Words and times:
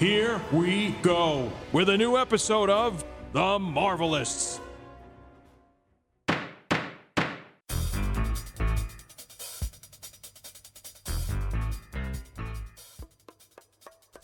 Here 0.00 0.40
we 0.50 0.92
go 1.02 1.52
with 1.72 1.90
a 1.90 1.98
new 1.98 2.16
episode 2.16 2.70
of 2.70 3.04
The 3.34 3.58
Marvelists. 3.58 4.58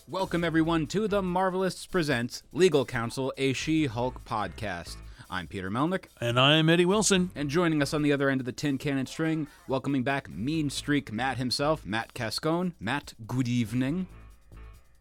Welcome, 0.08 0.44
everyone, 0.44 0.86
to 0.86 1.08
the 1.08 1.20
Marvelists 1.20 1.86
Presents 1.90 2.42
Legal 2.52 2.86
Council, 2.86 3.32
a 3.36 3.52
She 3.52 3.84
Hulk 3.84 4.24
podcast. 4.24 4.96
I'm 5.28 5.46
Peter 5.46 5.70
Melnick, 5.70 6.04
And 6.22 6.40
I'm 6.40 6.70
Eddie 6.70 6.86
Wilson. 6.86 7.32
and 7.34 7.50
joining 7.50 7.82
us 7.82 7.92
on 7.92 8.00
the 8.00 8.12
other 8.12 8.30
end 8.30 8.40
of 8.40 8.46
the 8.46 8.52
tin 8.52 8.78
cannon 8.78 9.04
string, 9.04 9.48
welcoming 9.68 10.04
back 10.04 10.30
Mean 10.30 10.70
Streak 10.70 11.12
Matt 11.12 11.36
himself, 11.36 11.84
Matt 11.84 12.14
Cascone. 12.14 12.72
Matt, 12.80 13.12
good 13.26 13.46
evening. 13.46 14.06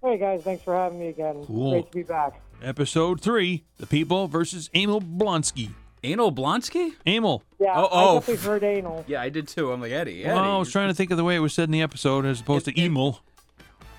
Hey 0.05 0.17
guys, 0.19 0.43
thanks 0.43 0.63
for 0.63 0.75
having 0.75 0.99
me 0.99 1.07
again. 1.07 1.43
Cool. 1.47 1.71
Great 1.71 1.87
to 1.87 1.91
be 1.97 2.03
back. 2.03 2.39
Episode 2.61 3.19
3 3.21 3.63
The 3.77 3.87
People 3.87 4.27
versus 4.27 4.69
Emil 4.75 5.01
Blonsky. 5.01 5.71
Anal 6.03 6.31
Blonsky? 6.31 6.93
Emil. 7.07 7.41
Yeah, 7.59 7.73
Oh, 7.75 7.87
oh. 7.91 8.11
I 8.11 8.19
definitely 8.19 8.45
heard 8.47 8.63
anal. 8.63 9.03
Yeah, 9.07 9.21
I 9.21 9.29
did 9.29 9.47
too. 9.47 9.71
I'm 9.71 9.81
like, 9.81 9.91
Eddie, 9.91 10.23
Eddie. 10.23 10.33
Well, 10.35 10.43
I 10.43 10.57
was 10.59 10.71
trying 10.71 10.89
to 10.89 10.93
think 10.93 11.09
of 11.09 11.17
the 11.17 11.23
way 11.23 11.35
it 11.35 11.39
was 11.39 11.53
said 11.53 11.63
in 11.63 11.71
the 11.71 11.81
episode 11.81 12.25
as 12.25 12.39
opposed 12.41 12.65
to 12.65 12.71
It- 12.71 12.77
it- 12.77 12.85
Emil. 12.85 13.19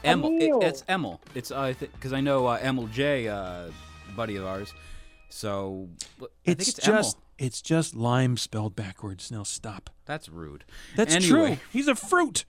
Emil. 0.05 0.31
It- 0.31 0.43
Emil. 0.45 0.61
it's 0.63 0.85
Emil. 0.89 1.21
It's 1.35 1.51
uh, 1.51 1.75
because 1.81 2.13
I 2.13 2.21
know 2.21 2.47
uh, 2.47 2.61
Emil 2.63 2.87
J, 2.87 3.27
uh, 3.27 3.71
buddy 4.15 4.37
of 4.37 4.47
ours. 4.47 4.73
So 5.29 5.89
I 6.23 6.25
It's, 6.25 6.29
think 6.45 6.61
it's 6.61 6.73
just 6.75 7.17
Emil. 7.17 7.23
it's 7.39 7.61
just 7.61 7.97
lime 7.97 8.37
spelled 8.37 8.77
backwards. 8.77 9.33
Now 9.33 9.43
stop. 9.43 9.91
That's 10.05 10.29
rude. 10.29 10.65
That's 10.95 11.13
Anyway. 11.17 11.29
true. 11.29 11.57
He's 11.73 11.89
a 11.89 11.97
fruit. 11.97 12.45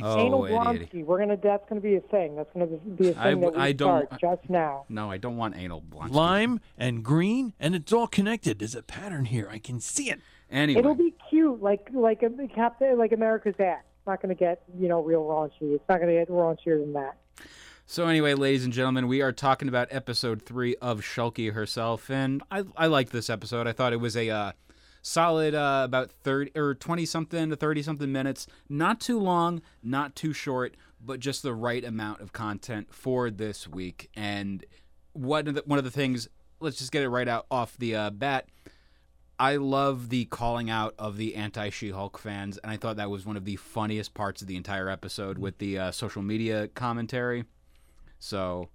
Oh, 0.00 0.18
anal 0.18 0.46
Eddie, 0.46 0.54
Eddie. 0.54 0.86
Blonsky. 0.86 1.04
We're 1.04 1.18
gonna. 1.18 1.36
That's 1.36 1.68
gonna 1.68 1.80
be 1.80 1.96
a 1.96 2.00
thing. 2.00 2.36
That's 2.36 2.48
gonna 2.54 2.66
be 2.66 3.08
a 3.08 3.12
thing 3.12 3.18
I- 3.18 3.34
that 3.34 3.52
we 3.54 3.58
I 3.60 3.72
don't- 3.72 4.06
start 4.06 4.20
just 4.20 4.48
now. 4.48 4.84
No, 4.88 5.10
I 5.10 5.18
don't 5.18 5.36
want 5.36 5.56
anal 5.56 5.82
Blonsky. 5.82 6.12
Lime 6.12 6.60
and 6.78 7.04
green, 7.04 7.52
and 7.60 7.74
it's 7.74 7.92
all 7.92 8.06
connected. 8.06 8.60
There's 8.60 8.74
a 8.76 8.82
pattern 8.82 9.26
here. 9.26 9.48
I 9.50 9.58
can 9.58 9.80
see 9.80 10.08
it. 10.10 10.20
Anyway. 10.50 10.78
It'll 10.78 10.94
be 10.94 11.12
cute, 11.28 11.60
like 11.62 11.88
like 11.92 12.22
Captain, 12.54 12.96
like 12.96 13.12
America's 13.12 13.54
ass. 13.58 13.80
It's 13.98 14.06
not 14.06 14.22
gonna 14.22 14.34
get 14.34 14.62
you 14.78 14.88
know 14.88 15.02
real 15.02 15.22
raunchy. 15.24 15.74
It's 15.74 15.84
not 15.88 16.00
gonna 16.00 16.12
get 16.12 16.28
raunchier 16.28 16.80
than 16.80 16.92
that. 16.94 17.16
So 17.84 18.06
anyway, 18.06 18.34
ladies 18.34 18.64
and 18.64 18.72
gentlemen, 18.72 19.06
we 19.08 19.20
are 19.22 19.32
talking 19.32 19.68
about 19.68 19.88
episode 19.90 20.42
three 20.42 20.76
of 20.76 21.00
Shulky 21.00 21.52
herself, 21.52 22.10
and 22.10 22.42
I 22.50 22.64
I 22.76 22.86
liked 22.86 23.12
this 23.12 23.28
episode. 23.28 23.66
I 23.66 23.72
thought 23.72 23.92
it 23.92 24.00
was 24.00 24.16
a 24.16 24.30
uh, 24.30 24.52
solid 25.02 25.54
uh, 25.54 25.82
about 25.84 26.10
thirty 26.10 26.50
or 26.56 26.74
twenty 26.74 27.04
something 27.04 27.50
to 27.50 27.56
thirty 27.56 27.82
something 27.82 28.10
minutes. 28.10 28.46
Not 28.68 29.00
too 29.00 29.18
long, 29.18 29.60
not 29.82 30.14
too 30.16 30.32
short, 30.32 30.76
but 31.04 31.20
just 31.20 31.42
the 31.42 31.54
right 31.54 31.84
amount 31.84 32.20
of 32.20 32.32
content 32.32 32.94
for 32.94 33.30
this 33.30 33.68
week. 33.68 34.08
And 34.16 34.64
one 35.12 35.48
of 35.48 35.54
the, 35.54 35.62
one 35.66 35.78
of 35.78 35.84
the 35.84 35.90
things, 35.90 36.28
let's 36.60 36.78
just 36.78 36.92
get 36.92 37.02
it 37.02 37.08
right 37.08 37.28
out 37.28 37.46
off 37.50 37.76
the 37.76 37.94
uh, 37.94 38.10
bat. 38.10 38.48
I 39.38 39.56
love 39.56 40.08
the 40.08 40.26
calling 40.26 40.70
out 40.70 40.94
of 40.98 41.16
the 41.16 41.34
anti 41.34 41.70
She 41.70 41.90
Hulk 41.90 42.16
fans, 42.18 42.58
and 42.58 42.70
I 42.70 42.76
thought 42.76 42.96
that 42.96 43.10
was 43.10 43.26
one 43.26 43.36
of 43.36 43.44
the 43.44 43.56
funniest 43.56 44.14
parts 44.14 44.40
of 44.40 44.46
the 44.46 44.56
entire 44.56 44.88
episode 44.88 45.36
with 45.36 45.58
the 45.58 45.78
uh, 45.78 45.90
social 45.90 46.22
media 46.22 46.68
commentary. 46.68 47.44
So, 48.20 48.68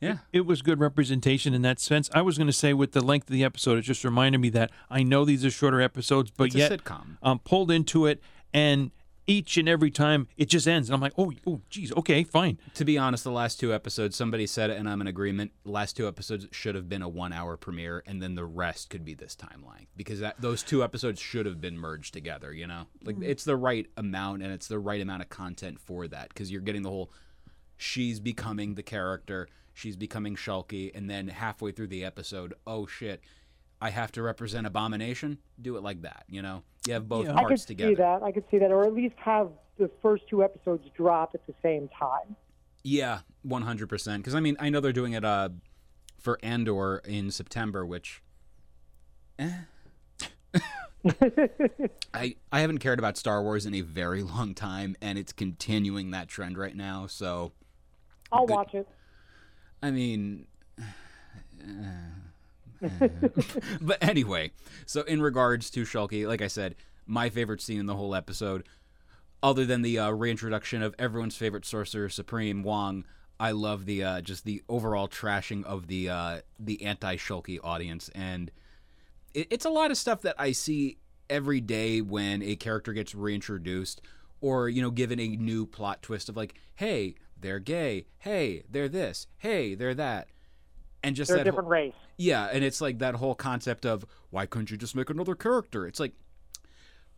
yeah, 0.00 0.18
It 0.32 0.44
was 0.46 0.60
good 0.62 0.80
representation 0.80 1.54
in 1.54 1.62
that 1.62 1.80
sense. 1.80 2.10
I 2.14 2.22
was 2.22 2.36
going 2.36 2.46
to 2.48 2.52
say 2.52 2.74
with 2.74 2.92
the 2.92 3.00
length 3.00 3.28
of 3.28 3.32
the 3.34 3.44
episode, 3.44 3.78
it 3.78 3.82
just 3.82 4.04
reminded 4.04 4.38
me 4.38 4.50
that 4.50 4.70
I 4.90 5.02
know 5.02 5.24
these 5.24 5.44
are 5.44 5.50
shorter 5.50 5.80
episodes, 5.80 6.30
but 6.30 6.48
It's 6.48 6.56
yet 6.56 6.72
sitcom. 6.72 7.16
um, 7.22 7.38
pulled 7.38 7.70
into 7.70 8.06
it, 8.06 8.20
and 8.52 8.90
each 9.26 9.56
and 9.56 9.66
every 9.66 9.90
time 9.90 10.28
it 10.36 10.50
just 10.50 10.68
ends, 10.68 10.90
and 10.90 10.94
I'm 10.94 11.00
like, 11.00 11.14
oh, 11.16 11.32
oh, 11.46 11.62
geez, 11.70 11.90
okay, 11.96 12.24
fine. 12.24 12.58
to 12.74 12.84
be 12.84 12.98
honest, 12.98 13.24
the 13.24 13.30
last 13.30 13.58
two 13.58 13.72
episodes, 13.72 14.14
somebody 14.16 14.46
said 14.46 14.68
it, 14.68 14.76
and 14.76 14.86
I'm 14.86 15.00
in 15.00 15.06
agreement. 15.06 15.52
Last 15.64 15.96
two 15.96 16.06
episodes 16.06 16.46
should 16.52 16.74
have 16.74 16.90
been 16.90 17.00
a 17.00 17.08
one-hour 17.08 17.56
premiere, 17.56 18.02
and 18.06 18.20
then 18.20 18.34
the 18.34 18.44
rest 18.44 18.90
could 18.90 19.02
be 19.02 19.14
this 19.14 19.34
timeline 19.34 19.86
because 19.96 20.20
that 20.20 20.38
those 20.42 20.62
two 20.62 20.84
episodes 20.84 21.20
should 21.20 21.46
have 21.46 21.58
been 21.58 21.78
merged 21.78 22.12
together. 22.12 22.52
You 22.52 22.66
know, 22.66 22.82
like 23.02 23.16
it's 23.22 23.44
the 23.44 23.56
right 23.56 23.86
amount, 23.96 24.42
and 24.42 24.52
it's 24.52 24.68
the 24.68 24.78
right 24.78 25.00
amount 25.00 25.22
of 25.22 25.30
content 25.30 25.80
for 25.80 26.06
that 26.08 26.28
because 26.28 26.50
you're 26.50 26.60
getting 26.60 26.82
the 26.82 26.90
whole. 26.90 27.10
She's 27.78 28.20
becoming 28.20 28.74
the 28.74 28.82
character. 28.82 29.48
She's 29.74 29.96
becoming 29.96 30.36
Shulky, 30.36 30.92
and 30.94 31.10
then 31.10 31.28
halfway 31.28 31.72
through 31.72 31.88
the 31.88 32.04
episode, 32.04 32.54
oh 32.66 32.86
shit, 32.86 33.20
I 33.82 33.90
have 33.90 34.12
to 34.12 34.22
represent 34.22 34.66
Abomination. 34.66 35.38
Do 35.60 35.76
it 35.76 35.82
like 35.82 36.02
that. 36.02 36.24
You 36.28 36.42
know, 36.42 36.62
you 36.86 36.94
have 36.94 37.08
both 37.08 37.26
Yeah. 37.26 37.32
I 37.32 37.40
could 37.40 37.48
parts 37.48 37.62
see 37.62 37.66
together. 37.74 37.96
that. 37.96 38.22
I 38.22 38.30
could 38.32 38.44
see 38.50 38.58
that, 38.58 38.70
or 38.70 38.84
at 38.86 38.94
least 38.94 39.16
have 39.18 39.50
the 39.76 39.90
first 40.00 40.28
two 40.28 40.44
episodes 40.44 40.88
drop 40.96 41.32
at 41.34 41.44
the 41.46 41.54
same 41.62 41.88
time. 41.88 42.36
Yeah, 42.84 43.20
one 43.42 43.62
hundred 43.62 43.88
percent. 43.88 44.22
Because 44.22 44.34
I 44.34 44.40
mean, 44.40 44.56
I 44.60 44.70
know 44.70 44.80
they're 44.80 44.92
doing 44.92 45.12
it 45.14 45.24
uh, 45.24 45.48
for 46.20 46.38
Andor 46.42 46.98
in 47.04 47.30
September, 47.32 47.84
which, 47.84 48.22
eh. 49.38 49.50
I 52.14 52.36
I 52.52 52.60
haven't 52.60 52.78
cared 52.78 52.98
about 52.98 53.16
Star 53.16 53.42
Wars 53.42 53.66
in 53.66 53.74
a 53.74 53.80
very 53.80 54.22
long 54.22 54.54
time, 54.54 54.96
and 55.02 55.18
it's 55.18 55.32
continuing 55.32 56.12
that 56.12 56.28
trend 56.28 56.56
right 56.56 56.76
now. 56.76 57.06
So, 57.06 57.52
I'll 58.32 58.46
Good. 58.46 58.54
watch 58.54 58.74
it. 58.74 58.88
I 59.84 59.90
mean. 59.90 60.46
but 63.80 63.98
anyway, 64.00 64.50
so 64.86 65.02
in 65.02 65.20
regards 65.20 65.70
to 65.70 65.82
Shulky, 65.82 66.26
like 66.26 66.42
I 66.42 66.48
said, 66.48 66.74
my 67.06 67.28
favorite 67.28 67.60
scene 67.60 67.80
in 67.80 67.86
the 67.86 67.96
whole 67.96 68.14
episode, 68.14 68.64
other 69.42 69.64
than 69.64 69.82
the 69.82 69.98
uh, 69.98 70.10
reintroduction 70.10 70.82
of 70.82 70.94
everyone's 70.98 71.36
favorite 71.36 71.64
sorcerer 71.64 72.08
supreme 72.08 72.62
Wong, 72.62 73.04
I 73.38 73.50
love 73.50 73.84
the 73.84 74.04
uh, 74.04 74.20
just 74.20 74.44
the 74.44 74.62
overall 74.68 75.08
trashing 75.08 75.64
of 75.64 75.86
the 75.86 76.08
uh, 76.08 76.40
the 76.58 76.82
anti 76.82 77.16
Shulky 77.16 77.58
audience, 77.62 78.08
and 78.14 78.50
it, 79.34 79.48
it's 79.50 79.64
a 79.64 79.70
lot 79.70 79.90
of 79.90 79.96
stuff 79.96 80.22
that 80.22 80.36
I 80.38 80.52
see 80.52 80.98
every 81.28 81.60
day 81.60 82.00
when 82.00 82.42
a 82.42 82.56
character 82.56 82.92
gets 82.92 83.14
reintroduced, 83.14 84.00
or 84.40 84.68
you 84.68 84.80
know, 84.80 84.90
given 84.90 85.18
a 85.18 85.28
new 85.28 85.66
plot 85.66 86.02
twist 86.02 86.28
of 86.28 86.36
like, 86.36 86.54
hey, 86.76 87.16
they're 87.40 87.58
gay, 87.58 88.06
hey, 88.18 88.62
they're 88.70 88.88
this, 88.88 89.26
hey, 89.38 89.74
they're 89.74 89.94
that, 89.94 90.28
and 91.02 91.14
just 91.16 91.28
They're 91.28 91.36
a 91.38 91.44
that 91.44 91.44
whole- 91.50 91.52
different 91.52 91.68
race. 91.68 91.94
yeah, 92.16 92.48
and 92.52 92.64
it's 92.64 92.80
like 92.80 92.98
that 93.00 93.16
whole 93.16 93.34
concept 93.34 93.84
of 93.84 94.04
why 94.30 94.46
couldn't 94.46 94.70
you 94.70 94.76
just 94.76 94.96
make 94.96 95.10
another 95.10 95.34
character? 95.34 95.86
It's 95.86 96.00
like, 96.00 96.12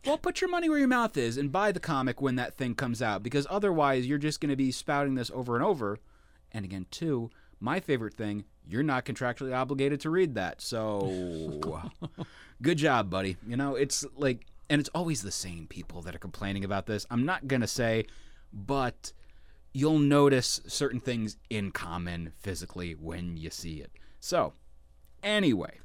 well, 0.05 0.17
put 0.17 0.41
your 0.41 0.49
money 0.49 0.69
where 0.69 0.77
your 0.79 0.87
mouth 0.87 1.17
is 1.17 1.37
and 1.37 1.51
buy 1.51 1.71
the 1.71 1.79
comic 1.79 2.21
when 2.21 2.35
that 2.35 2.55
thing 2.57 2.75
comes 2.75 3.01
out 3.01 3.23
because 3.23 3.47
otherwise 3.49 4.05
you're 4.05 4.17
just 4.17 4.39
going 4.39 4.49
to 4.49 4.55
be 4.55 4.71
spouting 4.71 5.15
this 5.15 5.31
over 5.33 5.55
and 5.55 5.63
over. 5.65 5.97
And 6.51 6.63
again, 6.63 6.85
too, 6.91 7.29
my 7.59 7.79
favorite 7.79 8.13
thing, 8.13 8.45
you're 8.69 8.83
not 8.83 9.05
contractually 9.05 9.55
obligated 9.55 9.99
to 10.01 10.09
read 10.09 10.35
that. 10.35 10.61
So, 10.61 11.59
good 12.61 12.77
job, 12.77 13.09
buddy. 13.09 13.37
You 13.45 13.57
know, 13.57 13.75
it's 13.75 14.05
like, 14.15 14.45
and 14.69 14.79
it's 14.79 14.89
always 14.93 15.23
the 15.23 15.31
same 15.31 15.65
people 15.67 16.01
that 16.03 16.15
are 16.15 16.19
complaining 16.19 16.63
about 16.63 16.85
this. 16.85 17.05
I'm 17.09 17.25
not 17.25 17.47
going 17.47 17.61
to 17.61 17.67
say, 17.67 18.05
but 18.53 19.11
you'll 19.73 19.99
notice 19.99 20.61
certain 20.67 20.99
things 20.99 21.37
in 21.49 21.71
common 21.71 22.33
physically 22.39 22.93
when 22.93 23.37
you 23.37 23.49
see 23.49 23.75
it. 23.81 23.91
So, 24.19 24.53
anyway, 25.23 25.79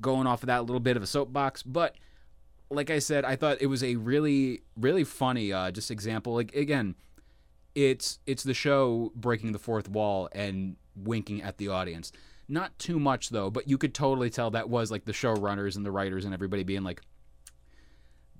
going 0.00 0.26
off 0.26 0.42
of 0.42 0.46
that 0.46 0.64
little 0.64 0.80
bit 0.80 0.96
of 0.96 1.02
a 1.02 1.06
soapbox, 1.06 1.62
but 1.62 1.96
like 2.70 2.90
I 2.90 2.98
said, 2.98 3.24
I 3.24 3.36
thought 3.36 3.58
it 3.60 3.66
was 3.66 3.82
a 3.82 3.96
really, 3.96 4.62
really 4.76 5.04
funny 5.04 5.52
uh, 5.52 5.70
just 5.70 5.90
example. 5.90 6.34
Like 6.34 6.54
again, 6.54 6.94
it's 7.74 8.18
it's 8.26 8.42
the 8.42 8.54
show 8.54 9.12
breaking 9.14 9.52
the 9.52 9.58
fourth 9.58 9.88
wall 9.88 10.28
and 10.32 10.76
winking 10.96 11.42
at 11.42 11.58
the 11.58 11.68
audience. 11.68 12.12
Not 12.48 12.78
too 12.78 12.98
much 12.98 13.30
though, 13.30 13.50
but 13.50 13.68
you 13.68 13.78
could 13.78 13.94
totally 13.94 14.30
tell 14.30 14.50
that 14.50 14.68
was 14.68 14.90
like 14.90 15.04
the 15.04 15.12
showrunners 15.12 15.76
and 15.76 15.84
the 15.84 15.90
writers 15.90 16.24
and 16.24 16.34
everybody 16.34 16.62
being 16.62 16.82
like, 16.82 17.02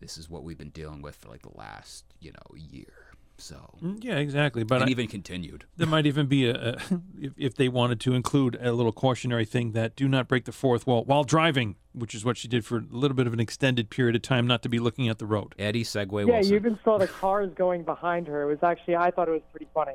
"This 0.00 0.18
is 0.18 0.30
what 0.30 0.44
we've 0.44 0.58
been 0.58 0.70
dealing 0.70 1.02
with 1.02 1.16
for 1.16 1.28
like 1.28 1.42
the 1.42 1.56
last 1.56 2.04
you 2.20 2.32
know 2.32 2.56
year." 2.56 3.07
So, 3.40 3.78
mm, 3.80 4.02
Yeah, 4.02 4.16
exactly. 4.16 4.64
But 4.64 4.82
and 4.82 4.88
I, 4.88 4.90
even 4.90 5.06
continued. 5.06 5.64
there 5.76 5.86
might 5.86 6.06
even 6.06 6.26
be 6.26 6.48
a, 6.48 6.54
a 6.54 6.76
if, 7.20 7.32
if 7.36 7.54
they 7.54 7.68
wanted 7.68 8.00
to 8.00 8.14
include 8.14 8.58
a 8.60 8.72
little 8.72 8.92
cautionary 8.92 9.44
thing 9.44 9.72
that 9.72 9.94
do 9.94 10.08
not 10.08 10.26
break 10.26 10.44
the 10.44 10.52
fourth 10.52 10.86
wall 10.86 11.04
while 11.04 11.22
driving, 11.22 11.76
which 11.92 12.14
is 12.14 12.24
what 12.24 12.36
she 12.36 12.48
did 12.48 12.64
for 12.64 12.78
a 12.78 12.84
little 12.90 13.16
bit 13.16 13.28
of 13.28 13.32
an 13.32 13.40
extended 13.40 13.90
period 13.90 14.16
of 14.16 14.22
time, 14.22 14.46
not 14.46 14.62
to 14.64 14.68
be 14.68 14.80
looking 14.80 15.08
at 15.08 15.18
the 15.18 15.26
road. 15.26 15.54
Eddie 15.58 15.84
Segway 15.84 16.26
Yeah, 16.26 16.34
Wilson. 16.34 16.52
you 16.52 16.58
even 16.58 16.78
saw 16.84 16.98
the 16.98 17.06
cars 17.06 17.52
going 17.54 17.84
behind 17.84 18.26
her. 18.26 18.42
It 18.42 18.46
was 18.46 18.62
actually 18.62 18.96
I 18.96 19.12
thought 19.12 19.28
it 19.28 19.32
was 19.32 19.42
pretty 19.52 19.68
funny. 19.72 19.94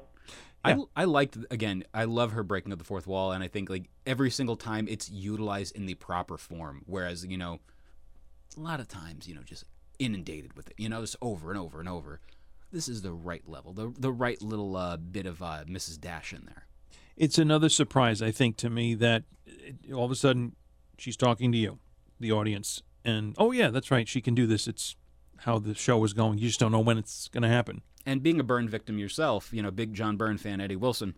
I, 0.66 0.78
I 0.96 1.04
liked 1.04 1.38
again. 1.52 1.84
I 1.94 2.06
love 2.06 2.32
her 2.32 2.44
breaking 2.44 2.72
of 2.72 2.78
the 2.78 2.86
fourth 2.86 3.06
wall, 3.06 3.34
and 3.34 3.44
I 3.44 3.50
think 3.50 3.70
like 3.70 3.90
every 4.06 4.32
single 4.32 4.56
time 4.56 4.88
it's 4.90 5.10
utilized 5.12 5.76
in 5.76 5.86
the 5.86 5.96
proper 5.96 6.38
form. 6.38 6.84
Whereas 6.86 7.26
you 7.26 7.38
know, 7.38 7.60
a 8.56 8.60
lot 8.62 8.80
of 8.80 8.88
times 8.88 9.28
you 9.28 9.36
know 9.36 9.42
just 9.44 9.66
inundated 10.00 10.54
with 10.54 10.70
it. 10.70 10.76
You 10.78 10.88
know, 10.88 11.02
just 11.02 11.18
over 11.22 11.50
and 11.52 11.60
over 11.60 11.82
and 11.82 11.90
over. 11.90 12.22
This 12.74 12.90
is 12.90 13.04
the 13.04 13.14
right 13.14 13.48
level, 13.48 13.72
the 13.72 13.94
the 13.98 14.12
right 14.12 14.42
little 14.42 14.76
uh, 14.76 14.98
bit 14.98 15.28
of 15.28 15.44
uh, 15.44 15.64
Mrs. 15.68 16.02
Dash 16.02 16.34
in 16.34 16.46
there. 16.46 16.66
It's 17.16 17.38
another 17.38 17.70
surprise, 17.70 18.20
I 18.20 18.32
think, 18.32 18.58
to 18.58 18.70
me 18.70 18.96
that 18.96 19.24
it, 19.46 19.94
all 19.94 20.06
of 20.06 20.10
a 20.10 20.16
sudden 20.16 20.56
she's 20.98 21.16
talking 21.16 21.52
to 21.52 21.58
you, 21.58 21.78
the 22.20 22.32
audience, 22.32 22.82
and 23.06 23.36
oh 23.38 23.52
yeah, 23.52 23.70
that's 23.70 23.92
right, 23.92 24.08
she 24.08 24.22
can 24.22 24.34
do 24.34 24.48
this. 24.48 24.68
It's 24.68 24.96
how 25.42 25.60
the 25.60 25.76
show 25.76 26.04
is 26.04 26.14
going. 26.14 26.40
You 26.40 26.48
just 26.48 26.60
don't 26.60 26.72
know 26.72 26.80
when 26.80 26.98
it's 26.98 27.28
going 27.28 27.44
to 27.44 27.50
happen. 27.50 27.84
And 28.08 28.24
being 28.24 28.40
a 28.40 28.44
burn 28.44 28.68
victim 28.68 28.98
yourself, 28.98 29.54
you 29.54 29.62
know, 29.62 29.70
big 29.70 29.94
John 29.94 30.18
Byrne 30.18 30.40
fan, 30.40 30.60
Eddie 30.60 30.76
Wilson. 30.76 31.14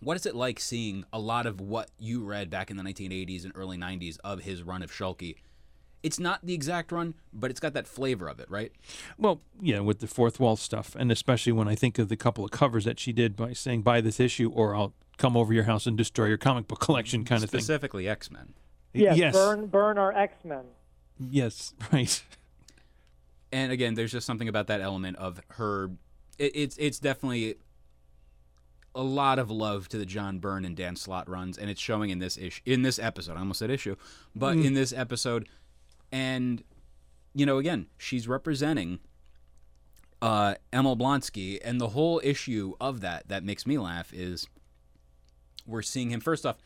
What 0.00 0.16
is 0.16 0.26
it 0.26 0.34
like 0.34 0.58
seeing 0.58 1.04
a 1.12 1.18
lot 1.18 1.46
of 1.46 1.60
what 1.60 1.90
you 1.98 2.24
read 2.24 2.50
back 2.50 2.70
in 2.70 2.76
the 2.78 2.82
1980s 2.82 3.44
and 3.44 3.52
early 3.54 3.76
90s 3.76 4.16
of 4.24 4.40
his 4.40 4.62
run 4.62 4.82
of 4.82 4.90
Shulky? 4.90 5.36
It's 6.02 6.18
not 6.18 6.40
the 6.42 6.52
exact 6.52 6.90
run, 6.90 7.14
but 7.32 7.50
it's 7.50 7.60
got 7.60 7.74
that 7.74 7.86
flavor 7.86 8.28
of 8.28 8.40
it, 8.40 8.50
right? 8.50 8.72
Well, 9.16 9.40
yeah, 9.60 9.80
with 9.80 10.00
the 10.00 10.08
fourth 10.08 10.40
wall 10.40 10.56
stuff, 10.56 10.96
and 10.98 11.12
especially 11.12 11.52
when 11.52 11.68
I 11.68 11.74
think 11.74 11.98
of 11.98 12.08
the 12.08 12.16
couple 12.16 12.44
of 12.44 12.50
covers 12.50 12.84
that 12.84 12.98
she 12.98 13.12
did 13.12 13.36
by 13.36 13.52
saying 13.52 13.82
"buy 13.82 14.00
this 14.00 14.18
issue" 14.18 14.50
or 14.50 14.74
"I'll 14.74 14.94
come 15.16 15.36
over 15.36 15.52
your 15.52 15.64
house 15.64 15.86
and 15.86 15.96
destroy 15.96 16.26
your 16.26 16.38
comic 16.38 16.66
book 16.66 16.80
collection," 16.80 17.24
kind 17.24 17.44
of 17.44 17.50
thing. 17.50 17.60
Specifically 17.60 18.08
X 18.08 18.30
Men. 18.30 18.54
Yes, 18.92 19.16
yes, 19.16 19.34
burn 19.34 19.66
burn 19.66 19.96
our 19.98 20.12
X 20.12 20.44
Men. 20.44 20.64
yes, 21.18 21.74
right. 21.92 22.22
And 23.52 23.70
again, 23.70 23.94
there's 23.94 24.12
just 24.12 24.26
something 24.26 24.48
about 24.48 24.66
that 24.66 24.80
element 24.80 25.16
of 25.18 25.40
her. 25.50 25.90
It, 26.38 26.52
it's 26.54 26.76
it's 26.78 26.98
definitely 26.98 27.56
a 28.94 29.02
lot 29.02 29.38
of 29.38 29.50
love 29.50 29.88
to 29.88 29.98
the 29.98 30.06
John 30.06 30.38
Byrne 30.38 30.64
and 30.64 30.76
Dan 30.76 30.96
Slott 30.96 31.28
runs, 31.28 31.56
and 31.56 31.70
it's 31.70 31.80
showing 31.80 32.10
in 32.10 32.18
this 32.18 32.36
issue, 32.36 32.60
in 32.66 32.82
this 32.82 32.98
episode. 32.98 33.36
I 33.36 33.40
almost 33.40 33.60
said 33.60 33.70
issue, 33.70 33.96
but 34.34 34.56
mm. 34.56 34.66
in 34.66 34.74
this 34.74 34.92
episode, 34.92 35.48
and 36.12 36.62
you 37.34 37.46
know, 37.46 37.58
again, 37.58 37.86
she's 37.98 38.28
representing 38.28 39.00
uh, 40.20 40.54
Emil 40.72 40.96
Blonsky, 40.96 41.58
and 41.64 41.80
the 41.80 41.88
whole 41.88 42.20
issue 42.22 42.74
of 42.80 43.00
that 43.00 43.28
that 43.28 43.42
makes 43.42 43.66
me 43.66 43.78
laugh 43.78 44.12
is 44.12 44.46
we're 45.66 45.82
seeing 45.82 46.10
him 46.10 46.20
first 46.20 46.44
off. 46.46 46.56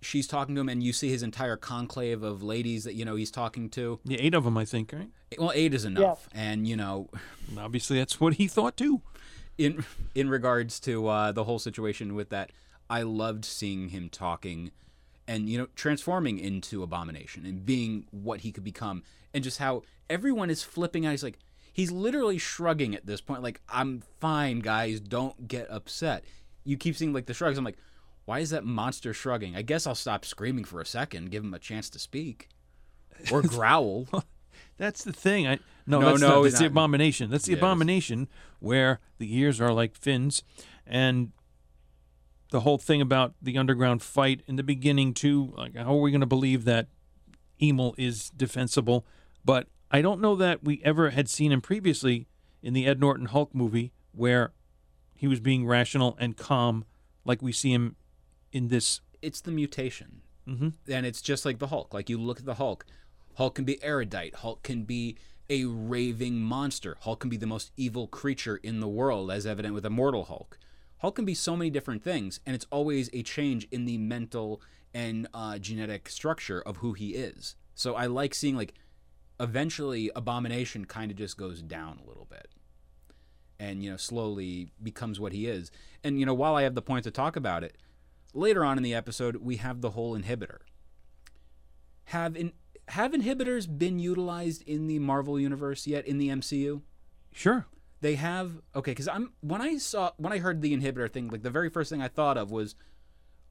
She's 0.00 0.26
talking 0.26 0.56
to 0.56 0.60
him, 0.62 0.68
and 0.68 0.82
you 0.82 0.92
see 0.92 1.10
his 1.10 1.22
entire 1.22 1.56
conclave 1.56 2.24
of 2.24 2.42
ladies 2.42 2.82
that 2.84 2.94
you 2.94 3.04
know 3.04 3.14
he's 3.14 3.30
talking 3.30 3.68
to. 3.70 4.00
Yeah, 4.04 4.18
eight 4.20 4.34
of 4.34 4.42
them, 4.44 4.58
I 4.58 4.64
think, 4.64 4.92
right? 4.92 5.10
Well, 5.38 5.52
eight 5.54 5.74
is 5.74 5.84
enough, 5.84 6.28
Yeah. 6.34 6.40
and 6.42 6.66
you 6.66 6.76
know, 6.76 7.08
obviously, 7.56 7.98
that's 7.98 8.18
what 8.20 8.34
he 8.34 8.48
thought 8.48 8.76
too. 8.76 9.02
in 9.58 9.84
in 10.14 10.28
regards 10.28 10.80
to 10.80 11.06
uh, 11.06 11.30
the 11.32 11.44
whole 11.44 11.60
situation 11.60 12.14
with 12.16 12.30
that, 12.30 12.50
I 12.90 13.02
loved 13.02 13.44
seeing 13.44 13.90
him 13.90 14.08
talking 14.08 14.72
and 15.32 15.48
you 15.48 15.56
know 15.58 15.66
transforming 15.74 16.38
into 16.38 16.82
abomination 16.82 17.46
and 17.46 17.64
being 17.64 18.04
what 18.10 18.40
he 18.40 18.52
could 18.52 18.64
become 18.64 19.02
and 19.34 19.42
just 19.42 19.58
how 19.58 19.82
everyone 20.10 20.50
is 20.50 20.62
flipping 20.62 21.06
out. 21.06 21.12
He's 21.12 21.22
like 21.24 21.38
he's 21.72 21.90
literally 21.90 22.38
shrugging 22.38 22.94
at 22.94 23.06
this 23.06 23.20
point 23.20 23.42
like 23.42 23.60
i'm 23.68 24.02
fine 24.20 24.58
guys. 24.60 25.00
Don't 25.00 25.48
get 25.48 25.66
upset. 25.70 26.24
You 26.64 26.76
keep 26.76 26.96
seeing 26.96 27.12
like 27.12 27.26
the 27.26 27.34
shrugs. 27.34 27.56
I'm 27.58 27.64
like 27.64 27.78
why 28.24 28.38
is 28.38 28.50
that 28.50 28.64
monster 28.64 29.12
shrugging? 29.14 29.56
I 29.56 29.62
guess 29.62 29.86
i'll 29.86 29.94
stop 29.94 30.24
screaming 30.24 30.64
for 30.64 30.80
a 30.80 30.86
second 30.86 31.30
give 31.30 31.42
him 31.42 31.54
a 31.54 31.58
chance 31.58 31.88
to 31.90 31.98
speak 31.98 32.48
or 33.30 33.42
growl. 33.54 34.06
That's 34.78 35.04
the 35.04 35.12
thing. 35.12 35.46
I 35.46 35.58
no, 35.86 36.00
No, 36.00 36.10
that's 36.10 36.20
no, 36.20 36.28
not, 36.28 36.46
it's 36.46 36.58
the 36.58 36.66
abomination. 36.66 37.30
That's 37.30 37.44
the 37.44 37.52
Yes. 37.52 37.58
abomination 37.60 38.28
where 38.60 39.00
the 39.18 39.34
ears 39.36 39.60
are 39.60 39.72
like 39.72 39.94
fins, 39.96 40.42
and 40.86 41.32
the 42.52 42.60
whole 42.60 42.78
thing 42.78 43.00
about 43.00 43.34
the 43.42 43.58
underground 43.58 44.02
fight 44.02 44.42
in 44.46 44.56
the 44.56 44.62
beginning 44.62 45.14
too. 45.14 45.52
Like, 45.56 45.74
how 45.76 45.96
are 45.96 46.00
we 46.00 46.10
going 46.12 46.20
to 46.20 46.26
believe 46.26 46.64
that 46.64 46.86
Emil 47.60 47.94
is 47.98 48.30
defensible? 48.30 49.04
But 49.44 49.66
I 49.90 50.02
don't 50.02 50.20
know 50.20 50.36
that 50.36 50.62
we 50.62 50.80
ever 50.84 51.10
had 51.10 51.28
seen 51.28 51.50
him 51.50 51.60
previously 51.60 52.28
in 52.62 52.74
the 52.74 52.86
Ed 52.86 53.00
Norton 53.00 53.26
Hulk 53.26 53.54
movie 53.54 53.92
where 54.12 54.52
he 55.16 55.26
was 55.26 55.40
being 55.40 55.66
rational 55.66 56.16
and 56.20 56.36
calm, 56.36 56.84
like 57.24 57.42
we 57.42 57.52
see 57.52 57.72
him 57.72 57.96
in 58.52 58.68
this. 58.68 59.00
it's 59.22 59.40
the 59.40 59.50
mutation. 59.50 60.20
Mm-hmm. 60.46 60.68
And 60.88 61.06
it's 61.06 61.22
just 61.22 61.44
like 61.44 61.58
the 61.58 61.68
Hulk. 61.68 61.94
Like 61.94 62.10
you 62.10 62.18
look 62.18 62.38
at 62.38 62.46
the 62.46 62.54
Hulk. 62.54 62.84
Hulk 63.36 63.54
can 63.54 63.64
be 63.64 63.82
erudite. 63.82 64.36
Hulk 64.36 64.62
can 64.62 64.82
be 64.84 65.16
a 65.48 65.64
raving 65.64 66.40
monster. 66.40 66.96
Hulk 67.00 67.20
can 67.20 67.30
be 67.30 67.36
the 67.36 67.46
most 67.46 67.72
evil 67.76 68.06
creature 68.06 68.56
in 68.56 68.80
the 68.80 68.88
world, 68.88 69.30
as 69.30 69.46
evident 69.46 69.74
with 69.74 69.86
Immortal 69.86 70.24
Hulk. 70.24 70.58
Hulk 71.02 71.16
can 71.16 71.24
be 71.24 71.34
so 71.34 71.56
many 71.56 71.68
different 71.68 72.04
things, 72.04 72.38
and 72.46 72.54
it's 72.54 72.66
always 72.70 73.10
a 73.12 73.24
change 73.24 73.66
in 73.72 73.86
the 73.86 73.98
mental 73.98 74.62
and 74.94 75.26
uh, 75.34 75.58
genetic 75.58 76.08
structure 76.08 76.62
of 76.62 76.76
who 76.76 76.92
he 76.92 77.10
is. 77.10 77.56
So 77.74 77.96
I 77.96 78.06
like 78.06 78.34
seeing 78.34 78.56
like 78.56 78.74
eventually 79.40 80.12
Abomination 80.14 80.84
kind 80.84 81.10
of 81.10 81.16
just 81.16 81.36
goes 81.36 81.60
down 81.60 81.98
a 81.98 82.08
little 82.08 82.26
bit 82.30 82.48
and 83.58 83.82
you 83.82 83.90
know 83.90 83.96
slowly 83.96 84.70
becomes 84.80 85.18
what 85.18 85.32
he 85.32 85.48
is. 85.48 85.72
And 86.04 86.20
you 86.20 86.26
know 86.26 86.34
while 86.34 86.54
I 86.54 86.62
have 86.62 86.76
the 86.76 86.82
point 86.82 87.02
to 87.02 87.10
talk 87.10 87.34
about 87.34 87.64
it, 87.64 87.76
later 88.32 88.64
on 88.64 88.76
in 88.76 88.84
the 88.84 88.94
episode 88.94 89.36
we 89.36 89.56
have 89.56 89.80
the 89.80 89.90
whole 89.90 90.16
inhibitor. 90.16 90.58
Have 92.06 92.36
in, 92.36 92.52
have 92.88 93.10
inhibitors 93.10 93.66
been 93.66 93.98
utilized 93.98 94.62
in 94.68 94.86
the 94.86 95.00
Marvel 95.00 95.40
universe 95.40 95.84
yet 95.84 96.06
in 96.06 96.18
the 96.18 96.28
MCU? 96.28 96.82
Sure. 97.32 97.66
They 98.02 98.16
have 98.16 98.60
okay 98.74 98.90
because 98.90 99.06
I'm 99.06 99.32
when 99.42 99.62
I 99.62 99.78
saw 99.78 100.10
when 100.16 100.32
I 100.32 100.38
heard 100.38 100.60
the 100.60 100.76
inhibitor 100.76 101.08
thing 101.08 101.28
like 101.28 101.42
the 101.44 101.50
very 101.50 101.70
first 101.70 101.88
thing 101.88 102.02
I 102.02 102.08
thought 102.08 102.36
of 102.36 102.50
was 102.50 102.74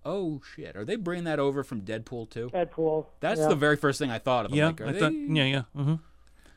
oh 0.03 0.42
shit 0.56 0.75
are 0.75 0.83
they 0.83 0.98
bringing 0.98 1.24
that 1.24 1.39
over 1.39 1.63
from 1.63 1.81
Deadpool 1.83 2.30
too? 2.30 2.50
Deadpool. 2.53 3.06
That's 3.21 3.39
yeah. 3.39 3.48
the 3.48 3.56
very 3.56 3.77
first 3.77 3.98
thing 3.98 4.12
I 4.12 4.19
thought 4.19 4.45
of. 4.45 4.51
I'm 4.51 4.57
Yeah, 4.57 4.65
like, 4.68 4.81
are 4.81 4.88
I 4.88 4.92
they... 4.92 5.00
thought, 5.00 5.13
yeah, 5.13 5.45
yeah. 5.45 5.62
hmm 5.74 5.95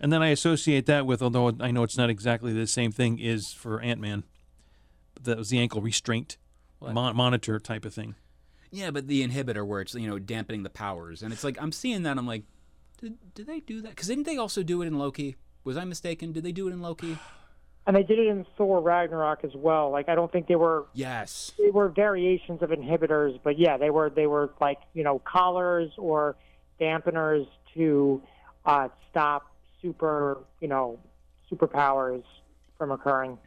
And 0.00 0.12
then 0.12 0.22
I 0.22 0.30
associate 0.30 0.86
that 0.86 1.06
with, 1.06 1.22
although 1.22 1.52
I 1.60 1.70
know 1.70 1.84
it's 1.84 1.96
not 1.96 2.10
exactly 2.10 2.52
the 2.52 2.66
same 2.66 2.90
thing, 2.90 3.20
is 3.20 3.52
for 3.52 3.80
Ant 3.80 4.00
Man. 4.00 4.24
That 5.22 5.38
was 5.38 5.50
the 5.50 5.60
ankle 5.60 5.80
restraint 5.80 6.36
mon- 6.80 7.14
monitor 7.14 7.60
type 7.60 7.84
of 7.84 7.94
thing. 7.94 8.16
Yeah, 8.72 8.90
but 8.90 9.06
the 9.06 9.26
inhibitor 9.26 9.64
where 9.64 9.82
it's 9.82 9.94
you 9.94 10.08
know 10.08 10.18
dampening 10.18 10.64
the 10.64 10.70
powers, 10.70 11.22
and 11.22 11.32
it's 11.32 11.44
like 11.44 11.56
I'm 11.62 11.70
seeing 11.70 12.02
that 12.02 12.18
I'm 12.18 12.26
like, 12.26 12.42
did 13.00 13.18
did 13.36 13.46
they 13.46 13.60
do 13.60 13.80
that? 13.82 13.90
Because 13.90 14.08
didn't 14.08 14.24
they 14.24 14.36
also 14.36 14.64
do 14.64 14.82
it 14.82 14.86
in 14.86 14.98
Loki? 14.98 15.36
Was 15.62 15.76
I 15.76 15.84
mistaken? 15.84 16.32
Did 16.32 16.42
they 16.42 16.50
do 16.50 16.66
it 16.66 16.72
in 16.72 16.82
Loki? 16.82 17.16
And 17.86 17.94
they 17.94 18.02
did 18.02 18.18
it 18.18 18.26
in 18.28 18.46
Thor 18.56 18.80
Ragnarok 18.80 19.44
as 19.44 19.54
well. 19.54 19.90
Like 19.90 20.08
I 20.08 20.14
don't 20.14 20.32
think 20.32 20.46
they 20.46 20.56
were 20.56 20.86
Yes. 20.94 21.52
they 21.58 21.70
were 21.70 21.88
variations 21.90 22.62
of 22.62 22.70
inhibitors, 22.70 23.38
but 23.42 23.58
yeah, 23.58 23.76
they 23.76 23.90
were 23.90 24.08
they 24.10 24.26
were 24.26 24.50
like 24.60 24.78
you 24.94 25.04
know 25.04 25.18
collars 25.20 25.90
or 25.98 26.36
dampeners 26.80 27.46
to 27.74 28.22
uh, 28.64 28.88
stop 29.10 29.46
super 29.82 30.38
you 30.60 30.68
know 30.68 30.98
superpowers 31.52 32.22
from 32.78 32.90
occurring. 32.90 33.38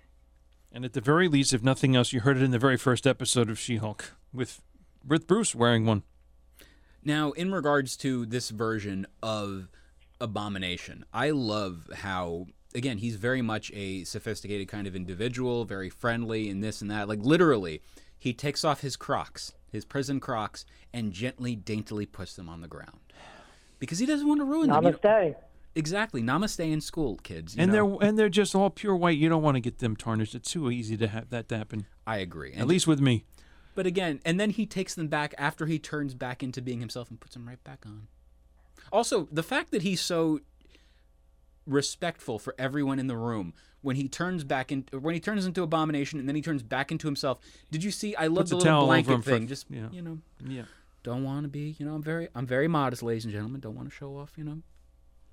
And 0.71 0.85
at 0.85 0.93
the 0.93 1.01
very 1.01 1.27
least, 1.27 1.53
if 1.53 1.63
nothing 1.63 1.95
else, 1.95 2.13
you 2.13 2.19
heard 2.19 2.37
it 2.37 2.43
in 2.43 2.51
the 2.51 2.59
very 2.59 2.77
first 2.77 3.07
episode 3.07 3.49
of 3.49 3.57
She-Hulk 3.57 4.13
with 4.31 4.61
with 5.05 5.25
Bruce 5.25 5.55
wearing 5.55 5.85
one. 5.85 6.03
Now, 7.03 7.31
in 7.31 7.51
regards 7.51 7.95
to 7.97 8.25
this 8.25 8.49
version 8.49 9.07
of 9.23 9.69
Abomination, 10.19 11.05
I 11.13 11.29
love 11.29 11.89
how 11.95 12.47
again 12.75 12.97
he's 12.97 13.15
very 13.15 13.41
much 13.41 13.71
a 13.73 14.03
sophisticated 14.03 14.67
kind 14.67 14.87
of 14.87 14.95
individual, 14.95 15.65
very 15.65 15.89
friendly 15.89 16.49
and 16.49 16.63
this 16.63 16.81
and 16.81 16.91
that. 16.91 17.07
Like 17.07 17.19
literally, 17.21 17.81
he 18.17 18.33
takes 18.33 18.63
off 18.63 18.81
his 18.81 18.95
Crocs, 18.95 19.53
his 19.71 19.85
prison 19.85 20.19
Crocs, 20.19 20.65
and 20.93 21.11
gently, 21.13 21.55
daintily 21.55 22.05
puts 22.05 22.35
them 22.35 22.49
on 22.49 22.61
the 22.61 22.67
ground 22.67 22.99
because 23.79 23.99
he 23.99 24.05
doesn't 24.05 24.27
want 24.27 24.39
to 24.41 24.45
ruin 24.45 24.69
them. 24.69 24.83
you 24.83 24.91
know? 24.91 24.97
Namaste. 24.97 25.35
Exactly. 25.75 26.23
Namaste 26.23 26.71
in 26.71 26.81
school, 26.81 27.17
kids. 27.21 27.55
you 27.55 27.61
And 27.61 27.71
know? 27.71 27.97
they're 27.99 28.09
and 28.09 28.17
they're 28.17 28.29
just 28.29 28.55
all 28.55 28.69
pure 28.71 28.95
white. 28.95 29.17
You 29.17 29.29
don't 29.29 29.43
want 29.43 29.55
to 29.55 29.61
get 29.61 29.77
them 29.79 29.95
tarnished. 29.95 30.33
It's 30.33 30.51
too 30.51 30.71
easy 30.71 30.97
to 30.97 31.07
have 31.07 31.29
that 31.29 31.49
to 31.49 31.57
happen. 31.57 31.85
I 32.07 32.17
agree. 32.17 32.53
At 32.53 32.61
And- 32.61 32.67
least 32.67 32.87
with 32.87 32.99
me. 32.99 33.25
but 33.75 33.85
again, 33.85 34.19
and 34.25 34.39
then 34.39 34.49
he 34.49 34.65
takes 34.65 34.95
them 34.95 35.07
back 35.07 35.35
after 35.37 35.67
he 35.67 35.77
turns 35.77 36.15
back 36.15 36.41
into 36.41 36.61
being 36.63 36.79
himself 36.79 37.11
and 37.11 37.19
puts 37.19 37.35
them 37.35 37.47
right 37.47 37.63
back 37.63 37.85
on. 37.85 38.07
Also, 38.91 39.27
the 39.31 39.43
fact 39.43 39.69
that 39.71 39.83
he's 39.83 40.01
so 40.01 40.39
respectful 41.67 42.39
for 42.39 42.55
everyone 42.57 42.97
in 42.99 43.07
the 43.07 43.17
room 43.17 43.53
when 43.81 43.95
he 43.95 44.07
turns 44.07 44.43
back 44.43 44.71
in 44.71 44.85
when 44.91 45.13
he 45.13 45.19
turns 45.19 45.45
into 45.45 45.61
abomination 45.63 46.19
and 46.19 46.27
then 46.27 46.35
he 46.35 46.41
turns 46.41 46.63
back 46.63 46.91
into 46.91 47.07
himself. 47.07 47.39
Did 47.71 47.83
you 47.83 47.91
see? 47.91 48.15
I 48.15 48.27
love 48.27 48.37
Puts 48.37 48.49
the 48.51 48.55
little 48.57 48.71
towel 48.71 48.85
blanket 48.87 49.11
him 49.13 49.21
for- 49.21 49.31
thing. 49.31 49.47
Just 49.47 49.65
yeah. 49.69 49.87
you 49.91 50.01
know, 50.01 50.17
Yeah. 50.45 50.63
don't 51.03 51.23
want 51.23 51.43
to 51.43 51.49
be. 51.49 51.75
You 51.77 51.85
know, 51.85 51.93
I'm 51.95 52.01
very 52.03 52.29
I'm 52.33 52.47
very 52.47 52.67
modest, 52.67 53.03
ladies 53.03 53.25
and 53.25 53.33
gentlemen. 53.33 53.61
Don't 53.61 53.75
want 53.75 53.89
to 53.89 53.95
show 53.95 54.17
off. 54.17 54.33
You 54.37 54.43
know. 54.45 54.57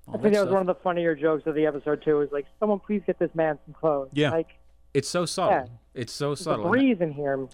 all 0.07 0.15
I 0.17 0.21
think 0.21 0.33
that 0.35 0.41
was 0.41 0.47
stuff. 0.49 0.51
one 0.51 0.61
of 0.61 0.67
the 0.67 0.81
funnier 0.83 1.15
jokes 1.15 1.47
of 1.47 1.55
the 1.55 1.65
episode 1.65 2.03
too. 2.03 2.21
Is 2.21 2.31
like, 2.31 2.45
someone 2.59 2.79
please 2.79 3.01
get 3.07 3.17
this 3.19 3.31
man 3.33 3.57
some 3.65 3.73
clothes. 3.73 4.09
Yeah. 4.13 4.29
Like, 4.31 4.49
It's 4.93 5.09
so 5.09 5.25
subtle. 5.25 5.51
Yeah. 5.53 5.65
It's 6.01 6.13
so 6.13 6.29
There's 6.29 6.41
a 6.41 6.43
subtle. 6.43 6.69
breeze 6.69 6.97
in 6.99 7.11
here. 7.13 7.47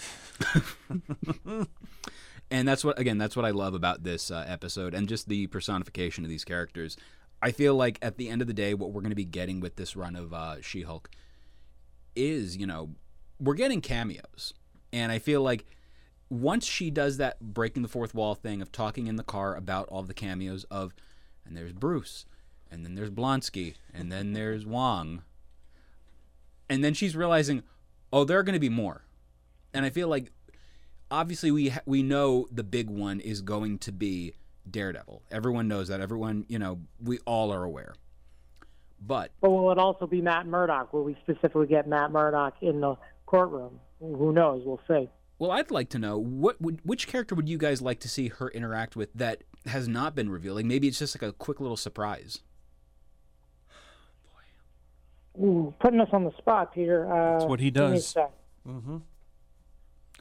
and 2.52 2.68
that's 2.68 2.84
what 2.84 3.00
again 3.00 3.18
that's 3.18 3.36
what 3.36 3.46
i 3.46 3.52
love 3.52 3.74
about 3.74 4.04
this 4.04 4.30
uh, 4.32 4.44
episode 4.48 4.94
and 4.94 5.08
just 5.08 5.28
the 5.30 5.48
personification 5.48 6.24
of 6.26 6.30
these 6.30 6.44
characters 6.44 6.98
i 7.42 7.52
feel 7.52 7.76
like 7.76 7.98
at 8.02 8.18
the 8.18 8.30
end 8.30 8.42
of 8.42 8.48
the 8.48 8.54
day 8.54 8.74
what 8.74 8.92
we're 8.92 9.02
going 9.02 9.12
to 9.12 9.16
be 9.16 9.26
getting 9.26 9.60
with 9.60 9.76
this 9.76 9.96
run 9.96 10.16
of 10.16 10.34
uh, 10.34 10.62
she-hulk 10.62 11.10
is 12.16 12.58
you 12.58 12.68
know 12.68 12.90
we're 13.40 13.56
getting 13.56 13.82
cameos. 13.82 14.54
And 14.94 15.12
i 15.12 15.20
feel 15.20 15.42
like 15.42 15.66
once 16.30 16.66
she 16.66 16.90
does 16.90 17.18
that 17.18 17.40
breaking 17.40 17.82
the 17.82 17.90
fourth 17.90 18.14
wall 18.14 18.36
thing 18.36 18.62
of 18.62 18.72
talking 18.72 19.08
in 19.08 19.16
the 19.18 19.24
car 19.24 19.56
about 19.56 19.88
all 19.90 20.04
the 20.04 20.14
cameos 20.14 20.64
of 20.66 20.94
and 21.46 21.58
there's 21.58 21.74
bruce 21.74 22.26
and 22.70 22.86
then 22.86 22.96
there's 22.96 23.10
blonsky 23.10 23.76
and 23.94 24.12
then 24.12 24.34
there's 24.34 24.66
wong 24.66 25.24
and 26.70 26.84
then 26.84 26.94
she's 26.94 27.16
realizing 27.16 27.64
oh 28.14 28.24
there 28.24 28.40
are 28.40 28.44
going 28.44 28.54
to 28.54 28.60
be 28.60 28.70
more. 28.70 29.04
And 29.74 29.86
i 29.86 29.90
feel 29.90 30.08
like 30.08 30.32
obviously 31.10 31.52
we 31.52 31.70
ha- 31.70 31.82
we 31.86 32.04
know 32.04 32.48
the 32.52 32.64
big 32.64 32.90
one 32.90 33.20
is 33.20 33.42
going 33.42 33.78
to 33.80 33.92
be 33.92 34.34
Daredevil. 34.70 35.24
Everyone 35.32 35.68
knows 35.68 35.88
that. 35.90 36.02
Everyone, 36.02 36.46
you 36.48 36.60
know, 36.60 36.80
we 37.04 37.20
all 37.26 37.52
are 37.52 37.64
aware. 37.64 37.94
But 39.06 39.32
But 39.42 39.50
will 39.50 39.72
it 39.72 39.78
also 39.80 40.06
be 40.06 40.22
Matt 40.22 40.46
Murdock? 40.46 40.94
Will 40.94 41.04
we 41.04 41.18
specifically 41.24 41.68
get 41.68 41.88
Matt 41.88 42.12
Murdock 42.12 42.56
in 42.62 42.82
the 42.82 42.96
courtroom? 43.26 43.80
Who 44.00 44.32
knows? 44.32 44.64
We'll 44.66 44.82
see. 44.88 45.10
well, 45.40 45.52
I'd 45.52 45.72
like 45.72 45.90
to 45.90 46.00
know 46.00 46.18
what 46.18 46.62
would 46.62 46.80
which 46.84 47.08
character 47.08 47.34
would 47.36 47.50
you 47.50 47.58
guys 47.58 47.82
like 47.82 48.00
to 48.02 48.10
see 48.10 48.28
her 48.28 48.50
interact 48.50 48.96
with 48.96 49.12
that 49.16 49.44
has 49.66 49.88
not 49.88 50.14
been 50.16 50.30
revealed? 50.30 50.58
Like 50.58 50.66
maybe 50.66 50.88
it's 50.88 51.00
just 51.00 51.16
like 51.20 51.28
a 51.28 51.34
quick 51.34 51.60
little 51.60 51.78
surprise. 51.78 52.42
Ooh, 55.42 55.74
putting 55.80 56.00
us 56.02 56.10
on 56.12 56.26
the 56.26 56.32
spot, 56.38 56.74
Peter. 56.74 57.12
Uh, 57.12 57.40
That's 57.40 57.46
what 57.50 57.60
he 57.60 57.72
give 57.72 57.84
me 57.90 57.98
a 57.98 58.02
does. 58.02 58.18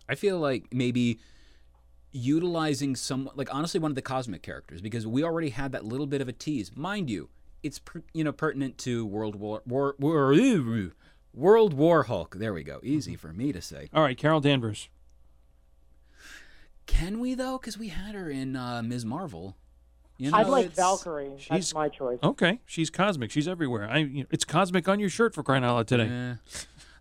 I 0.09 0.15
feel 0.15 0.39
like 0.39 0.73
maybe 0.73 1.19
utilizing 2.13 2.97
some 2.97 3.31
like 3.35 3.53
honestly 3.55 3.79
one 3.81 3.91
of 3.91 3.95
the 3.95 4.03
cosmic 4.03 4.43
characters 4.43 4.81
because 4.81 5.07
we 5.07 5.23
already 5.23 5.51
had 5.51 5.73
that 5.73 5.85
little 5.85 6.07
bit 6.07 6.21
of 6.21 6.29
a 6.29 6.33
tease. 6.33 6.75
Mind 6.77 7.09
you, 7.11 7.29
it's 7.63 7.79
per, 7.79 8.03
you 8.13 8.25
know 8.25 8.33
pertinent 8.33 8.79
to 8.79 9.07
World 9.07 9.37
War 9.37 9.63
War, 9.67 9.95
War 9.99 10.35
World 11.33 11.75
War 11.75 12.03
Hulk. 12.05 12.37
There 12.39 12.53
we 12.53 12.63
go. 12.65 12.81
Easy 12.83 13.15
for 13.17 13.33
me 13.33 13.53
to 13.53 13.63
say. 13.63 13.89
All 13.95 14.03
right, 14.03 14.17
Carol 14.19 14.41
Danvers. 14.41 14.89
Can 16.87 17.21
we 17.21 17.35
though? 17.35 17.59
Because 17.59 17.79
we 17.79 17.89
had 17.89 18.15
her 18.15 18.29
in 18.31 18.57
uh, 18.57 18.83
Ms. 18.83 19.05
Marvel. 19.05 19.57
You 20.19 20.31
know, 20.31 20.37
I'd 20.37 20.49
like 20.49 20.73
Valkyrie. 20.73 21.31
she's- 21.39 21.49
That's 21.49 21.75
my 21.75 21.89
choice. 21.89 22.19
Okay, 22.23 22.61
she's 22.67 22.91
cosmic. 22.91 23.31
She's 23.31 23.49
everywhere. 23.49 23.89
I, 23.89 23.99
you 23.99 24.21
know, 24.23 24.27
it's 24.31 24.45
cosmic 24.45 24.87
on 24.87 25.01
your 25.01 25.09
shirt 25.09 25.35
for 25.35 25.43
crying 25.43 25.65
out 25.65 25.77
loud 25.77 25.89
today. 25.89 26.09
Eh. 26.09 26.35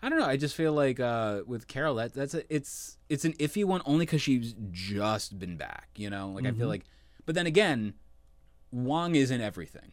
I 0.01 0.09
don't 0.09 0.19
know. 0.19 0.25
I 0.25 0.37
just 0.37 0.55
feel 0.55 0.71
like 0.73 0.99
uh, 0.99 1.41
with 1.45 1.67
Carol, 1.67 1.95
that 1.95 2.13
that's 2.13 2.33
a, 2.33 2.43
it's 2.53 2.97
it's 3.09 3.25
an 3.25 3.33
iffy 3.33 3.65
one 3.65 3.81
only 3.85 4.05
because 4.05 4.21
she's 4.21 4.55
just 4.71 5.37
been 5.39 5.57
back. 5.57 5.89
You 5.95 6.09
know, 6.09 6.29
like 6.31 6.45
I 6.45 6.49
Mm-hmm. 6.49 6.59
feel 6.59 6.67
like, 6.69 6.85
but 7.25 7.35
then 7.35 7.45
again, 7.45 7.95
Wong 8.71 9.15
isn't 9.15 9.41
everything. 9.41 9.91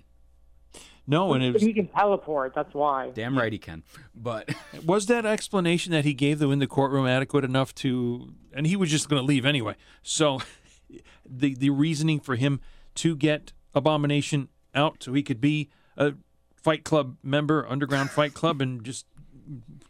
No, 1.09 1.35
and 1.35 1.45
it 1.45 1.53
was, 1.53 1.63
he 1.63 1.73
can 1.73 1.87
teleport. 1.89 2.53
That's 2.55 2.75
why. 2.75 3.11
Damn 3.15 3.39
right 3.39 3.53
he 3.53 3.59
can. 3.59 3.85
But 4.15 4.51
was 4.85 5.07
that 5.07 5.25
explanation 5.25 5.93
that 5.93 6.05
he 6.05 6.15
gave 6.15 6.41
them 6.41 6.51
in 6.51 6.59
the 6.59 6.67
courtroom 6.67 7.07
adequate 7.07 7.45
enough 7.45 7.75
to? 7.77 8.33
And 8.53 8.67
he 8.67 8.75
was 8.77 8.91
just 8.91 9.09
going 9.09 9.21
to 9.23 9.27
leave 9.27 9.47
anyway. 9.47 9.77
So, 10.03 10.41
the 11.25 11.55
the 11.55 11.71
reasoning 11.71 12.19
for 12.21 12.35
him 12.37 12.61
to 12.97 13.15
get 13.17 13.53
Abomination 13.75 14.49
out 14.75 15.03
so 15.05 15.13
he 15.13 15.23
could 15.23 15.41
be 15.41 15.69
a 15.97 16.15
Fight 16.57 16.83
Club 16.85 17.17
member, 17.23 17.65
Underground 17.69 18.11
Fight 18.11 18.35
Club, 18.35 18.61
and 18.61 18.83
just 18.83 19.07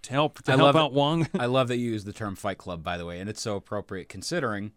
to 0.03 0.11
help 0.13 0.43
to 0.43 0.53
I 0.53 0.57
help 0.57 0.67
love 0.67 0.77
it. 0.77 0.79
out 0.81 0.93
Wong. 0.93 1.29
I 1.39 1.47
love 1.47 1.69
that 1.69 1.77
you 1.79 1.91
use 1.91 2.05
the 2.05 2.13
term 2.13 2.37
Fight 2.37 2.59
Club, 2.59 2.83
by 2.83 2.97
the 2.97 3.05
way, 3.07 3.21
and 3.21 3.29
it's 3.31 3.41
so 3.41 3.57
appropriate 3.57 4.09
considering 4.09 4.73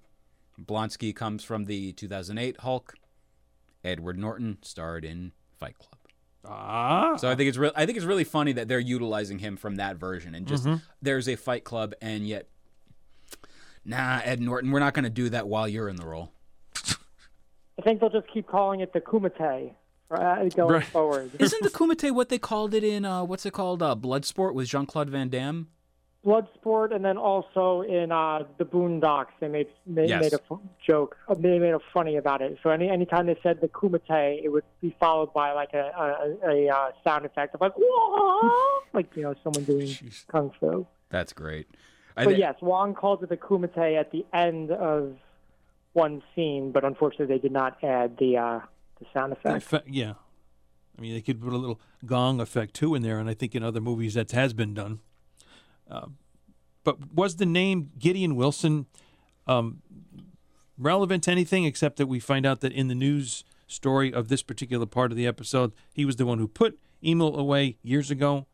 Blonsky 0.61 1.15
comes 1.15 1.43
from 1.43 1.65
the 1.65 1.91
2008 1.93 2.57
Hulk. 2.61 2.95
Edward 3.83 4.17
Norton 4.17 4.57
starred 4.61 5.05
in 5.05 5.31
Fight 5.57 5.77
Club. 5.77 5.95
ah, 6.45 7.15
So 7.15 7.29
I 7.29 7.35
think 7.35 7.47
it's 7.49 7.57
real. 7.57 7.71
I 7.75 7.85
think 7.85 7.97
it's 7.97 8.05
really 8.05 8.23
funny 8.25 8.51
that 8.53 8.67
they're 8.67 8.79
utilizing 8.79 9.39
him 9.39 9.55
from 9.57 9.77
that 9.77 9.95
version, 9.97 10.35
and 10.35 10.45
just 10.45 10.67
there's 11.01 11.29
a 11.29 11.35
Fight 11.37 11.63
Club, 11.63 11.93
and 12.01 12.27
yet, 12.27 12.47
nah, 13.85 14.19
Ed 14.23 14.41
Norton, 14.41 14.71
we're 14.71 14.79
not 14.79 14.93
going 14.93 15.03
to 15.05 15.09
do 15.09 15.29
that 15.29 15.47
while 15.47 15.67
you're 15.67 15.87
in 15.89 15.95
the 15.95 16.05
role. 16.05 16.31
I 16.75 17.81
think 17.81 18.01
they'll 18.01 18.09
just 18.09 18.27
keep 18.33 18.45
calling 18.47 18.81
it 18.81 18.91
the 18.91 18.99
Kumite 18.99 19.73
uh, 20.11 20.43
going 20.55 20.73
Right. 20.73 20.83
forward. 20.85 21.31
Isn't 21.39 21.63
the 21.63 21.69
Kumite 21.77 22.11
what 22.13 22.29
they 22.29 22.39
called 22.39 22.73
it 22.73 22.83
in 22.83 23.05
uh, 23.05 23.23
what's 23.23 23.45
it 23.45 23.53
called? 23.53 23.81
Uh, 23.83 23.95
Bloodsport 23.95 24.53
with 24.53 24.67
Jean 24.67 24.85
Claude 24.85 25.09
Van 25.09 25.29
Damme. 25.29 25.67
Bloodsport, 26.25 26.93
and 26.93 27.03
then 27.05 27.17
also 27.17 27.81
in 27.81 28.11
uh, 28.11 28.43
the 28.57 28.65
Boondocks, 28.65 29.27
they 29.39 29.47
made 29.47 29.67
they 29.87 30.07
Yes. 30.07 30.21
made 30.21 30.33
a 30.33 30.39
f- 30.51 30.59
joke. 30.85 31.15
uh, 31.29 31.33
They 31.33 31.57
made 31.59 31.73
a 31.73 31.79
funny 31.93 32.17
about 32.17 32.41
it. 32.41 32.57
So 32.61 32.71
any 32.71 32.89
anytime 32.89 33.25
they 33.27 33.37
said 33.41 33.61
the 33.61 33.69
Kumite, 33.69 34.43
it 34.43 34.49
would 34.51 34.65
be 34.81 34.93
followed 34.99 35.33
by 35.33 35.53
like 35.53 35.73
a 35.73 36.37
a, 36.43 36.49
a 36.49 36.67
uh, 36.75 36.91
sound 37.05 37.25
effect 37.25 37.55
of 37.55 37.61
like 37.61 37.71
Whoa! 37.77 38.81
like 38.93 39.15
you 39.15 39.23
know 39.23 39.33
someone 39.43 39.63
doing 39.63 39.95
kung 40.27 40.51
fu. 40.59 40.85
That's 41.09 41.31
great. 41.31 41.67
I 42.17 42.25
But 42.25 42.33
thi- 42.33 42.39
yes, 42.39 42.55
Wong 42.61 42.95
calls 42.95 43.23
it 43.23 43.29
the 43.29 43.37
Kumite 43.37 43.97
at 43.97 44.11
the 44.11 44.25
end 44.33 44.71
of 44.71 45.15
one 45.93 46.21
scene, 46.35 46.71
but 46.73 46.83
unfortunately 46.83 47.27
they 47.33 47.39
did 47.41 47.53
not 47.53 47.81
add 47.81 48.17
the 48.17 48.35
uh, 48.37 48.59
the 48.99 49.05
sound 49.13 49.33
effect. 49.33 49.65
effe- 49.65 49.83
yeah. 49.87 50.13
I 50.97 51.01
mean, 51.01 51.13
they 51.13 51.21
could 51.21 51.41
put 51.41 51.53
a 51.53 51.57
little 51.57 51.79
gong 52.05 52.41
effect 52.41 52.73
too 52.73 52.93
in 52.95 53.01
there, 53.01 53.19
and 53.19 53.29
I 53.29 53.33
think 53.33 53.55
in 53.55 53.63
other 53.63 53.79
movies 53.79 54.15
that 54.15 54.31
has 54.31 54.53
been 54.53 54.73
done. 54.73 54.99
Uh, 55.89 56.07
but 56.83 57.13
was 57.13 57.37
the 57.37 57.45
name 57.45 57.91
Gideon 57.97 58.35
Wilson 58.35 58.85
um, 59.47 59.81
relevant 60.77 61.23
to 61.23 61.31
anything 61.31 61.65
except 61.65 61.97
that 61.97 62.07
we 62.07 62.19
find 62.19 62.45
out 62.45 62.61
that 62.61 62.71
in 62.73 62.87
the 62.87 62.95
news 62.95 63.43
story 63.67 64.13
of 64.13 64.27
this 64.27 64.41
particular 64.41 64.85
part 64.85 65.11
of 65.11 65.17
the 65.17 65.27
episode, 65.27 65.71
he 65.93 66.05
was 66.05 66.17
the 66.17 66.25
one 66.25 66.37
who 66.39 66.47
put 66.47 66.79
Emil 67.03 67.37
away 67.37 67.77
years 67.81 68.11
ago. 68.11 68.47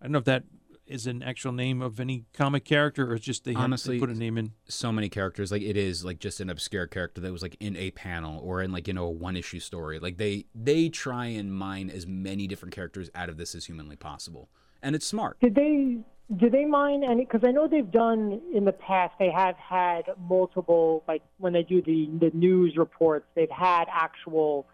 I 0.00 0.04
don't 0.04 0.12
know 0.12 0.18
if 0.18 0.24
that 0.24 0.44
is 0.90 1.06
an 1.06 1.22
actual 1.22 1.52
name 1.52 1.80
of 1.80 2.00
any 2.00 2.24
comic 2.34 2.64
character 2.64 3.10
or 3.10 3.14
it's 3.14 3.24
just 3.24 3.44
they 3.44 3.52
had 3.52 3.62
Honestly, 3.62 3.96
to 3.98 4.06
put 4.06 4.10
a 4.14 4.18
name 4.18 4.36
in. 4.36 4.52
so 4.68 4.90
many 4.92 5.08
characters 5.08 5.50
like 5.52 5.62
it 5.62 5.76
is 5.76 6.04
like 6.04 6.18
just 6.18 6.40
an 6.40 6.50
obscure 6.50 6.86
character 6.86 7.20
that 7.20 7.32
was 7.32 7.42
like 7.42 7.56
in 7.60 7.76
a 7.76 7.90
panel 7.92 8.40
or 8.42 8.62
in 8.62 8.72
like 8.72 8.88
you 8.88 8.94
know 8.94 9.04
a 9.06 9.10
one 9.10 9.36
issue 9.36 9.60
story 9.60 9.98
like 9.98 10.16
they 10.16 10.44
they 10.54 10.88
try 10.88 11.26
and 11.26 11.54
mine 11.54 11.88
as 11.90 12.06
many 12.06 12.46
different 12.46 12.74
characters 12.74 13.10
out 13.14 13.28
of 13.28 13.36
this 13.36 13.54
as 13.54 13.64
humanly 13.66 13.96
possible 13.96 14.48
and 14.82 14.94
it's 14.96 15.06
smart 15.06 15.38
Did 15.40 15.54
they 15.54 15.98
did 16.36 16.52
they 16.52 16.64
mind 16.64 17.02
any? 17.02 17.24
Because 17.24 17.40
I 17.42 17.50
know 17.50 17.66
they've 17.66 17.90
done 17.90 18.40
in 18.54 18.64
the 18.64 18.70
past. 18.70 19.14
They 19.18 19.32
have 19.32 19.56
had 19.56 20.02
multiple 20.28 21.02
like 21.08 21.22
when 21.38 21.52
they 21.52 21.64
do 21.64 21.82
the 21.82 22.08
the 22.20 22.30
news 22.32 22.76
reports. 22.76 23.26
They've 23.34 23.50
had 23.50 23.86
actual 23.92 24.68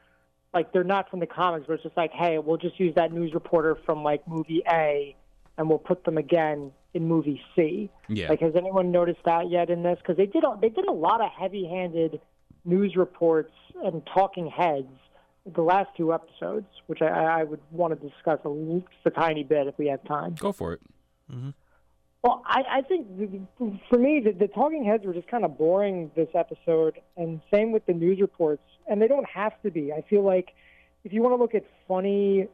like 0.52 0.70
they're 0.74 0.84
not 0.84 1.08
from 1.08 1.20
the 1.20 1.26
comics, 1.26 1.64
but 1.66 1.74
it's 1.74 1.82
just 1.82 1.96
like, 1.96 2.12
hey, 2.12 2.36
we'll 2.38 2.58
just 2.58 2.78
use 2.78 2.94
that 2.96 3.10
news 3.10 3.32
reporter 3.32 3.74
from 3.86 4.02
like 4.02 4.26
movie 4.28 4.62
A, 4.70 5.16
and 5.58 5.68
we'll 5.68 5.78
put 5.78 6.04
them 6.04 6.18
again 6.18 6.72
in 6.94 7.06
movie 7.08 7.40
C. 7.54 7.90
yeah 8.08 8.28
Like, 8.28 8.40
has 8.40 8.54
anyone 8.56 8.90
noticed 8.90 9.20
that 9.24 9.50
yet 9.50 9.70
in 9.70 9.82
this? 9.82 9.98
Because 9.98 10.16
they 10.16 10.26
did 10.26 10.44
a, 10.44 10.56
they 10.60 10.68
did 10.70 10.86
a 10.86 10.92
lot 10.92 11.20
of 11.20 11.30
heavy-handed 11.38 12.20
news 12.64 12.96
reports 12.96 13.52
and 13.84 14.02
talking 14.12 14.48
heads 14.48 14.88
the 15.54 15.62
last 15.62 15.88
two 15.96 16.12
episodes, 16.12 16.66
which 16.88 17.00
I, 17.02 17.06
I 17.40 17.44
would 17.44 17.60
want 17.70 17.98
to 17.98 18.08
discuss 18.08 18.40
a, 18.44 18.48
l- 18.48 18.82
just 18.90 19.06
a 19.06 19.10
tiny 19.10 19.44
bit 19.44 19.66
if 19.68 19.78
we 19.78 19.86
have 19.88 20.02
time. 20.04 20.34
go 20.34 20.52
for 20.52 20.72
it 20.74 20.80
Mm-hmm. 21.32 21.50
Well, 22.22 22.42
I, 22.46 22.62
I 22.78 22.82
think 22.82 23.06
the- 23.18 23.78
for 23.88 23.98
me, 23.98 24.20
the, 24.24 24.32
the 24.32 24.48
talking 24.48 24.84
heads 24.84 25.04
were 25.04 25.12
just 25.12 25.28
kind 25.28 25.44
of 25.44 25.56
boring 25.58 26.10
this 26.16 26.28
episode, 26.34 26.94
and 27.16 27.40
same 27.52 27.72
with 27.72 27.84
the 27.86 27.92
news 27.92 28.20
reports. 28.20 28.62
And 28.88 29.00
they 29.02 29.08
don't 29.08 29.28
have 29.28 29.52
to 29.62 29.70
be. 29.70 29.92
I 29.92 30.02
feel 30.08 30.22
like 30.24 30.50
if 31.04 31.12
you 31.12 31.20
want 31.22 31.32
to 31.36 31.42
look 31.42 31.54
at 31.54 31.64
funny, 31.88 32.46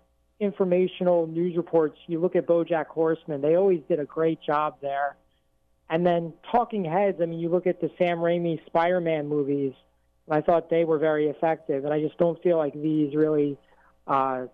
informational 0.42 1.26
news 1.26 1.56
reports, 1.56 1.98
you 2.06 2.20
look 2.20 2.36
at 2.36 2.46
BoJack 2.46 2.86
Horseman. 2.86 3.40
They 3.40 3.54
always 3.54 3.80
did 3.88 4.00
a 4.00 4.04
great 4.04 4.40
job 4.42 4.76
there. 4.80 5.16
And 5.88 6.06
then 6.06 6.32
talking 6.50 6.84
heads. 6.84 7.18
I 7.22 7.26
mean, 7.26 7.38
you 7.38 7.48
look 7.48 7.66
at 7.66 7.80
the 7.80 7.90
Sam 7.98 8.18
Raimi 8.18 8.64
Spider-Man 8.66 9.28
movies. 9.28 9.74
And 10.26 10.36
I 10.36 10.40
thought 10.40 10.70
they 10.70 10.84
were 10.84 10.98
very 10.98 11.28
effective, 11.28 11.84
and 11.84 11.92
I 11.92 12.00
just 12.00 12.16
don't 12.18 12.40
feel 12.42 12.58
like 12.58 12.74
these 12.74 13.14
really. 13.14 13.58
Uh, 14.06 14.46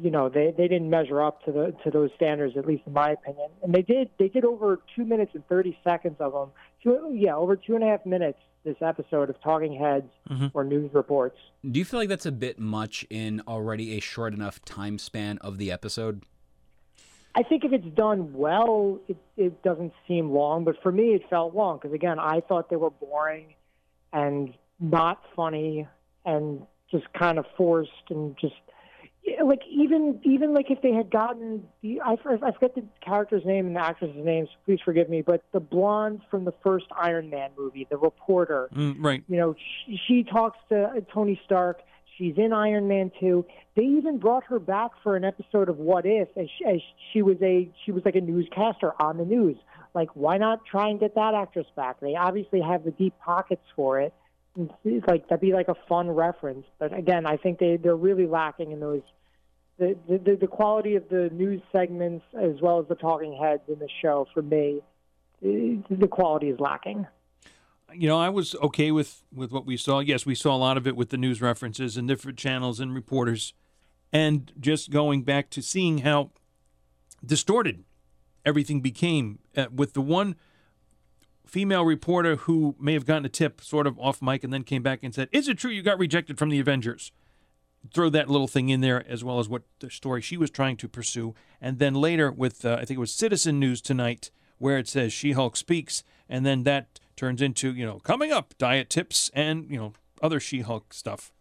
you 0.00 0.10
know 0.10 0.28
they 0.28 0.52
they 0.56 0.66
didn't 0.66 0.90
measure 0.90 1.22
up 1.22 1.44
to 1.44 1.52
the 1.52 1.74
to 1.84 1.90
those 1.90 2.10
standards 2.16 2.56
at 2.56 2.66
least 2.66 2.82
in 2.86 2.92
my 2.92 3.10
opinion 3.10 3.48
and 3.62 3.72
they 3.72 3.82
did 3.82 4.10
they 4.18 4.28
did 4.28 4.44
over 4.44 4.80
two 4.96 5.04
minutes 5.04 5.30
and 5.34 5.46
30 5.46 5.78
seconds 5.84 6.16
of 6.18 6.32
them 6.32 6.50
two, 6.82 7.12
yeah 7.14 7.36
over 7.36 7.54
two 7.54 7.74
and 7.74 7.84
a 7.84 7.86
half 7.86 8.04
minutes 8.04 8.38
this 8.66 8.76
episode 8.82 9.30
of 9.30 9.40
talking 9.40 9.78
heads 9.78 10.10
mm-hmm. 10.28 10.48
or 10.52 10.64
news 10.64 10.90
reports. 10.92 11.38
Do 11.70 11.78
you 11.78 11.84
feel 11.86 12.00
like 12.00 12.10
that's 12.10 12.26
a 12.26 12.32
bit 12.32 12.58
much 12.58 13.06
in 13.08 13.40
already 13.48 13.96
a 13.96 14.00
short 14.00 14.34
enough 14.34 14.62
time 14.66 14.98
span 14.98 15.38
of 15.38 15.56
the 15.56 15.72
episode? 15.72 16.24
I 17.34 17.42
think 17.42 17.64
if 17.64 17.72
it's 17.72 17.86
done 17.94 18.32
well 18.32 18.98
it 19.08 19.18
it 19.36 19.62
doesn't 19.62 19.92
seem 20.08 20.30
long 20.30 20.64
but 20.64 20.76
for 20.82 20.90
me 20.90 21.14
it 21.14 21.22
felt 21.28 21.54
long 21.54 21.76
because 21.76 21.92
again 21.92 22.18
i 22.18 22.40
thought 22.40 22.70
they 22.70 22.76
were 22.76 22.88
boring 22.88 23.54
and 24.10 24.54
not 24.80 25.20
funny 25.36 25.86
and 26.24 26.66
just 26.90 27.04
kind 27.12 27.38
of 27.38 27.44
forced 27.54 27.90
and 28.08 28.34
just 28.40 28.54
like 29.44 29.60
even 29.70 30.20
even 30.24 30.54
like 30.54 30.70
if 30.70 30.80
they 30.82 30.92
had 30.92 31.10
gotten 31.10 31.64
the 31.82 32.00
I, 32.00 32.12
I 32.12 32.52
forget 32.52 32.74
the 32.74 32.84
character's 33.04 33.44
name 33.44 33.66
and 33.66 33.76
the 33.76 33.80
actress's 33.80 34.24
name, 34.24 34.46
so 34.46 34.52
please 34.64 34.80
forgive 34.84 35.08
me, 35.08 35.22
but 35.22 35.42
the 35.52 35.60
blonde 35.60 36.20
from 36.30 36.44
the 36.44 36.52
first 36.62 36.86
Iron 36.98 37.30
Man 37.30 37.50
movie, 37.58 37.86
the 37.90 37.96
reporter, 37.96 38.68
Mm, 38.74 38.96
right. 38.98 39.22
you 39.28 39.36
know, 39.36 39.54
she, 39.86 39.98
she 40.06 40.22
talks 40.24 40.58
to 40.68 40.84
uh, 40.84 41.00
Tony 41.12 41.40
Stark. 41.44 41.80
She's 42.18 42.34
in 42.38 42.52
Iron 42.54 42.88
Man 42.88 43.10
2. 43.20 43.44
They 43.76 43.82
even 43.82 44.18
brought 44.18 44.44
her 44.44 44.58
back 44.58 44.92
for 45.02 45.16
an 45.16 45.24
episode 45.24 45.68
of 45.68 45.76
What 45.76 46.06
If, 46.06 46.28
as 46.36 46.46
she, 46.58 46.64
as 46.64 46.80
she 47.12 47.20
was 47.22 47.36
a 47.42 47.68
she 47.84 47.92
was 47.92 48.04
like 48.06 48.14
a 48.14 48.20
newscaster 48.22 48.92
on 49.02 49.18
the 49.18 49.24
news. 49.24 49.56
Like, 49.94 50.08
why 50.14 50.38
not 50.38 50.64
try 50.64 50.88
and 50.88 50.98
get 51.00 51.14
that 51.14 51.34
actress 51.34 51.66
back? 51.76 52.00
They 52.00 52.16
obviously 52.16 52.60
have 52.60 52.84
the 52.84 52.90
deep 52.90 53.14
pockets 53.22 53.62
for 53.74 54.00
it. 54.00 54.14
It's 54.84 55.06
like 55.06 55.28
that'd 55.28 55.40
be 55.42 55.52
like 55.52 55.68
a 55.68 55.74
fun 55.88 56.08
reference. 56.10 56.64
But 56.78 56.96
again, 56.96 57.26
I 57.26 57.36
think 57.36 57.58
they 57.58 57.76
they're 57.76 57.94
really 57.96 58.26
lacking 58.26 58.72
in 58.72 58.80
those 58.80 59.02
the, 59.78 59.96
the 60.08 60.38
the 60.40 60.46
quality 60.46 60.96
of 60.96 61.08
the 61.08 61.30
news 61.32 61.60
segments 61.70 62.24
as 62.34 62.60
well 62.60 62.80
as 62.80 62.88
the 62.88 62.94
talking 62.94 63.38
heads 63.40 63.62
in 63.68 63.78
the 63.78 63.88
show. 64.00 64.26
For 64.32 64.42
me, 64.42 64.80
eh, 65.44 65.76
the 65.90 66.08
quality 66.08 66.48
is 66.48 66.58
lacking. 66.58 67.06
you 67.94 68.08
know, 68.08 68.18
I 68.18 68.28
was 68.28 68.54
okay 68.56 68.90
with 68.90 69.22
with 69.34 69.52
what 69.52 69.66
we 69.66 69.76
saw. 69.76 70.00
Yes, 70.00 70.24
we 70.24 70.34
saw 70.34 70.54
a 70.54 70.58
lot 70.58 70.76
of 70.76 70.86
it 70.86 70.96
with 70.96 71.10
the 71.10 71.18
news 71.18 71.42
references 71.42 71.96
and 71.96 72.08
different 72.08 72.38
channels 72.38 72.80
and 72.80 72.94
reporters, 72.94 73.52
and 74.12 74.52
just 74.58 74.90
going 74.90 75.22
back 75.22 75.50
to 75.50 75.62
seeing 75.62 75.98
how 75.98 76.30
distorted 77.24 77.84
everything 78.44 78.80
became 78.80 79.40
uh, 79.56 79.66
with 79.74 79.92
the 79.92 80.00
one 80.00 80.36
female 81.46 81.84
reporter 81.84 82.36
who 82.36 82.74
may 82.80 82.92
have 82.92 83.06
gotten 83.06 83.24
a 83.24 83.28
tip 83.28 83.60
sort 83.60 83.86
of 83.86 83.98
off 83.98 84.20
mic 84.20 84.42
and 84.42 84.52
then 84.52 84.62
came 84.62 84.82
back 84.82 85.00
and 85.02 85.14
said, 85.14 85.28
"Is 85.32 85.48
it 85.48 85.58
true 85.58 85.70
you 85.70 85.82
got 85.82 85.98
rejected 85.98 86.38
from 86.38 86.48
the 86.48 86.60
Avengers?" 86.60 87.12
Throw 87.92 88.08
that 88.10 88.28
little 88.28 88.48
thing 88.48 88.68
in 88.68 88.80
there 88.80 89.04
as 89.08 89.24
well 89.24 89.38
as 89.38 89.48
what 89.48 89.62
the 89.80 89.90
story 89.90 90.20
she 90.20 90.36
was 90.36 90.50
trying 90.50 90.76
to 90.78 90.88
pursue, 90.88 91.34
and 91.60 91.78
then 91.78 91.94
later 91.94 92.30
with 92.30 92.64
uh, 92.64 92.74
I 92.74 92.84
think 92.84 92.96
it 92.96 93.00
was 93.00 93.12
Citizen 93.12 93.58
News 93.58 93.80
tonight 93.80 94.30
where 94.58 94.78
it 94.78 94.88
says 94.88 95.12
She-Hulk 95.12 95.56
speaks, 95.56 96.02
and 96.28 96.46
then 96.46 96.62
that 96.64 97.00
turns 97.16 97.42
into 97.42 97.72
you 97.72 97.84
know 97.84 97.98
coming 98.00 98.32
up 98.32 98.54
diet 98.58 98.90
tips 98.90 99.30
and 99.34 99.70
you 99.70 99.78
know 99.78 99.92
other 100.22 100.40
She-Hulk 100.40 100.92
stuff. 100.92 101.32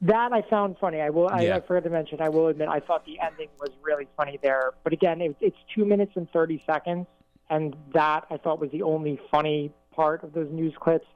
That 0.00 0.32
I 0.32 0.42
found 0.42 0.76
funny. 0.78 1.00
I 1.00 1.10
will. 1.10 1.28
I, 1.28 1.42
Yeah. 1.42 1.56
I 1.56 1.60
forgot 1.60 1.84
to 1.84 1.90
mention. 1.90 2.20
I 2.20 2.28
will 2.28 2.46
admit. 2.46 2.68
I 2.68 2.78
thought 2.80 3.04
the 3.04 3.18
ending 3.20 3.48
was 3.58 3.70
really 3.82 4.06
funny 4.16 4.38
there. 4.42 4.72
But 4.84 4.92
again, 4.92 5.20
it, 5.20 5.36
it's 5.40 5.56
two 5.74 5.84
minutes 5.84 6.12
and 6.14 6.30
thirty 6.30 6.62
seconds, 6.66 7.06
and 7.50 7.74
that 7.94 8.26
I 8.30 8.36
thought 8.36 8.60
was 8.60 8.70
the 8.70 8.82
only 8.82 9.20
funny 9.30 9.72
part 9.90 10.22
of 10.22 10.32
those 10.32 10.48
news 10.52 10.74
clips. 10.80 11.06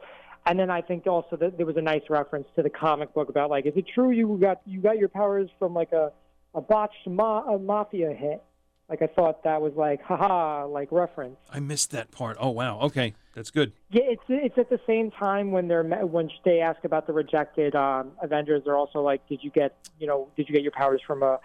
And 0.45 0.59
then 0.59 0.71
I 0.71 0.81
think 0.81 1.07
also 1.07 1.37
that 1.37 1.57
there 1.57 1.67
was 1.67 1.77
a 1.77 1.83
nice 1.83 2.03
reference 2.11 2.49
to 2.57 2.63
the 2.63 2.71
comic 2.71 3.15
book 3.15 3.29
about 3.29 3.51
like, 3.51 3.67
is 3.67 3.75
it 3.77 3.87
true 3.95 4.11
you 4.11 4.39
got 4.41 4.61
you 4.67 4.81
got 4.81 4.99
your 4.99 5.09
powers 5.09 5.49
from 5.59 5.75
like 5.75 5.93
a 5.93 6.13
a 6.55 6.61
botched 6.61 7.07
ma- 7.07 7.45
a 7.45 7.59
mafia 7.59 8.13
hit? 8.13 8.43
Like 8.89 9.01
I 9.03 9.07
thought 9.07 9.45
that 9.45 9.63
was 9.63 9.73
like, 9.75 10.03
haha, 10.03 10.67
like 10.67 10.91
reference. 10.91 11.37
I 11.51 11.61
missed 11.61 11.93
that 11.93 12.11
part. 12.11 12.37
Oh 12.41 12.51
wow, 12.51 12.81
okay, 12.81 13.15
that's 13.35 13.51
good. 13.51 13.73
Yeah, 13.91 14.03
it's 14.05 14.23
it's 14.29 14.59
at 14.59 14.69
the 14.69 14.81
same 14.87 15.11
time 15.13 15.53
when 15.53 15.69
they're 15.69 15.85
when 15.85 16.29
they 16.45 16.61
ask 16.61 16.85
about 16.85 17.07
the 17.07 17.13
rejected 17.13 17.75
um, 17.77 18.13
Avengers, 18.21 18.63
they're 18.65 18.77
also 18.77 19.01
like, 19.01 19.27
did 19.29 19.43
you 19.43 19.51
get 19.51 19.77
you 19.99 20.07
know 20.07 20.29
did 20.37 20.49
you 20.49 20.53
get 20.53 20.63
your 20.63 20.73
powers 20.73 21.01
from 21.07 21.23
a 21.23 21.39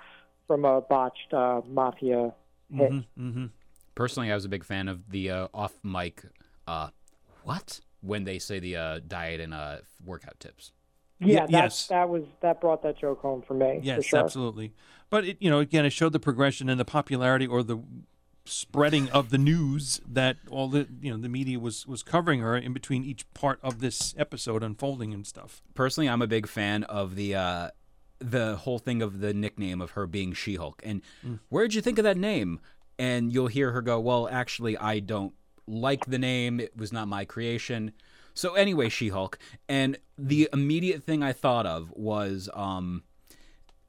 from 0.48 0.66
a 0.66 0.82
botched 0.82 1.34
uh, 1.34 1.62
mafia 1.68 2.34
hit? 2.74 2.92
Mm-hmm. 2.92 3.46
Personally, 3.96 4.32
I 4.32 4.36
was 4.36 4.46
a 4.46 4.50
big 4.50 4.66
fan 4.66 4.88
of 4.88 5.10
the 5.12 5.30
uh, 5.30 5.48
off 5.54 5.74
mic. 5.84 6.24
Uh, 6.68 6.89
what 7.44 7.80
when 8.01 8.24
they 8.24 8.39
say 8.39 8.60
the 8.60 8.75
uh, 8.75 9.00
diet 9.08 9.42
and 9.42 9.54
uh, 9.54 9.77
workout 10.04 10.39
tips? 10.39 10.72
Yeah, 11.20 11.42
that, 11.42 11.51
yes. 11.51 11.88
that 11.88 12.10
was 12.10 12.24
that 12.42 12.62
brought 12.62 12.84
that 12.84 12.98
joke 13.00 13.22
home 13.22 13.42
for 13.42 13.56
me. 13.56 13.80
Yes, 13.82 13.98
for 13.98 14.04
sure. 14.04 14.20
absolutely. 14.20 14.74
But 15.10 15.25
it, 15.25 15.38
you 15.39 15.50
know, 15.50 15.60
again, 15.60 15.86
it 15.86 15.89
showed 15.89 16.13
the 16.13 16.20
progression 16.20 16.70
and 16.70 16.80
the 16.80 16.86
popularity 16.86 17.48
or 17.48 17.63
the 17.63 17.80
spreading 18.46 19.10
of 19.10 19.30
the 19.30 19.38
news 19.38 20.00
that 20.08 20.38
all 20.50 20.70
the 20.70 20.88
you 21.01 21.12
know 21.12 21.18
the 21.18 21.30
media 21.30 21.60
was 21.60 21.86
was 21.86 22.04
covering 22.04 22.39
her 22.39 22.56
in 22.56 22.74
between 22.74 23.04
each 23.04 23.32
part 23.34 23.60
of 23.62 23.80
this 23.80 24.16
episode 24.18 24.63
unfolding 24.63 25.13
and 25.13 25.25
stuff. 25.25 25.62
Personally, 25.74 26.08
I'm 26.08 26.22
a 26.22 26.27
big 26.27 26.48
fan 26.48 26.84
of 26.84 27.16
the 27.16 27.36
uh, 27.36 27.70
the 28.20 28.58
whole 28.58 28.80
thing 28.80 29.01
of 29.01 29.20
the 29.20 29.34
nickname 29.34 29.82
of 29.82 29.92
her 29.92 30.08
being 30.08 30.34
She-Hulk. 30.34 30.82
And 30.84 31.01
where'd 31.50 31.74
you 31.74 31.82
think 31.82 31.98
of 31.98 32.04
that 32.04 32.18
name? 32.18 32.60
And 33.00 33.32
you'll 33.32 33.48
hear 33.48 33.72
her 33.72 33.82
go, 33.82 34.00
"Well, 34.00 34.27
actually, 34.32 34.77
I 34.77 35.00
don't 35.00 35.34
like 35.67 36.05
the 36.05 36.19
name. 36.19 36.59
It 36.59 36.75
was 36.75 36.91
not 36.91 37.07
my 37.07 37.25
creation." 37.25 37.91
So 38.33 38.53
anyway, 38.53 38.89
She-Hulk. 38.89 39.39
And 39.67 39.97
the 40.15 40.47
immediate 40.53 41.03
thing 41.03 41.23
I 41.23 41.34
thought 41.34 41.65
of 41.65 41.91
was 41.95 42.49
um, 42.53 43.03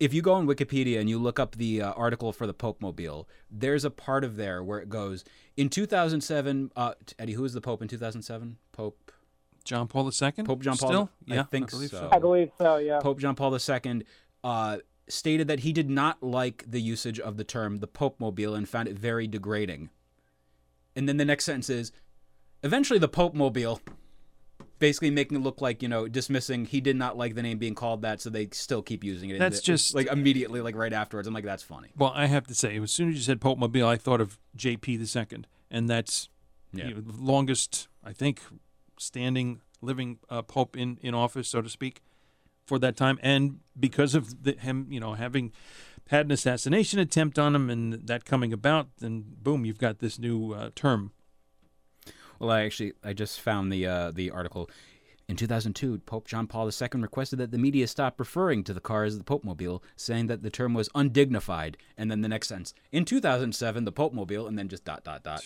if 0.01 0.15
you 0.15 0.23
go 0.23 0.33
on 0.33 0.47
Wikipedia 0.47 1.01
and 1.01 1.09
you 1.09 1.19
look 1.19 1.39
up 1.39 1.57
the 1.57 1.83
uh, 1.83 1.93
article 1.93 2.33
for 2.33 2.47
the 2.47 2.55
Pope 2.55 2.81
Mobile, 2.81 3.29
there's 3.51 3.85
a 3.85 3.91
part 3.91 4.25
of 4.25 4.37
there 4.37 4.63
where 4.63 4.79
it 4.79 4.89
goes 4.89 5.25
in 5.57 5.69
2007. 5.69 6.73
Uh, 6.77 6.95
Eddie, 7.19 7.33
who 7.33 7.43
was 7.43 7.53
the 7.53 7.61
Pope 7.61 7.83
in 7.83 7.89
2007? 7.89 8.57
Pope 8.73 9.13
John 9.65 9.87
Paul 9.87 10.07
II. 10.07 10.33
Pope 10.45 10.63
John 10.63 10.79
Paul 10.79 10.89
Still? 10.89 11.11
I 11.31 11.35
yeah, 11.35 11.43
think 11.43 11.71
believe 11.71 11.91
so. 11.91 12.09
I 12.11 12.19
believe 12.19 12.51
so. 12.57 12.77
Yeah. 12.79 13.01
Pope 13.01 13.19
John 13.19 13.35
Paul 13.35 13.55
II 13.55 14.03
uh, 14.45 14.79
stated 15.09 15.49
that 15.49 15.61
he 15.61 15.73
did 15.73 15.91
not 15.91 16.23
like 16.23 16.65
the 16.67 16.81
usage 16.81 17.21
of 17.21 17.37
the 17.37 17.45
term 17.45 17.81
the 17.81 17.87
Pope 17.87 18.19
Mobile 18.19 18.55
and 18.55 18.69
found 18.69 18.89
it 18.89 18.99
very 18.99 19.27
degrading. 19.27 19.91
And 20.99 21.09
then 21.09 21.17
the 21.17 21.25
next 21.25 21.45
sentence 21.45 21.71
is 21.71 21.93
eventually 22.65 22.99
the 22.99 23.07
Pope 23.07 23.33
Mobile, 23.33 23.81
basically 24.81 25.11
making 25.13 25.39
it 25.39 25.43
look 25.45 25.61
like, 25.61 25.81
you 25.81 25.89
know, 25.89 26.09
dismissing 26.09 26.65
he 26.65 26.81
did 26.81 26.97
not 26.97 27.17
like 27.17 27.37
the 27.37 27.43
name 27.43 27.59
being 27.59 27.77
called 27.77 28.03
that, 28.03 28.21
so 28.21 28.31
they 28.31 28.49
still 28.51 28.83
keep 28.83 29.05
using 29.05 29.31
it. 29.31 29.39
That's 29.39 29.61
just- 29.61 29.95
like 29.95 30.09
immediately, 30.09 30.61
like 30.61 30.75
right 30.75 30.93
afterwards. 30.93 31.29
I'm 31.29 31.35
like, 31.35 31.45
that's 31.45 31.63
funny. 31.63 31.91
Well, 31.97 32.11
I 32.17 32.27
have 32.27 32.49
to 32.49 32.55
say, 32.55 32.77
as 32.79 32.91
soon 32.91 33.11
as 33.11 33.15
you 33.15 33.21
said 33.23 33.41
Pope 33.41 33.59
Mobile, 33.59 33.87
I 33.87 33.97
thought 33.97 34.21
of 34.21 34.41
J.P. 34.57 34.97
the 34.97 35.07
second, 35.07 35.47
and 35.71 35.89
that's 35.89 36.29
Yeah. 36.73 36.89
you 36.89 36.95
know, 36.95 37.01
the 37.01 37.23
longest, 37.23 37.87
I 38.03 38.13
think, 38.13 38.43
standing 38.99 39.61
living 39.81 40.19
uh, 40.29 40.43
Pope 40.43 40.77
in 40.77 40.99
in 41.01 41.15
office, 41.15 41.49
so 41.49 41.63
to 41.63 41.69
speak, 41.69 42.03
for 42.67 42.81
that 42.81 42.97
time, 42.97 43.21
and 43.23 43.61
because 43.79 44.17
of 44.17 44.43
the, 44.43 44.53
him, 44.55 44.89
you 44.91 44.99
know, 44.99 45.15
having 45.15 45.53
had 46.09 46.27
an 46.27 46.33
assassination 46.33 46.99
attempt 46.99 47.39
on 47.39 47.55
him 47.55 47.71
and 47.71 47.95
that 47.95 48.25
coming 48.25 48.53
about, 48.53 48.89
then 48.99 49.25
boom, 49.43 49.65
you've 49.65 49.79
got 49.79 50.01
this 50.01 50.19
new 50.19 50.53
uh, 50.53 50.71
term. 50.75 51.13
Well, 52.39 52.51
I 52.51 52.63
actually 52.63 52.93
I 53.03 53.13
just 53.13 53.41
found 53.41 53.73
the 53.73 53.87
uh, 53.87 54.11
the 54.11 54.31
article. 54.31 54.71
In 55.29 55.37
2002, 55.37 55.99
Pope 56.07 56.27
John 56.27 56.47
Paul 56.47 56.71
II 56.71 56.89
requested 57.03 57.39
that 57.39 57.51
the 57.51 57.59
media 57.59 57.87
stop 57.87 58.19
referring 58.19 58.65
to 58.65 58.73
the 58.73 58.81
car 58.81 59.05
as 59.05 59.19
the 59.19 59.25
Pope 59.25 59.45
Mobile, 59.45 59.83
saying 59.95 60.27
that 60.29 60.43
the 60.43 60.49
term 60.49 60.73
was 60.73 60.89
undignified. 60.95 61.77
And 61.99 62.11
then 62.11 62.23
the 62.23 62.29
next 62.29 62.49
sentence, 62.49 62.73
in 62.93 63.05
2007, 63.05 63.85
the 63.85 63.93
Pope 63.93 64.15
Mobile, 64.15 64.47
and 64.47 64.59
then 64.59 64.69
just 64.69 64.85
dot 64.85 65.05
dot 65.05 65.23
dot. 65.23 65.45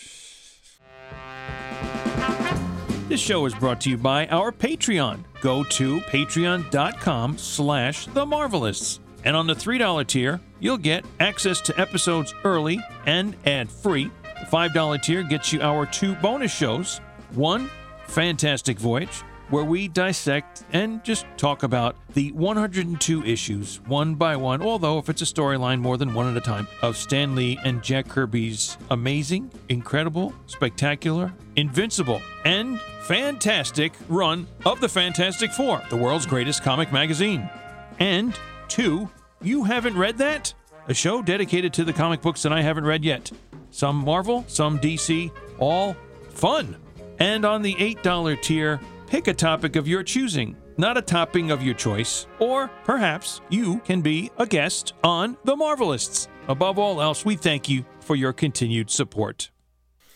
This 3.09 3.19
show 3.19 3.45
is 3.45 3.53
brought 3.53 3.81
to 3.81 3.89
you 3.89 3.97
by 3.97 4.27
our 4.27 4.53
Patreon. 4.53 5.25
Go 5.41 5.63
to 5.65 5.99
patreon.com 5.99 7.37
slash 7.37 8.05
the 8.07 8.25
Marvelists. 8.25 8.99
And 9.25 9.35
on 9.35 9.47
the 9.47 9.53
$3 9.53 10.07
tier, 10.07 10.39
you'll 10.63 10.77
get 10.77 11.05
access 11.19 11.59
to 11.59 11.79
episodes 11.79 12.33
early 12.45 12.79
and 13.05 13.35
ad-free. 13.45 14.09
The 14.23 14.45
$5 14.45 15.01
tier 15.03 15.21
gets 15.21 15.51
you 15.51 15.61
our 15.61 15.85
two 15.85 16.15
bonus 16.15 16.55
shows. 16.55 16.99
One, 17.33 17.69
Fantastic 18.07 18.79
Voyage, 18.79 19.23
where 19.49 19.65
we 19.65 19.87
dissect 19.89 20.63
and 20.71 21.03
just 21.03 21.25
talk 21.35 21.63
about 21.63 21.97
the 22.13 22.31
102 22.31 23.23
issues 23.25 23.81
one 23.87 24.15
by 24.15 24.35
one, 24.37 24.61
although 24.61 24.99
if 24.99 25.09
it's 25.09 25.21
a 25.21 25.25
storyline, 25.25 25.79
more 25.79 25.97
than 25.97 26.13
one 26.13 26.29
at 26.29 26.37
a 26.37 26.41
time, 26.41 26.67
of 26.81 26.95
Stan 26.95 27.35
Lee 27.35 27.59
and 27.65 27.83
Jack 27.83 28.07
Kirby's 28.07 28.77
amazing, 28.89 29.51
incredible, 29.67 30.33
spectacular, 30.45 31.33
invincible, 31.57 32.21
and 32.45 32.79
fantastic 33.01 33.93
run 34.07 34.47
of 34.65 34.79
the 34.79 34.89
Fantastic 34.89 35.51
Four, 35.51 35.81
the 35.89 35.97
world's 35.97 36.25
greatest 36.25 36.63
comic 36.63 36.93
magazine. 36.93 37.49
And 37.99 38.33
two, 38.69 39.09
you 39.43 39.63
haven't 39.63 39.97
read 39.97 40.17
that? 40.17 40.53
A 40.87 40.93
show 40.93 41.21
dedicated 41.21 41.73
to 41.73 41.83
the 41.83 41.93
comic 41.93 42.21
books 42.21 42.43
that 42.43 42.51
I 42.53 42.61
haven't 42.61 42.85
read 42.85 43.05
yet. 43.05 43.31
Some 43.71 43.97
Marvel, 43.97 44.43
some 44.47 44.79
DC, 44.79 45.31
all 45.59 45.95
fun. 46.29 46.75
And 47.19 47.45
on 47.45 47.61
the 47.61 47.73
$8 47.75 48.41
tier, 48.41 48.79
pick 49.07 49.27
a 49.27 49.33
topic 49.33 49.75
of 49.75 49.87
your 49.87 50.03
choosing, 50.03 50.55
not 50.77 50.97
a 50.97 51.01
topping 51.01 51.51
of 51.51 51.63
your 51.63 51.73
choice. 51.73 52.27
Or 52.39 52.67
perhaps 52.83 53.39
you 53.49 53.79
can 53.79 54.01
be 54.01 54.29
a 54.37 54.45
guest 54.45 54.93
on 55.03 55.37
The 55.45 55.55
Marvelists. 55.55 56.27
Above 56.49 56.77
all 56.77 57.01
else, 57.01 57.23
we 57.23 57.35
thank 57.35 57.69
you 57.69 57.85
for 58.01 58.15
your 58.15 58.33
continued 58.33 58.89
support. 58.91 59.49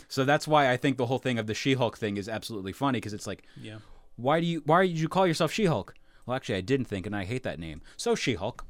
So 0.10 0.26
that's 0.26 0.48
why 0.48 0.70
I 0.72 0.78
think 0.78 0.98
the 0.98 1.06
whole 1.06 1.20
thing 1.20 1.40
of 1.40 1.48
the 1.48 1.54
She-Hulk 1.54 1.98
thing 1.98 2.18
is 2.18 2.28
absolutely 2.28 2.74
funny 2.74 2.98
because 2.98 3.14
it's 3.14 3.28
like, 3.28 3.44
Yeah. 3.62 3.78
why 4.18 4.40
do 4.42 4.46
you 4.46 4.62
why 4.66 4.86
did 4.88 5.00
you 5.00 5.08
call 5.08 5.26
yourself 5.28 5.52
She-Hulk? 5.54 5.94
Well, 6.26 6.36
actually, 6.36 6.56
I 6.56 6.62
didn't 6.62 6.86
think, 6.88 7.06
and 7.06 7.16
I 7.16 7.24
hate 7.24 7.44
that 7.44 7.60
name. 7.60 7.82
So 7.96 8.16
She-Hulk. 8.16 8.66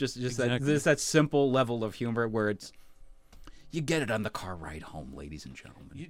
Just 0.00 0.18
just 0.18 0.38
that 0.38 0.44
Exactly. 0.46 0.72
just 0.72 0.84
that 0.86 0.98
simple 0.98 1.50
level 1.50 1.84
of 1.84 1.94
humor 1.94 2.26
where 2.26 2.48
it's 2.48 2.72
you 3.70 3.82
get 3.82 4.00
it 4.00 4.10
on 4.10 4.22
the 4.22 4.30
car 4.30 4.56
ride 4.56 4.80
home, 4.82 5.12
ladies 5.14 5.44
and 5.44 5.54
gentlemen. 5.54 6.08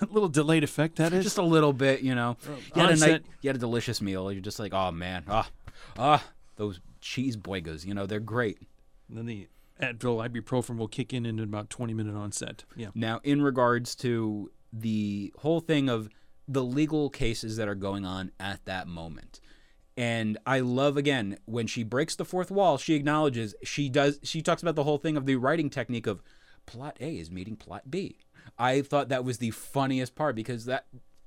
A 0.00 0.06
little 0.10 0.28
delayed 0.28 0.64
effect, 0.64 0.96
that 0.96 1.12
is. 1.12 1.22
just 1.22 1.38
a 1.38 1.42
little 1.42 1.72
bit, 1.72 2.00
you 2.00 2.16
know. 2.16 2.36
You 2.74 2.82
had 2.82 2.90
a 2.90 2.96
night, 2.96 3.22
you 3.42 3.48
had 3.48 3.54
a 3.54 3.60
delicious 3.60 4.02
meal. 4.02 4.32
You're 4.32 4.42
just 4.42 4.58
like, 4.58 4.74
oh 4.74 4.90
man, 4.90 5.22
ah, 5.28 5.48
ah, 5.96 6.24
those 6.56 6.80
cheese 7.00 7.36
boigas. 7.36 7.86
You 7.86 7.94
know, 7.94 8.06
they're 8.06 8.18
great. 8.18 8.58
And 9.08 9.16
then 9.16 9.26
the 9.26 9.46
Advil 9.80 10.28
ibuprofen 10.28 10.76
will 10.76 10.88
kick 10.88 11.14
in 11.14 11.24
in 11.24 11.38
about 11.38 11.70
20 11.70 11.94
minutes 11.94 12.16
on 12.16 12.32
set. 12.32 12.64
Yeah. 12.76 12.88
Now, 12.96 13.20
in 13.22 13.40
regards 13.40 13.94
to 13.96 14.50
the 14.72 15.32
whole 15.38 15.60
thing 15.60 15.88
of 15.88 16.08
the 16.48 16.64
legal 16.64 17.08
cases 17.08 17.56
that 17.56 17.68
are 17.68 17.76
going 17.76 18.04
on 18.04 18.32
at 18.40 18.64
that 18.64 18.88
moment. 18.88 19.38
And 20.00 20.38
I 20.46 20.60
love 20.60 20.96
again 20.96 21.36
when 21.44 21.66
she 21.66 21.82
breaks 21.82 22.16
the 22.16 22.24
fourth 22.24 22.50
wall, 22.50 22.78
she 22.78 22.94
acknowledges 22.94 23.54
she 23.62 23.90
does 23.90 24.18
she 24.22 24.40
talks 24.40 24.62
about 24.62 24.74
the 24.74 24.84
whole 24.84 24.96
thing 24.96 25.14
of 25.14 25.26
the 25.26 25.36
writing 25.36 25.68
technique 25.68 26.06
of 26.06 26.22
plot 26.64 26.96
A 27.00 27.18
is 27.18 27.30
meeting 27.30 27.54
plot 27.54 27.90
B. 27.90 28.16
I 28.58 28.80
thought 28.80 29.10
that 29.10 29.24
was 29.24 29.36
the 29.38 29.50
funniest 29.50 30.14
part 30.14 30.36
because 30.36 30.64
that 30.64 30.86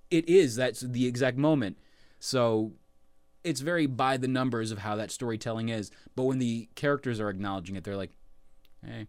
it 0.09 0.27
is 0.27 0.55
that's 0.55 0.79
the 0.79 1.05
exact 1.05 1.37
moment. 1.37 1.77
So 2.19 2.71
it's 3.43 3.61
very 3.61 3.85
by 3.85 4.17
the 4.17 4.27
numbers 4.27 4.71
of 4.71 4.79
how 4.79 4.95
that 4.95 5.11
storytelling 5.11 5.69
is. 5.69 5.91
But 6.15 6.23
when 6.23 6.39
the 6.39 6.67
characters 6.73 7.19
are 7.19 7.29
acknowledging 7.29 7.75
it, 7.75 7.83
they're 7.83 7.95
like, 7.95 8.13
"Hey, 8.83 9.05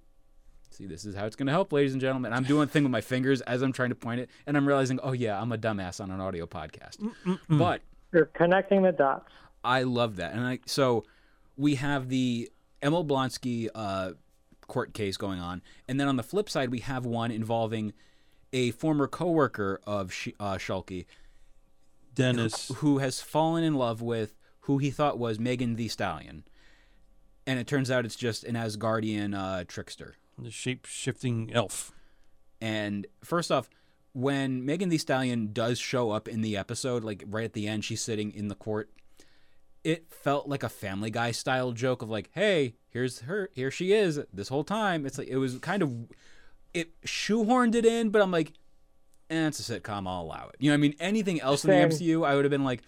see, 0.73 0.85
this 0.85 1.07
is 1.07 1.15
how 1.15 1.25
it's 1.25 1.37
going 1.37 1.47
to 1.47 1.53
help, 1.53 1.73
ladies 1.73 1.93
and 1.93 2.03
gentlemen." 2.03 2.35
I'm 2.35 2.45
doing 2.45 2.65
a 2.65 2.71
thing 2.71 2.83
with 2.83 2.93
my 2.93 3.01
fingers 3.01 3.41
as 3.41 3.63
I'm 3.63 3.73
trying 3.73 3.89
to 3.91 3.95
point 3.95 4.21
it, 4.21 4.29
and 4.47 4.59
I'm 4.59 4.69
realizing, 4.69 5.01
"Oh 5.03 5.13
yeah, 5.13 5.41
I'm 5.41 5.53
a 5.53 5.57
dumbass 5.57 6.03
on 6.03 6.11
an 6.11 6.21
audio 6.21 6.45
podcast." 6.45 6.99
But 7.49 7.81
You're 8.13 8.27
connecting 8.27 8.83
the 8.83 8.93
dots. 8.93 9.31
I 9.65 9.83
love 9.83 10.17
that. 10.17 10.33
And 10.33 10.45
I 10.45 10.61
so 10.67 11.05
we 11.57 11.77
have 11.77 12.09
the 12.09 12.51
Emil 12.83 13.05
Blonsky 13.05 13.69
uh, 13.75 14.13
court 14.67 14.95
case 14.95 15.17
going 15.17 15.41
on, 15.41 15.63
and 15.89 15.99
then 15.99 16.09
on 16.09 16.17
the 16.17 16.23
flip 16.23 16.51
side, 16.51 16.71
we 16.71 16.81
have 16.81 17.07
one 17.07 17.31
involving 17.31 17.93
a 18.53 18.71
former 18.73 19.07
coworker 19.09 19.81
of 19.87 20.13
Sh- 20.13 20.29
uh, 20.39 20.55
Shulky 20.55 21.07
Dennis. 22.15 22.71
who 22.77 22.99
has 22.99 23.21
fallen 23.21 23.65
in 23.65 23.75
love 23.75 24.01
with 24.01 24.35
who 24.61 24.79
he 24.79 24.91
thought 24.91 25.19
was 25.19 25.39
Megan 25.39 25.77
Thee 25.77 25.89
Stallion, 25.89 26.45
and 27.47 27.59
it 27.59 27.67
turns 27.67 27.91
out 27.91 28.05
it's 28.05 28.17
just 28.17 28.45
an 28.45 28.55
Asgardian 28.55 29.37
uh, 29.37 29.65
trickster. 29.67 30.17
The 30.39 30.51
shape 30.51 30.87
shifting 30.87 31.51
elf. 31.53 31.93
And 32.61 33.07
first 33.23 33.53
off, 33.53 33.69
when 34.15 34.65
Megan 34.65 34.89
Thee 34.89 34.99
Stallion 34.99 35.53
does 35.53 35.79
show 35.79 36.11
up 36.13 36.29
in 36.29 36.41
the 36.41 36.57
episode, 36.57 37.05
like 37.05 37.25
right 37.27 37.45
at 37.45 37.53
the 37.53 37.67
end, 37.69 37.85
she's 37.85 38.03
sitting 38.03 38.33
in 38.33 38.49
the 38.49 38.55
court. 38.55 38.91
It 39.85 40.11
felt 40.11 40.49
like 40.49 40.63
a 40.63 40.69
Family 40.71 41.11
Guy 41.11 41.31
style 41.31 41.73
joke 41.73 42.01
of 42.03 42.09
like, 42.09 42.31
"Hey, 42.33 42.75
here's 42.91 43.21
her, 43.21 43.51
here 43.55 43.71
she 43.71 43.93
is 43.93 44.19
this 44.33 44.49
whole 44.49 44.65
time." 44.65 45.05
It's 45.07 45.19
like 45.19 45.29
it 45.29 45.37
was 45.37 45.59
kind 45.59 45.83
of 45.83 45.93
it 46.73 46.99
shoehorned 47.03 47.75
it 47.75 47.85
in, 47.85 48.09
but 48.11 48.23
I'm 48.23 48.31
like, 48.31 48.53
eh, 49.31 49.47
it's 49.47 49.69
a 49.69 49.81
sitcom. 49.81 50.09
I'll 50.09 50.23
allow 50.23 50.49
it. 50.49 50.57
You 50.59 50.71
know, 50.71 50.75
what 50.75 50.79
I 50.79 50.81
mean, 50.81 50.95
anything 50.99 51.41
else 51.41 51.65
in 51.65 51.71
the 51.71 51.77
MCU, 51.77 52.27
I 52.27 52.35
would 52.35 52.45
have 52.47 52.51
been 52.51 52.65
like, 52.65 52.81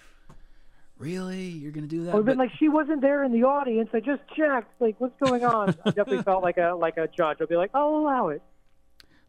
really, 0.98 1.44
you're 1.44 1.72
gonna 1.72 1.86
do 1.86 2.04
that? 2.04 2.12
I 2.12 2.14
would 2.14 2.20
have 2.20 2.26
been 2.26 2.38
But- 2.38 2.44
like, 2.50 2.58
she 2.58 2.68
wasn't 2.68 3.00
there 3.02 3.22
in 3.24 3.32
the 3.32 3.44
audience. 3.44 3.90
I 3.92 4.00
just 4.00 4.22
checked. 4.36 4.80
Like, 4.80 4.96
what's 4.98 5.14
going 5.22 5.44
on? 5.44 5.70
I 5.84 5.90
definitely 5.90 6.22
felt 6.22 6.42
like 6.42 6.56
a 6.56 6.74
like 6.74 6.96
a 6.96 7.08
judge. 7.08 7.38
I'll 7.40 7.46
be 7.46 7.56
like, 7.56 7.70
I'll 7.74 7.96
allow 7.96 8.28
it. 8.28 8.42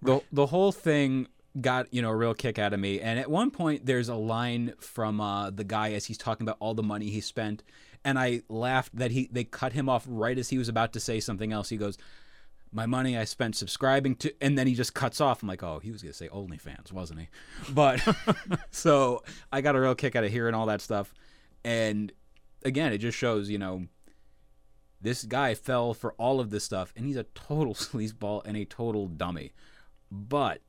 the 0.01 0.21
the 0.31 0.45
whole 0.47 0.71
thing 0.71 1.27
got 1.61 1.91
you 1.93 2.01
know 2.01 2.09
a 2.09 2.15
real 2.15 2.33
kick 2.33 2.59
out 2.59 2.73
of 2.73 2.79
me. 2.79 2.99
And 2.99 3.19
at 3.19 3.29
one 3.29 3.51
point 3.51 3.85
there's 3.85 4.09
a 4.09 4.15
line 4.15 4.73
from 4.79 5.19
uh, 5.21 5.49
the 5.49 5.63
guy 5.63 5.93
as 5.93 6.05
he's 6.05 6.17
talking 6.17 6.45
about 6.45 6.57
all 6.59 6.73
the 6.73 6.83
money 6.83 7.09
he 7.09 7.21
spent. 7.21 7.63
And 8.05 8.17
i 8.17 8.41
laughed 8.47 8.95
that 8.95 9.11
he 9.11 9.27
they 9.31 9.43
cut 9.43 9.73
him 9.73 9.89
off 9.89 10.05
right 10.07 10.37
as 10.37 10.49
he 10.49 10.57
was 10.57 10.69
about 10.69 10.93
to 10.93 10.99
say 10.99 11.19
something 11.19 11.51
else. 11.51 11.69
He 11.69 11.77
goes 11.77 11.97
my 12.69 12.85
money 12.85 13.17
i 13.17 13.23
spent 13.23 13.55
subscribing 13.55 14.13
to 14.13 14.33
and 14.41 14.57
then 14.57 14.67
he 14.67 14.75
just 14.75 14.93
cuts 14.93 15.19
off. 15.19 15.41
I'm 15.41 15.47
like 15.47 15.63
oh 15.63 15.79
he 15.79 15.91
was 15.91 16.01
to 16.01 16.13
say 16.13 16.27
onlyfans 16.29 16.91
wasn't 16.91 17.21
he? 17.21 17.27
But 17.69 18.05
so 18.71 19.23
i 19.51 19.61
got 19.61 19.75
a 19.75 19.81
real 19.81 19.95
kick 19.95 20.15
out 20.15 20.23
of 20.23 20.31
hearing 20.31 20.53
all 20.53 20.67
that 20.67 20.81
stuff. 20.81 21.13
And 21.63 22.11
again 22.63 22.93
it 22.93 22.99
just 22.99 23.17
shows 23.17 23.49
you 23.49 23.57
know 23.57 23.87
this 25.01 25.23
guy 25.23 25.53
fell 25.53 25.93
for 25.93 26.13
all 26.13 26.39
of 26.39 26.49
this 26.49 26.63
stuff 26.63 26.93
and 26.95 27.05
he's 27.05 27.17
a 27.17 27.23
total 27.23 27.73
sleazeball 27.73 28.45
and 28.45 28.55
a 28.55 28.65
total 28.65 29.07
dummy. 29.07 29.53
But 30.09 30.61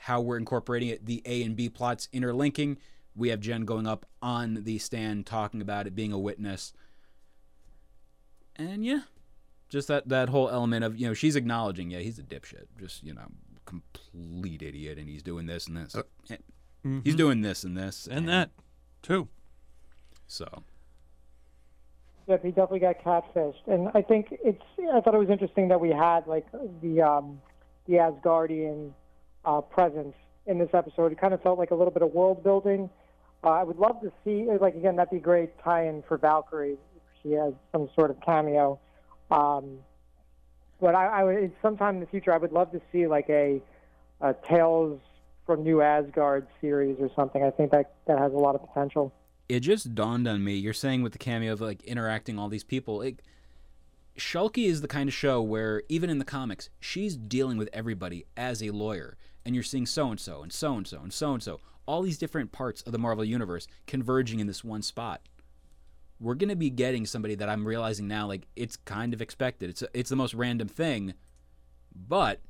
how 0.00 0.20
we're 0.20 0.38
incorporating 0.38 0.88
it, 0.88 1.04
the 1.04 1.22
A 1.26 1.42
and 1.42 1.54
B 1.54 1.68
plots 1.68 2.08
interlinking. 2.12 2.78
We 3.14 3.28
have 3.28 3.40
Jen 3.40 3.64
going 3.64 3.86
up 3.86 4.06
on 4.22 4.64
the 4.64 4.78
stand 4.78 5.26
talking 5.26 5.60
about 5.60 5.86
it, 5.86 5.94
being 5.94 6.12
a 6.12 6.18
witness. 6.18 6.72
And 8.56 8.84
yeah, 8.84 9.02
just 9.68 9.88
that 9.88 10.08
that 10.08 10.30
whole 10.30 10.48
element 10.48 10.84
of, 10.84 10.98
you 10.98 11.06
know, 11.06 11.14
she's 11.14 11.36
acknowledging, 11.36 11.90
yeah, 11.90 11.98
he's 11.98 12.18
a 12.18 12.22
dipshit. 12.22 12.66
Just, 12.78 13.04
you 13.04 13.12
know, 13.12 13.26
complete 13.66 14.62
idiot 14.62 14.98
and 14.98 15.08
he's 15.08 15.22
doing 15.22 15.46
this 15.46 15.66
and 15.66 15.76
this. 15.76 15.94
Eh, 16.30 16.36
He's 17.04 17.14
doing 17.14 17.42
this 17.42 17.62
and 17.62 17.76
this 17.76 18.08
And 18.10 18.26
that, 18.26 18.50
too. 19.02 19.28
So, 20.26 20.46
Yep, 22.26 22.42
he 22.44 22.48
definitely 22.50 22.78
got 22.78 23.00
catfished, 23.02 23.66
and 23.66 23.88
I 23.92 24.02
think 24.02 24.28
it's. 24.30 24.62
I 24.94 25.00
thought 25.00 25.14
it 25.14 25.18
was 25.18 25.30
interesting 25.30 25.66
that 25.68 25.80
we 25.80 25.90
had 25.90 26.28
like 26.28 26.46
the 26.80 27.02
um, 27.02 27.40
the 27.88 27.94
Asgardian 27.94 28.92
uh, 29.44 29.60
presence 29.60 30.14
in 30.46 30.58
this 30.58 30.70
episode. 30.74 31.12
It 31.12 31.20
kind 31.20 31.34
of 31.34 31.42
felt 31.42 31.58
like 31.58 31.70
a 31.70 31.74
little 31.74 31.92
bit 31.92 32.02
of 32.02 32.12
world 32.12 32.42
building. 32.42 32.90
Uh, 33.42 33.50
I 33.50 33.62
would 33.62 33.78
love 33.78 34.00
to 34.02 34.12
see, 34.24 34.46
like 34.60 34.74
again, 34.74 34.96
that'd 34.96 35.10
be 35.10 35.16
a 35.16 35.20
great 35.20 35.50
tie-in 35.64 36.02
for 36.06 36.18
Valkyrie. 36.18 36.76
She 37.22 37.32
has 37.32 37.52
some 37.72 37.88
sort 37.94 38.10
of 38.10 38.20
cameo. 38.20 38.78
Um, 39.30 39.78
but 40.80 40.94
I, 40.94 41.20
I 41.20 41.24
would 41.24 41.52
sometime 41.62 41.96
in 41.96 42.00
the 42.00 42.06
future, 42.06 42.32
I 42.32 42.38
would 42.38 42.52
love 42.52 42.72
to 42.72 42.80
see 42.90 43.06
like 43.06 43.28
a, 43.28 43.60
a 44.20 44.34
Tales 44.48 45.00
from 45.46 45.62
New 45.62 45.82
Asgard 45.82 46.46
series 46.60 46.96
or 47.00 47.10
something. 47.16 47.42
I 47.42 47.50
think 47.50 47.70
that 47.72 47.94
that 48.06 48.18
has 48.18 48.32
a 48.32 48.36
lot 48.36 48.54
of 48.54 48.66
potential. 48.66 49.12
it 49.48 49.60
just 49.60 49.94
dawned 49.94 50.28
on 50.28 50.42
me. 50.44 50.54
You're 50.54 50.72
saying 50.72 51.02
with 51.02 51.12
the 51.12 51.18
cameo 51.18 51.52
of 51.52 51.60
like 51.60 51.82
interacting 51.84 52.38
all 52.38 52.48
these 52.48 52.64
people. 52.64 53.02
It, 53.02 53.20
Shulky 54.20 54.66
is 54.66 54.80
the 54.82 54.88
kind 54.88 55.08
of 55.08 55.14
show 55.14 55.40
where 55.42 55.82
even 55.88 56.10
in 56.10 56.18
the 56.18 56.24
comics, 56.24 56.68
she's 56.78 57.16
dealing 57.16 57.56
with 57.58 57.68
everybody 57.72 58.26
as 58.36 58.62
a 58.62 58.70
lawyer, 58.70 59.16
and 59.44 59.54
you're 59.54 59.64
seeing 59.64 59.86
so 59.86 60.10
and 60.10 60.20
so 60.20 60.42
and 60.42 60.52
so 60.52 60.76
and 60.76 60.86
so 60.86 61.00
and 61.00 61.12
so 61.12 61.32
and 61.32 61.42
so, 61.42 61.60
all 61.86 62.02
these 62.02 62.18
different 62.18 62.52
parts 62.52 62.82
of 62.82 62.92
the 62.92 62.98
Marvel 62.98 63.24
universe 63.24 63.66
converging 63.86 64.38
in 64.38 64.46
this 64.46 64.62
one 64.62 64.82
spot. 64.82 65.22
We're 66.20 66.34
gonna 66.34 66.54
be 66.54 66.68
getting 66.70 67.06
somebody 67.06 67.34
that 67.36 67.48
I'm 67.48 67.66
realizing 67.66 68.06
now, 68.06 68.26
like 68.26 68.46
it's 68.54 68.76
kind 68.76 69.14
of 69.14 69.22
expected. 69.22 69.70
It's 69.70 69.82
it's 69.94 70.10
the 70.10 70.16
most 70.16 70.34
random 70.34 70.68
thing, 70.68 71.14
but 71.94 72.40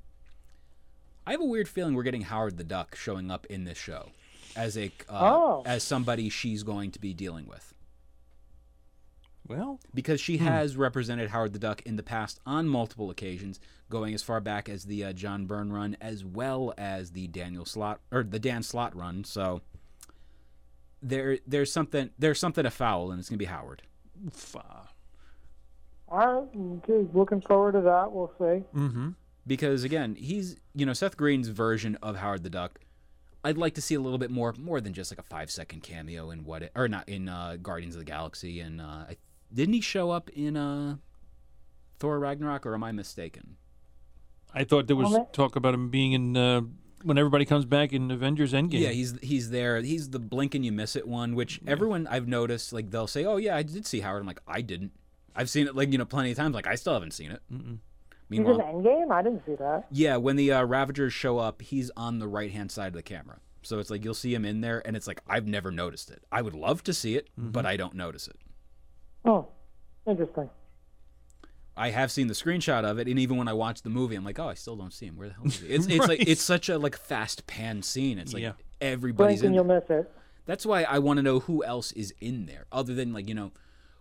I 1.27 1.31
have 1.31 1.41
a 1.41 1.45
weird 1.45 1.69
feeling 1.69 1.95
we're 1.95 2.03
getting 2.03 2.23
Howard 2.23 2.57
the 2.57 2.65
Duck 2.65 2.97
showing 2.97 3.31
up 3.31 3.47
in 3.47 3.65
this 3.65 3.79
show 3.79 4.09
as 4.57 4.77
a 4.77 4.87
uh, 5.09 5.21
Oh. 5.37 5.63
as 5.65 5.85
somebody 5.85 6.29
she's 6.29 6.65
going 6.65 6.91
to 6.91 6.99
be 6.99 7.15
dealing 7.15 7.47
with 7.47 7.73
Well, 9.51 9.81
because 9.93 10.21
she 10.21 10.37
has 10.37 10.77
represented 10.77 11.31
Howard 11.31 11.53
the 11.53 11.59
Duck 11.59 11.83
in 11.83 11.97
the 11.97 12.05
past 12.05 12.39
on 12.47 12.69
multiple 12.69 13.11
occasions, 13.11 13.59
going 13.89 14.15
as 14.15 14.23
far 14.23 14.41
back 14.41 14.69
as 14.69 14.85
the 14.85 15.03
uh, 15.07 15.13
John 15.13 15.47
Byrne 15.47 15.73
run 15.73 15.97
as 16.01 16.25
well 16.25 16.73
as 16.79 17.11
the 17.11 17.27
Daniel 17.27 17.65
Slott 17.65 17.99
or 18.13 18.23
the 18.23 18.39
Dan 18.39 18.63
Slott 18.63 18.95
run. 18.95 19.25
So 19.25 19.63
there 21.03 21.39
there's 21.49 21.73
something 21.73 22.11
there's 22.17 22.39
something 22.39 22.65
afoul, 22.65 23.11
and 23.11 23.19
it's 23.19 23.29
gonna 23.29 23.39
be 23.39 23.47
Howard. 23.47 23.83
f- 24.29 24.55
uh, 24.55 24.61
All 26.09 26.19
right, 26.43 26.49
okay, 26.89 27.09
looking 27.13 27.41
forward 27.41 27.73
to 27.73 27.81
that. 27.81 28.13
We'll 28.13 28.33
see. 28.39 28.63
because 29.47 29.83
again, 29.83 30.15
he's 30.15 30.61
you 30.77 30.87
know 30.87 30.93
Seth 30.93 31.17
Green's 31.17 31.49
version 31.49 31.99
of 32.03 32.17
Howard 32.19 32.45
the 32.45 32.51
Duck. 32.51 32.79
I'd 33.43 33.59
like 33.59 33.75
to 33.75 33.83
see 33.83 33.95
a 33.97 34.01
little 34.01 34.19
bit 34.19 34.31
more, 34.31 34.55
more 34.59 34.81
than 34.83 34.93
just 34.93 35.11
like 35.11 35.19
a 35.19 35.23
five 35.23 35.51
second 35.51 35.83
cameo 35.83 36.31
in 36.31 36.45
what 36.45 36.63
it, 36.63 36.73
or 36.77 36.87
not 36.87 37.09
in 37.09 37.29
uh, 37.29 37.57
Guardians 37.61 37.97
of 37.97 38.01
the 38.01 38.05
Galaxy. 38.05 38.61
And 38.61 38.81
uh, 38.83 38.85
I, 38.85 39.17
didn't 39.53 39.75
he 39.75 39.81
show 39.81 40.11
up 40.11 40.31
in 40.31 40.57
uh, 40.57 40.97
Thor 41.99 42.19
Ragnarok, 42.19 42.67
or 42.67 42.75
am 42.75 42.85
I 42.85 42.93
mistaken? 42.93 43.57
I 44.55 44.65
thought 44.65 44.87
there 44.87 44.97
was 44.97 45.17
talk 45.33 45.57
about 45.57 45.75
him 45.75 45.91
being 45.91 46.13
in 46.13 46.37
uh, 46.37 46.63
when 47.03 47.19
everybody 47.19 47.45
comes 47.45 47.65
back 47.65 47.93
in 47.93 48.11
Avengers 48.11 48.53
Endgame. 48.53 48.81
Yeah, 48.81 48.91
he's 48.91 49.19
he's 49.21 49.51
there. 49.51 49.81
He's 49.81 50.11
the 50.11 50.19
blink 50.19 50.55
and 50.55 50.65
you 50.65 50.73
miss 50.73 50.97
it 50.97 51.07
one, 51.07 51.35
which 51.35 51.61
everyone 51.67 52.07
I've 52.07 52.29
noticed 52.29 52.73
like 52.73 52.91
they'll 52.91 53.07
say, 53.07 53.25
"Oh 53.25 53.37
yeah, 53.37 53.57
I 53.57 53.63
did 53.63 53.87
see 53.87 54.01
Howard." 54.01 54.21
I'm 54.21 54.27
like, 54.27 54.41
I 54.47 54.61
didn't. 54.61 54.93
I've 55.35 55.49
seen 55.49 55.67
it 55.67 55.77
like 55.77 55.93
you 55.93 55.99
know 55.99 56.05
plenty 56.05 56.33
of 56.33 56.37
times. 56.37 56.55
Like 56.55 56.67
I 56.67 56.75
still 56.75 56.95
haven't 56.95 57.13
seen 57.13 57.31
it. 57.31 57.43
He's 57.49 57.61
in 57.61 57.81
Meanwhile, 58.45 58.59
Endgame. 58.59 59.11
I 59.13 59.23
didn't 59.23 59.43
see 59.47 59.55
that. 59.57 59.87
Yeah, 59.91 60.17
when 60.17 60.37
the 60.37 60.53
uh, 60.53 60.65
Ravagers 60.65 61.13
show 61.13 61.39
up, 61.39 61.63
he's 61.63 61.91
on 61.97 62.19
the 62.19 62.29
right 62.29 62.51
hand 62.51 62.71
side 62.71 62.89
of 62.89 62.95
the 62.95 63.03
camera. 63.03 63.41
So 63.63 63.79
it's 63.79 63.91
like 63.91 64.05
you'll 64.05 64.15
see 64.15 64.35
him 64.35 64.45
in 64.45 64.61
there, 64.61 64.83
and 64.87 64.97
it's 64.97 65.07
like 65.07 65.21
I've 65.29 65.47
never 65.47 65.71
noticed 65.71 66.11
it. 66.11 66.25
I 66.33 66.43
would 66.43 66.55
love 66.55 66.83
to 66.85 66.95
see 66.95 67.17
it, 67.17 67.29
but 67.37 67.67
I 67.67 67.77
don't 67.77 67.95
notice 67.95 68.27
it. 68.29 68.37
Oh, 69.25 69.49
interesting. 70.07 70.49
I 71.77 71.91
have 71.91 72.11
seen 72.11 72.27
the 72.27 72.35
screenshot 72.35 72.85
of 72.85 72.99
it, 72.99 73.09
and 73.09 73.19
even 73.19 73.37
when 73.37 73.49
I 73.49 73.53
watch 73.55 73.83
the 73.83 73.91
movie, 73.91 74.15
I'm 74.17 74.25
like, 74.25 74.39
oh, 74.39 74.49
I 74.49 74.55
still 74.55 74.77
don't 74.77 74.93
see 74.93 75.07
him. 75.07 75.17
Where 75.17 75.29
the 75.29 75.35
hell 75.35 75.47
is 75.47 75.61
he? 75.61 75.69
It's, 75.75 75.87
it's 75.87 76.09
like 76.09 76.21
it's 76.29 76.43
such 76.43 76.69
a 76.69 76.79
like 76.79 76.97
fast 76.97 77.47
pan 77.47 77.83
scene. 77.83 78.19
It's 78.19 78.35
like 78.35 78.43
Yeah. 78.43 78.53
everybody's 78.81 79.41
Blink 79.41 79.55
and 79.55 79.61
in. 79.61 79.69
you'll 79.69 79.81
miss 79.81 79.89
it. 79.89 80.11
That's 80.47 80.67
why 80.67 80.83
I 80.83 80.99
want 80.99 81.19
to 81.19 81.23
know 81.23 81.41
who 81.41 81.65
else 81.65 81.93
is 81.93 82.13
in 82.21 82.47
there, 82.47 82.67
other 82.73 82.95
than 82.95 83.13
like 83.13 83.29
you 83.29 83.35
know, 83.35 83.53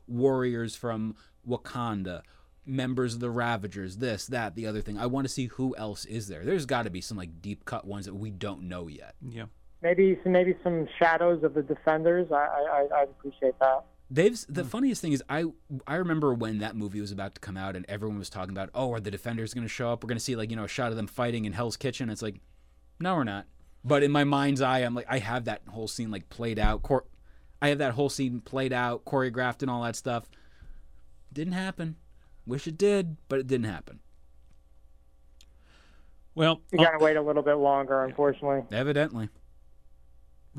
warriors 0.07 0.75
from 0.75 1.15
Wakanda, 1.47 2.23
members 2.65 3.13
of 3.13 3.19
the 3.19 3.29
Ravagers, 3.29 3.97
this, 3.97 4.25
that, 4.27 4.55
the 4.55 4.65
other 4.65 4.81
thing. 4.81 4.97
I 4.97 5.05
want 5.05 5.25
to 5.27 5.33
see 5.33 5.45
who 5.47 5.75
else 5.77 6.05
is 6.05 6.27
there. 6.27 6.43
There's 6.43 6.65
got 6.65 6.83
to 6.83 6.89
be 6.89 7.01
some 7.01 7.17
like 7.17 7.41
deep 7.41 7.65
cut 7.65 7.85
ones 7.85 8.05
that 8.05 8.15
we 8.15 8.29
don't 8.31 8.63
know 8.63 8.87
yet. 8.87 9.15
yeah. 9.29 9.45
Maybe 9.81 10.19
some 10.23 10.33
maybe 10.33 10.55
some 10.61 10.87
shadows 11.01 11.41
of 11.43 11.53
the 11.53 11.61
defenders. 11.61 12.29
I 12.33 12.35
I 12.35 12.87
I 12.93 13.01
I'd 13.01 13.09
appreciate 13.09 13.57
that. 13.59 13.85
They've 14.11 14.39
the 14.49 14.63
hmm. 14.63 14.69
funniest 14.69 15.01
thing 15.01 15.11
is 15.11 15.23
I 15.29 15.45
I 15.85 15.95
remember 15.95 16.33
when 16.33 16.59
that 16.59 16.75
movie 16.75 17.01
was 17.01 17.11
about 17.11 17.35
to 17.35 17.41
come 17.41 17.57
out 17.57 17.75
and 17.75 17.85
everyone 17.87 18.17
was 18.17 18.29
talking 18.29 18.51
about 18.51 18.69
oh 18.73 18.91
are 18.91 18.99
the 18.99 19.11
defenders 19.11 19.53
going 19.53 19.65
to 19.65 19.69
show 19.69 19.91
up? 19.91 20.03
We're 20.03 20.07
going 20.07 20.17
to 20.17 20.23
see 20.23 20.35
like 20.35 20.49
you 20.49 20.55
know 20.55 20.63
a 20.63 20.69
shot 20.69 20.89
of 20.89 20.97
them 20.97 21.07
fighting 21.07 21.45
in 21.45 21.53
Hell's 21.53 21.77
Kitchen. 21.77 22.09
It's 22.09 22.21
like 22.21 22.39
no 22.99 23.15
we're 23.15 23.23
not. 23.23 23.45
But 23.83 24.03
in 24.03 24.11
my 24.11 24.23
mind's 24.23 24.61
eye 24.61 24.79
I'm 24.79 24.95
like 24.95 25.05
I 25.07 25.19
have 25.19 25.45
that 25.45 25.61
whole 25.67 25.87
scene 25.87 26.09
like 26.09 26.29
played 26.29 26.57
out 26.57 26.81
Cor- 26.81 27.05
I 27.61 27.69
have 27.69 27.77
that 27.77 27.93
whole 27.93 28.09
scene 28.09 28.41
played 28.41 28.73
out 28.73 29.05
choreographed 29.05 29.61
and 29.61 29.69
all 29.69 29.83
that 29.83 29.95
stuff. 29.95 30.27
Didn't 31.31 31.53
happen. 31.53 31.95
Wish 32.47 32.65
it 32.67 32.77
did 32.77 33.17
but 33.27 33.39
it 33.39 33.47
didn't 33.47 33.67
happen. 33.67 33.99
Well, 36.33 36.61
You 36.71 36.79
got 36.79 36.91
to 36.91 36.97
oh. 36.99 37.03
wait 37.03 37.17
a 37.17 37.21
little 37.21 37.43
bit 37.43 37.55
longer, 37.55 38.05
unfortunately. 38.05 38.63
evidently 38.71 39.29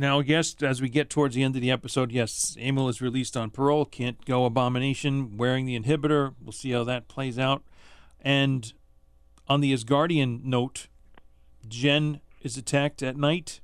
Now, 0.01 0.21
yes, 0.21 0.57
as 0.63 0.81
we 0.81 0.89
get 0.89 1.11
towards 1.11 1.35
the 1.35 1.43
end 1.43 1.55
of 1.57 1.61
the 1.61 1.71
episode, 1.71 2.11
yes, 2.11 2.57
Emil 2.59 2.89
is 2.89 3.03
released 3.03 3.37
on 3.37 3.51
parole. 3.51 3.85
Can't 3.85 4.25
go 4.25 4.47
Abomination 4.47 5.37
wearing 5.37 5.67
the 5.67 5.79
inhibitor. 5.79 6.33
We'll 6.43 6.53
see 6.53 6.71
how 6.71 6.85
that 6.85 7.07
plays 7.07 7.39
out. 7.39 7.63
And 8.23 8.73
on 9.47 9.61
the 9.61 9.75
Asgardian 9.75 10.43
note, 10.43 10.89
Jen 11.69 12.21
is 12.41 12.57
attacked 12.57 13.03
at 13.03 13.19
night, 13.19 13.61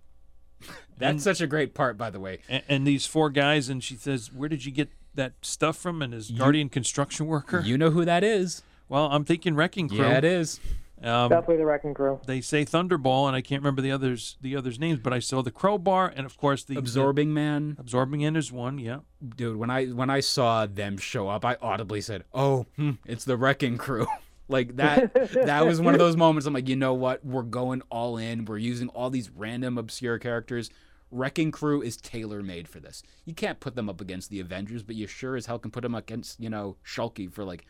that's 0.99 1.11
And- 1.11 1.22
such 1.22 1.40
a 1.40 1.46
great 1.46 1.72
part 1.72 1.96
by 1.96 2.11
the 2.11 2.20
way 2.20 2.40
and, 2.51 2.62
and 2.68 2.87
these 2.87 3.07
four 3.07 3.31
guys, 3.31 3.70
and 3.70 3.83
she 3.83 3.94
says, 3.94 4.31
"Where 4.31 4.51
did 4.51 4.66
you 4.66 4.72
get 4.72 4.90
that 5.14 5.33
stuff 5.40 5.79
from?" 5.79 6.03
And 6.03 6.12
Asgardian 6.12 6.70
construction 6.70 7.27
worker. 7.27 7.61
you 7.61 7.79
know 7.79 7.90
who 7.90 8.05
that 8.05 8.22
is 8.22 8.62
well, 8.90 9.09
I'm 9.11 9.25
thinking 9.25 9.55
Wrecking 9.55 9.88
Crew. 9.88 9.99
yeah 9.99 10.18
it 10.18 10.25
is 10.25 10.61
Um, 11.03 11.29
Definitely 11.29 11.59
the 11.59 11.67
Wrecking 11.67 11.93
Crew. 11.93 12.21
they 12.27 12.41
say 12.41 12.65
Thunderball, 12.65 13.27
and 13.27 13.37
I 13.37 13.43
can't 13.43 13.61
remember 13.61 13.83
the 13.83 13.93
others 13.93 14.39
the 14.41 14.57
others 14.57 14.79
names, 14.79 14.99
but 14.99 15.13
I 15.13 15.19
saw 15.19 15.43
the 15.43 15.51
crowbar, 15.51 16.13
and 16.17 16.25
of 16.25 16.39
course 16.39 16.65
the 16.65 16.77
absorbing 16.79 17.35
man. 17.35 17.77
Absorbing 17.79 18.21
Man 18.21 18.35
is 18.35 18.51
one. 18.51 18.79
Yeah, 18.79 19.01
dude 19.37 19.57
when 19.57 19.71
i 19.71 19.87
when 19.87 20.09
i 20.09 20.21
saw 20.21 20.67
them 20.67 20.97
show 20.99 21.29
up 21.29 21.45
i 21.45 21.57
audibly 21.61 22.01
said 22.01 22.25
oh 22.33 22.67
hmm, 22.77 22.93
it's 23.05 23.25
the 23.25 23.37
wrecking 23.37 23.77
crew. 23.79 24.07
Like 24.49 24.77
that 24.77 25.13
that 25.35 25.67
was 25.67 25.81
one 25.81 25.95
of 25.95 25.99
those 25.99 26.17
moments. 26.17 26.47
I'm 26.47 26.55
like 26.55 26.69
you 26.69 26.77
know 26.77 26.95
what? 26.95 27.25
We're 27.27 27.43
going 27.43 27.83
all 27.91 28.17
in. 28.17 28.45
We're 28.45 28.59
using 28.59 28.89
all 28.91 29.11
these 29.11 29.29
random 29.29 29.77
obscure 29.77 30.21
characters. 30.21 30.71
Wrecking 31.11 31.51
crew 31.51 31.83
is 31.83 31.97
tailor 31.97 32.45
made 32.45 32.69
for 32.69 32.79
this. 32.79 33.03
You 33.25 33.35
can't 33.35 33.59
put 33.59 33.75
them 33.75 33.89
up 33.89 34.01
against 34.01 34.31
the 34.31 34.39
avengers 34.39 34.85
but 34.85 34.95
you 34.95 35.09
sure 35.09 35.35
as 35.35 35.47
hell 35.47 35.59
can 35.59 35.73
put 35.73 35.83
them 35.83 35.97
against 35.97 36.39
you 36.39 36.49
know 36.49 36.77
shulky 36.87 37.29
for 37.29 37.43
like 37.45 37.67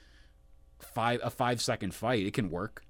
five 0.78 1.20
a 1.24 1.30
five 1.30 1.62
second 1.62 1.94
fight. 1.94 2.26
It 2.26 2.34
can 2.34 2.50
work 2.50 2.84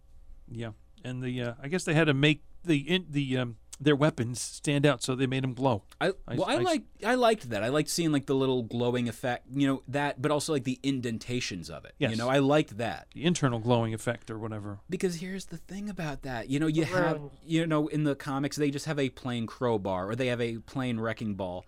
yeah, 0.50 0.70
and 1.04 1.22
the 1.22 1.42
uh, 1.42 1.52
I 1.62 1.68
guess 1.68 1.84
they 1.84 1.94
had 1.94 2.04
to 2.04 2.14
make 2.14 2.42
the 2.64 2.78
in, 2.78 3.06
the 3.10 3.36
um, 3.38 3.56
their 3.78 3.94
weapons 3.96 4.40
stand 4.40 4.86
out, 4.86 5.02
so 5.02 5.14
they 5.14 5.26
made 5.26 5.44
them 5.44 5.52
glow. 5.52 5.82
I, 6.00 6.08
I- 6.26 6.34
well, 6.36 6.44
I, 6.46 6.54
I- 6.54 6.58
like 6.62 6.82
I 7.04 7.14
liked 7.14 7.50
that. 7.50 7.62
I 7.62 7.68
liked 7.68 7.88
seeing 7.90 8.10
like 8.12 8.26
the 8.26 8.34
little 8.34 8.62
glowing 8.62 9.08
effect, 9.08 9.46
you 9.52 9.66
know 9.68 9.82
that, 9.88 10.20
but 10.22 10.30
also 10.30 10.52
like 10.52 10.64
the 10.64 10.78
indentations 10.82 11.68
of 11.70 11.84
it. 11.84 11.94
You 12.10 12.16
know, 12.16 12.28
I 12.28 12.38
liked 12.38 12.78
that. 12.78 13.08
The 13.14 13.24
internal 13.24 13.58
glowing 13.58 13.92
effect 13.94 14.30
or 14.30 14.38
whatever. 14.38 14.78
Because 14.88 15.16
here's 15.16 15.46
the 15.46 15.58
thing 15.58 15.88
about 15.90 16.22
that. 16.22 16.48
You 16.48 16.58
know, 16.58 16.66
you 16.66 16.84
have, 16.84 17.20
you 17.44 17.66
know, 17.66 17.86
in 17.88 18.04
the 18.04 18.14
comics, 18.14 18.56
they 18.56 18.70
just 18.70 18.86
have 18.86 18.98
a 18.98 19.10
plain 19.10 19.46
crowbar 19.46 20.08
or 20.10 20.16
they 20.16 20.28
have 20.28 20.40
a 20.40 20.58
plain 20.58 20.98
wrecking 20.98 21.34
ball. 21.34 21.66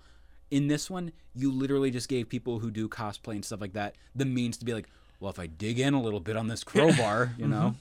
In 0.50 0.68
this 0.68 0.88
one, 0.88 1.12
you 1.34 1.52
literally 1.52 1.90
just 1.90 2.08
gave 2.08 2.28
people 2.30 2.58
who 2.60 2.70
do 2.70 2.88
cosplay 2.88 3.34
and 3.34 3.44
stuff 3.44 3.60
like 3.60 3.74
that 3.74 3.96
the 4.14 4.24
means 4.24 4.56
to 4.58 4.64
be 4.64 4.72
like, 4.72 4.88
well, 5.20 5.30
if 5.30 5.38
I 5.38 5.46
dig 5.46 5.78
in 5.78 5.92
a 5.92 6.00
little 6.00 6.20
bit 6.20 6.36
on 6.38 6.46
this 6.48 6.64
crowbar, 6.70 7.34
you 7.36 7.46
know, 7.46 7.74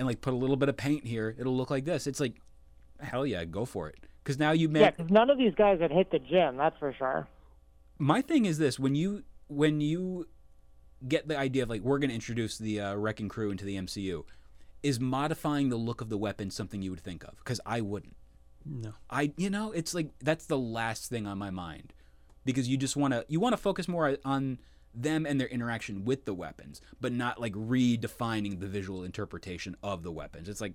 and 0.00 0.06
like 0.08 0.22
put 0.22 0.32
a 0.32 0.36
little 0.36 0.56
bit 0.56 0.70
of 0.70 0.78
paint 0.78 1.06
here, 1.06 1.36
it'll 1.38 1.54
look 1.56 1.70
like 1.70 1.84
this. 1.84 2.06
It's 2.06 2.20
like, 2.20 2.40
hell 3.00 3.26
yeah, 3.26 3.44
go 3.44 3.66
for 3.66 3.86
it. 3.90 3.96
Because 4.24 4.38
now 4.38 4.52
you 4.52 4.66
Yeah, 4.68 4.72
make. 4.86 4.96
because 4.96 5.10
none 5.12 5.28
of 5.28 5.36
these 5.36 5.54
guys 5.54 5.78
had 5.78 5.92
hit 5.92 6.10
the 6.10 6.18
gym, 6.18 6.56
that's 6.56 6.78
for 6.78 6.92
sure. 6.94 7.28
My 7.98 8.22
thing 8.22 8.46
is 8.46 8.56
this: 8.56 8.78
when 8.78 8.94
you 8.94 9.24
when 9.48 9.82
you 9.82 10.26
get 11.06 11.28
the 11.28 11.38
idea 11.38 11.62
of 11.64 11.68
like 11.68 11.82
we're 11.82 11.98
going 11.98 12.08
to 12.08 12.14
introduce 12.14 12.56
the 12.56 12.80
uh, 12.80 12.94
wrecking 12.94 13.28
crew 13.28 13.50
into 13.50 13.66
the 13.66 13.76
MCU, 13.76 14.24
is 14.82 14.98
modifying 14.98 15.68
the 15.68 15.76
look 15.76 16.00
of 16.00 16.08
the 16.08 16.16
weapon 16.16 16.50
something 16.50 16.80
you 16.80 16.90
would 16.90 17.00
think 17.00 17.22
of? 17.24 17.36
Because 17.36 17.60
I 17.66 17.82
wouldn't. 17.82 18.16
No. 18.64 18.94
I 19.10 19.32
you 19.36 19.50
know 19.50 19.70
it's 19.72 19.92
like 19.94 20.10
that's 20.20 20.46
the 20.46 20.58
last 20.58 21.10
thing 21.10 21.26
on 21.26 21.36
my 21.36 21.50
mind 21.50 21.92
because 22.46 22.68
you 22.68 22.78
just 22.78 22.96
want 22.96 23.12
to 23.12 23.26
you 23.28 23.38
want 23.38 23.52
to 23.52 23.58
focus 23.58 23.86
more 23.86 24.16
on 24.24 24.58
them 24.94 25.24
and 25.26 25.40
their 25.40 25.46
interaction 25.48 26.04
with 26.04 26.24
the 26.24 26.34
weapons 26.34 26.80
but 27.00 27.12
not 27.12 27.40
like 27.40 27.52
redefining 27.54 28.58
the 28.60 28.66
visual 28.66 29.04
interpretation 29.04 29.76
of 29.82 30.02
the 30.02 30.10
weapons 30.10 30.48
it's 30.48 30.60
like 30.60 30.72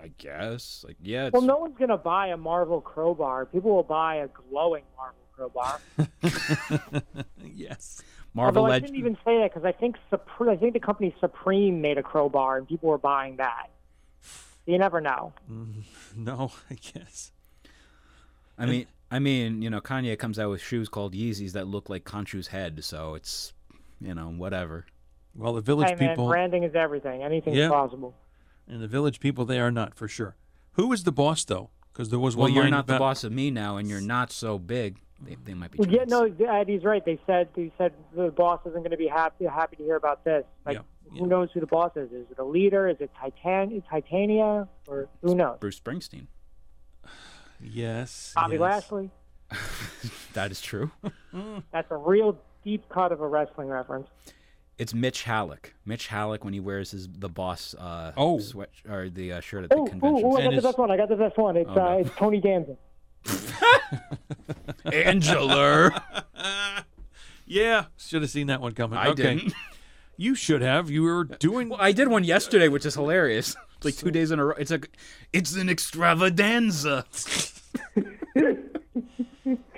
i 0.00 0.08
guess 0.18 0.84
like 0.86 0.96
yeah 1.02 1.26
it's, 1.26 1.32
Well, 1.32 1.42
no 1.42 1.56
one's 1.58 1.76
going 1.76 1.90
to 1.90 1.96
buy 1.98 2.28
a 2.28 2.36
Marvel 2.36 2.80
crowbar. 2.80 3.44
People 3.46 3.74
will 3.74 3.82
buy 3.82 4.16
a 4.16 4.28
glowing 4.28 4.84
Marvel 4.96 5.20
crowbar. 5.34 5.80
Yes. 7.44 8.00
marvel 8.34 8.62
Although 8.62 8.66
I 8.72 8.76
Leg- 8.76 8.82
shouldn't 8.84 8.98
even 8.98 9.16
say 9.24 9.38
that 9.40 9.52
because 9.52 9.64
I 9.64 9.72
think 9.72 9.96
Supre- 10.10 10.48
I 10.50 10.56
think 10.56 10.72
the 10.72 10.80
company 10.80 11.14
Supreme 11.20 11.80
made 11.80 11.98
a 11.98 12.02
crowbar 12.02 12.56
and 12.58 12.66
people 12.68 12.88
were 12.88 12.98
buying 12.98 13.36
that. 13.36 13.66
You 14.66 14.78
never 14.78 15.00
know. 15.00 15.32
No, 16.16 16.52
I 16.70 16.74
guess. 16.74 17.32
i 18.58 18.66
mean 18.66 18.86
i 19.12 19.18
mean 19.20 19.62
you 19.62 19.70
know 19.70 19.80
kanye 19.80 20.18
comes 20.18 20.38
out 20.38 20.50
with 20.50 20.60
shoes 20.60 20.88
called 20.88 21.14
yeezys 21.14 21.52
that 21.52 21.66
look 21.68 21.88
like 21.88 22.04
Khonshu's 22.04 22.48
head 22.48 22.82
so 22.82 23.14
it's 23.14 23.52
you 24.00 24.14
know 24.14 24.28
whatever 24.28 24.86
Well, 25.36 25.52
the 25.54 25.60
village 25.60 25.88
Hey 25.90 25.94
man, 25.96 26.08
people 26.10 26.28
branding 26.28 26.64
is 26.64 26.74
everything. 26.74 27.22
Anything's 27.22 27.56
Yeah. 27.56 27.68
possible. 27.68 28.14
and 28.66 28.82
the 28.82 28.88
village 28.88 29.18
people, 29.20 29.44
they 29.44 29.60
are 29.60 29.70
not 29.70 29.94
for 29.94 30.06
sure. 30.08 30.36
Who 30.72 30.92
is 30.92 31.04
the 31.04 31.12
boss 31.12 31.44
though? 31.44 31.70
Because 31.92 32.08
there 32.10 32.18
was 32.18 32.34
well 32.36 32.44
one 32.46 32.54
you're 32.54 32.64
line 32.64 32.70
not 32.72 32.86
the 32.86 32.98
boss 32.98 33.22
of 33.24 33.32
me 33.32 33.50
now 33.50 33.76
and 33.78 33.88
you're 33.88 34.00
not 34.16 34.30
so 34.32 34.58
big 34.58 34.98
they, 35.24 35.36
they 35.44 35.54
might 35.54 35.70
be 35.70 35.78
Well, 35.78 35.88
yeah, 35.88 36.04
no, 36.08 36.24
Eddie's 36.60 36.82
right. 36.84 37.04
They 37.04 37.18
said 37.26 37.48
they 37.54 37.70
said 37.78 37.92
the 38.14 38.30
boss 38.30 38.60
isn't 38.66 38.82
going 38.84 38.90
to 38.90 38.96
be 38.96 39.06
happy 39.06 39.44
happy 39.46 39.76
to 39.76 39.82
hear 39.84 39.96
about 39.96 40.24
this. 40.24 40.44
Like, 40.66 40.78
Yeah, 40.78 41.18
who 41.18 41.26
knows 41.26 41.48
who 41.54 41.60
the 41.60 41.66
boss 41.66 41.92
is? 41.96 42.10
Is 42.12 42.26
it 42.30 42.38
a 42.38 42.44
leader? 42.44 42.88
Is 42.88 42.96
it 43.00 43.10
Titan 43.20 43.82
Titania? 43.88 44.68
Or 44.88 45.08
who 45.22 45.34
knows? 45.34 45.58
bruce 45.60 45.78
springsteen 45.78 46.26
Yes. 47.62 48.32
Bobby 48.34 48.54
yes. 48.54 48.60
Lashley. 48.60 49.10
that 50.32 50.50
is 50.50 50.60
true 50.62 50.90
That's 51.72 51.90
a 51.90 51.96
real 51.96 52.38
deep 52.64 52.88
cut 52.88 53.12
of 53.12 53.20
a 53.20 53.26
wrestling 53.28 53.68
reference. 53.68 54.08
It's 54.78 54.94
Mitch 54.94 55.24
Halleck. 55.24 55.74
Mitch 55.84 56.06
Halleck 56.08 56.42
when 56.44 56.54
he 56.54 56.60
wears 56.60 56.90
his 56.92 57.08
the 57.08 57.28
boss 57.28 57.74
uh 57.78 58.12
Oh. 58.16 58.38
sweat 58.40 58.70
or 58.88 59.08
the 59.10 59.32
uh, 59.34 59.40
shirt 59.40 59.64
at 59.64 59.70
the 59.70 59.76
Oh, 59.76 59.84
convention. 59.86 60.22
oh, 60.24 60.36
I 60.36 60.40
And 60.40 60.44
got 60.44 60.50
the 60.50 60.54
his- 60.56 60.64
best 60.64 60.78
one. 60.78 60.90
I 60.90 60.96
got 60.96 61.08
the 61.08 61.16
best 61.16 61.36
one. 61.38 61.56
It's 61.56 61.70
Oh, 61.70 61.74
no. 61.74 61.86
uh, 61.86 61.96
it's 61.98 62.10
Tony 62.16 62.40
Danza. 62.40 62.76
Angela. 64.84 66.02
Yeah, 67.46 67.86
should 67.98 68.22
have 68.22 68.30
seen 68.30 68.46
that 68.46 68.60
one 68.60 68.72
coming. 68.72 68.98
I 68.98 69.08
okay. 69.08 69.34
didn't. 69.36 69.52
You 70.16 70.34
should 70.34 70.62
have. 70.62 70.90
You 70.90 71.02
were 71.02 71.24
doing. 71.24 71.68
Well, 71.68 71.78
I 71.80 71.92
did 71.92 72.08
one 72.08 72.24
yesterday, 72.24 72.68
which 72.68 72.86
is 72.86 72.94
hilarious. 72.94 73.56
It's 73.84 73.96
like 73.96 73.96
two 73.96 74.10
days 74.10 74.30
in 74.30 74.38
a 74.38 74.44
row. 74.46 74.54
It's 74.58 74.70
like 74.70 74.90
it's 75.32 75.54
an 75.54 75.68
extravaganza. 75.68 77.04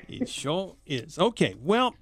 It 0.07 0.29
sure 0.29 0.77
is. 0.87 1.19
Okay, 1.19 1.57
well, 1.61 1.97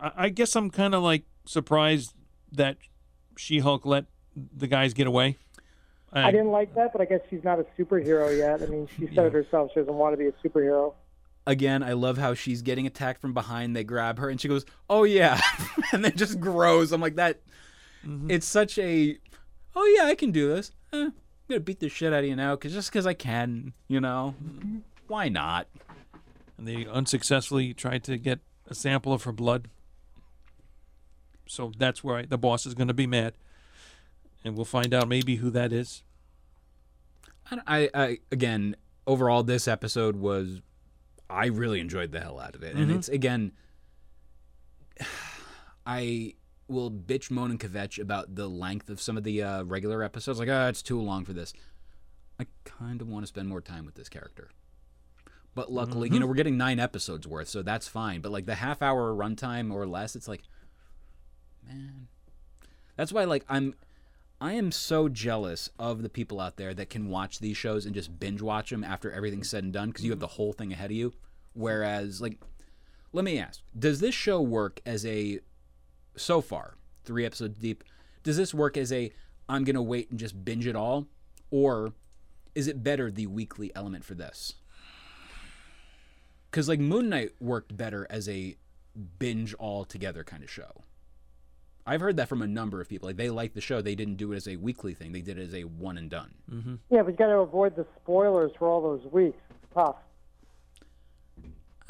I, 0.00 0.12
I 0.16 0.28
guess 0.30 0.56
I'm 0.56 0.70
kind 0.70 0.94
of 0.94 1.02
like 1.02 1.24
surprised 1.44 2.14
that 2.52 2.78
She-Hulk 3.36 3.84
let 3.84 4.06
the 4.34 4.66
guys 4.66 4.94
get 4.94 5.06
away. 5.06 5.36
I 6.12 6.30
didn't 6.32 6.50
like 6.50 6.74
that, 6.74 6.92
but 6.92 7.00
I 7.00 7.04
guess 7.04 7.20
she's 7.30 7.44
not 7.44 7.60
a 7.60 7.66
superhero 7.78 8.36
yet. 8.36 8.62
I 8.62 8.66
mean, 8.66 8.88
she 8.96 9.08
said 9.14 9.26
it 9.26 9.32
herself. 9.32 9.70
She 9.72 9.80
doesn't 9.80 9.94
want 9.94 10.12
to 10.12 10.16
be 10.16 10.26
a 10.26 10.32
superhero. 10.32 10.94
Again, 11.46 11.82
I 11.82 11.92
love 11.92 12.18
how 12.18 12.34
she's 12.34 12.62
getting 12.62 12.86
attacked 12.86 13.20
from 13.20 13.32
behind. 13.32 13.76
They 13.76 13.84
grab 13.84 14.18
her 14.18 14.28
and 14.28 14.40
she 14.40 14.48
goes, 14.48 14.64
"Oh 14.88 15.04
yeah," 15.04 15.40
and 15.92 16.04
then 16.04 16.16
just 16.16 16.40
grows. 16.40 16.90
I'm 16.92 17.00
like 17.00 17.16
that. 17.16 17.40
Mm-hmm. 18.04 18.30
It's 18.30 18.46
such 18.46 18.78
a. 18.78 19.18
Oh 19.76 19.84
yeah, 19.96 20.04
I 20.06 20.14
can 20.14 20.30
do 20.32 20.48
this. 20.48 20.72
Eh, 20.92 20.96
I'm 21.04 21.12
gonna 21.48 21.60
beat 21.60 21.80
the 21.80 21.88
shit 21.88 22.12
out 22.12 22.20
of 22.20 22.28
you 22.28 22.36
now, 22.36 22.54
cause 22.56 22.72
just 22.72 22.90
because 22.90 23.06
I 23.06 23.14
can, 23.14 23.72
you 23.88 24.00
know. 24.00 24.34
Why 25.06 25.28
not? 25.28 25.66
and 26.58 26.68
they 26.68 26.86
unsuccessfully 26.86 27.72
tried 27.72 28.04
to 28.04 28.18
get 28.18 28.38
a 28.68 28.74
sample 28.74 29.14
of 29.14 29.22
her 29.22 29.32
blood. 29.32 29.68
So 31.46 31.72
that's 31.78 32.04
where 32.04 32.18
I, 32.18 32.26
the 32.26 32.36
boss 32.36 32.66
is 32.66 32.74
going 32.74 32.88
to 32.88 32.94
be 32.94 33.06
mad, 33.06 33.32
and 34.44 34.54
we'll 34.54 34.66
find 34.66 34.92
out 34.92 35.08
maybe 35.08 35.36
who 35.36 35.48
that 35.50 35.72
is. 35.72 36.02
I, 37.50 37.54
don't- 37.56 37.64
I, 37.66 37.90
I 37.94 38.18
again, 38.30 38.76
overall, 39.06 39.42
this 39.42 39.66
episode 39.66 40.16
was. 40.16 40.60
I 41.30 41.46
really 41.46 41.80
enjoyed 41.80 42.12
the 42.12 42.20
hell 42.20 42.38
out 42.38 42.54
of 42.54 42.62
it, 42.62 42.76
and 42.76 42.90
it's 42.90 43.08
again. 43.08 43.52
I 45.86 46.34
will 46.70 46.90
bitch, 46.90 47.30
moan, 47.30 47.50
and 47.50 47.60
kvetch 47.60 48.00
about 48.00 48.34
the 48.34 48.48
length 48.48 48.88
of 48.88 49.00
some 49.00 49.16
of 49.16 49.24
the 49.24 49.42
uh, 49.42 49.64
regular 49.64 50.02
episodes. 50.02 50.38
Like, 50.38 50.48
ah, 50.50 50.68
it's 50.68 50.82
too 50.82 51.00
long 51.00 51.24
for 51.24 51.32
this. 51.32 51.52
I 52.38 52.46
kind 52.64 53.00
of 53.00 53.08
want 53.08 53.24
to 53.24 53.26
spend 53.26 53.48
more 53.48 53.60
time 53.60 53.84
with 53.84 53.94
this 53.94 54.08
character. 54.08 54.50
But 55.54 55.72
luckily, 55.72 56.08
you 56.08 56.20
know, 56.20 56.26
we're 56.26 56.34
getting 56.34 56.56
nine 56.56 56.78
episodes 56.78 57.26
worth, 57.26 57.48
so 57.48 57.62
that's 57.62 57.88
fine. 57.88 58.20
But 58.20 58.32
like 58.32 58.46
the 58.46 58.54
half 58.54 58.82
hour 58.82 59.12
runtime 59.12 59.72
or 59.72 59.86
less, 59.86 60.14
it's 60.14 60.28
like, 60.28 60.42
man, 61.66 62.08
that's 62.96 63.12
why 63.12 63.24
like 63.24 63.44
I'm 63.48 63.74
I 64.40 64.52
am 64.52 64.72
so 64.72 65.08
jealous 65.08 65.68
of 65.78 66.02
the 66.02 66.08
people 66.08 66.40
out 66.40 66.56
there 66.56 66.72
that 66.74 66.88
can 66.88 67.08
watch 67.08 67.40
these 67.40 67.56
shows 67.56 67.84
and 67.84 67.94
just 67.94 68.18
binge 68.18 68.40
watch 68.40 68.70
them 68.70 68.84
after 68.84 69.12
everything's 69.12 69.50
said 69.50 69.64
and 69.64 69.72
done 69.72 69.88
because 69.88 70.04
you 70.04 70.12
have 70.12 70.20
the 70.20 70.26
whole 70.28 70.52
thing 70.52 70.72
ahead 70.72 70.90
of 70.90 70.96
you. 70.96 71.12
Whereas, 71.52 72.22
like, 72.22 72.38
let 73.12 73.24
me 73.24 73.38
ask: 73.38 73.60
Does 73.76 74.00
this 74.00 74.14
show 74.14 74.40
work 74.40 74.80
as 74.86 75.04
a 75.04 75.40
so 76.16 76.40
far 76.40 76.76
three 77.04 77.24
episodes 77.24 77.58
deep? 77.58 77.84
Does 78.22 78.36
this 78.36 78.52
work 78.52 78.76
as 78.76 78.92
a 78.92 79.10
I'm 79.48 79.64
gonna 79.64 79.82
wait 79.82 80.10
and 80.10 80.18
just 80.18 80.44
binge 80.44 80.66
it 80.66 80.76
all, 80.76 81.06
or 81.50 81.92
is 82.54 82.68
it 82.68 82.82
better 82.82 83.10
the 83.10 83.26
weekly 83.26 83.72
element 83.74 84.04
for 84.04 84.14
this? 84.14 84.54
Because 86.50 86.68
like 86.68 86.80
Moon 86.80 87.08
Knight 87.08 87.30
worked 87.40 87.76
better 87.76 88.06
as 88.10 88.28
a 88.28 88.56
binge 89.18 89.54
all 89.54 89.84
together 89.84 90.24
kind 90.24 90.42
of 90.42 90.50
show. 90.50 90.84
I've 91.86 92.00
heard 92.00 92.16
that 92.18 92.28
from 92.28 92.42
a 92.42 92.46
number 92.46 92.80
of 92.80 92.88
people. 92.88 93.08
Like 93.08 93.16
they 93.16 93.30
liked 93.30 93.54
the 93.54 93.60
show, 93.60 93.80
they 93.80 93.94
didn't 93.94 94.16
do 94.16 94.32
it 94.32 94.36
as 94.36 94.48
a 94.48 94.56
weekly 94.56 94.94
thing. 94.94 95.12
They 95.12 95.22
did 95.22 95.38
it 95.38 95.42
as 95.48 95.54
a 95.54 95.64
one 95.64 95.96
and 95.98 96.10
done. 96.10 96.34
Mm-hmm. 96.52 96.74
Yeah, 96.90 97.02
but 97.02 97.12
you 97.12 97.16
got 97.16 97.28
to 97.28 97.38
avoid 97.38 97.74
the 97.76 97.86
spoilers 98.02 98.52
for 98.58 98.68
all 98.68 98.80
those 98.82 99.10
weeks. 99.12 99.38
It's 99.50 99.74
tough. 99.74 99.96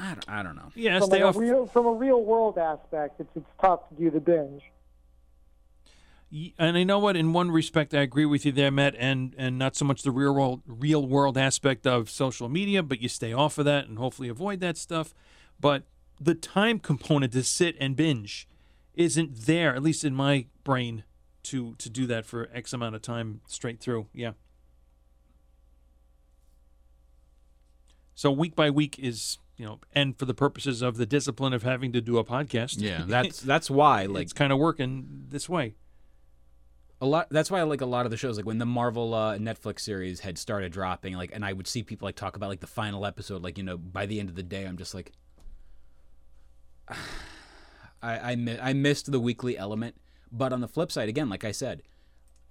I 0.00 0.14
don't, 0.14 0.28
I 0.28 0.42
don't 0.42 0.56
know. 0.56 0.72
Yeah, 0.74 0.98
From, 0.98 1.08
stay 1.08 1.18
like 1.18 1.28
off. 1.28 1.36
a 1.36 1.38
real, 1.38 1.66
from 1.66 1.86
a 1.86 1.92
real 1.92 2.24
world 2.24 2.56
aspect, 2.56 3.20
it's 3.20 3.30
it's 3.36 3.50
tough 3.60 3.86
to 3.90 3.94
do 3.96 4.10
the 4.10 4.20
binge. 4.20 4.62
And 6.58 6.76
I 6.76 6.84
know 6.84 7.00
what, 7.00 7.16
in 7.16 7.32
one 7.32 7.50
respect, 7.50 7.92
I 7.92 8.00
agree 8.02 8.24
with 8.24 8.46
you 8.46 8.52
there, 8.52 8.70
Matt, 8.70 8.94
and 8.98 9.34
and 9.36 9.58
not 9.58 9.76
so 9.76 9.84
much 9.84 10.02
the 10.02 10.10
real 10.10 10.32
world 10.32 10.62
real 10.66 11.04
world 11.06 11.36
aspect 11.36 11.86
of 11.86 12.08
social 12.08 12.48
media, 12.48 12.82
but 12.82 13.00
you 13.02 13.08
stay 13.08 13.32
off 13.32 13.58
of 13.58 13.64
that 13.66 13.88
and 13.88 13.98
hopefully 13.98 14.28
avoid 14.28 14.60
that 14.60 14.78
stuff. 14.78 15.12
But 15.60 15.84
the 16.20 16.34
time 16.34 16.78
component 16.78 17.32
to 17.34 17.42
sit 17.42 17.76
and 17.80 17.94
binge 17.96 18.48
isn't 18.94 19.46
there, 19.46 19.74
at 19.74 19.82
least 19.82 20.04
in 20.04 20.14
my 20.14 20.46
brain, 20.64 21.04
to 21.44 21.74
to 21.74 21.90
do 21.90 22.06
that 22.06 22.24
for 22.24 22.48
X 22.54 22.72
amount 22.72 22.94
of 22.94 23.02
time 23.02 23.40
straight 23.46 23.80
through. 23.80 24.06
Yeah. 24.14 24.32
So 28.14 28.30
week 28.30 28.54
by 28.54 28.70
week 28.70 28.98
is 28.98 29.38
you 29.61 29.66
know, 29.66 29.79
and 29.94 30.18
for 30.18 30.25
the 30.25 30.33
purposes 30.33 30.81
of 30.81 30.96
the 30.96 31.05
discipline 31.05 31.53
of 31.53 31.62
having 31.64 31.92
to 31.92 32.01
do 32.01 32.16
a 32.16 32.25
podcast, 32.25 32.77
Yeah, 32.79 33.05
that's 33.07 33.40
that's 33.53 33.70
why 33.70 34.07
like 34.07 34.23
it's 34.23 34.33
kind 34.33 34.55
of 34.55 34.59
working 34.59 35.27
this 35.29 35.51
way. 35.51 35.75
a 37.03 37.05
lot 37.07 37.27
that's 37.31 37.51
why 37.51 37.61
I 37.61 37.64
like 37.64 37.83
a 37.83 37.87
lot 37.87 38.07
of 38.07 38.11
the 38.11 38.16
shows 38.16 38.38
like 38.38 38.46
when 38.46 38.57
the 38.57 38.64
Marvel 38.64 39.12
uh, 39.12 39.37
Netflix 39.37 39.81
series 39.81 40.20
had 40.20 40.38
started 40.38 40.73
dropping 40.73 41.14
like 41.14 41.31
and 41.35 41.44
I 41.44 41.53
would 41.53 41.66
see 41.66 41.83
people 41.83 42.07
like 42.07 42.16
talk 42.16 42.37
about 42.37 42.49
like 42.49 42.61
the 42.61 42.66
final 42.66 43.05
episode 43.05 43.42
like 43.42 43.59
you 43.59 43.64
know 43.64 43.77
by 43.77 44.07
the 44.07 44.18
end 44.18 44.31
of 44.31 44.35
the 44.35 44.42
day 44.42 44.64
I'm 44.64 44.79
just 44.79 44.94
like 44.94 45.12
I 48.03 48.33
I, 48.33 48.37
mi- 48.37 48.59
I 48.61 48.73
missed 48.73 49.12
the 49.12 49.20
weekly 49.20 49.59
element. 49.59 49.94
But 50.33 50.53
on 50.55 50.61
the 50.62 50.68
flip 50.68 50.90
side 50.90 51.09
again 51.11 51.29
like 51.29 51.44
I 51.44 51.53
said 51.53 51.83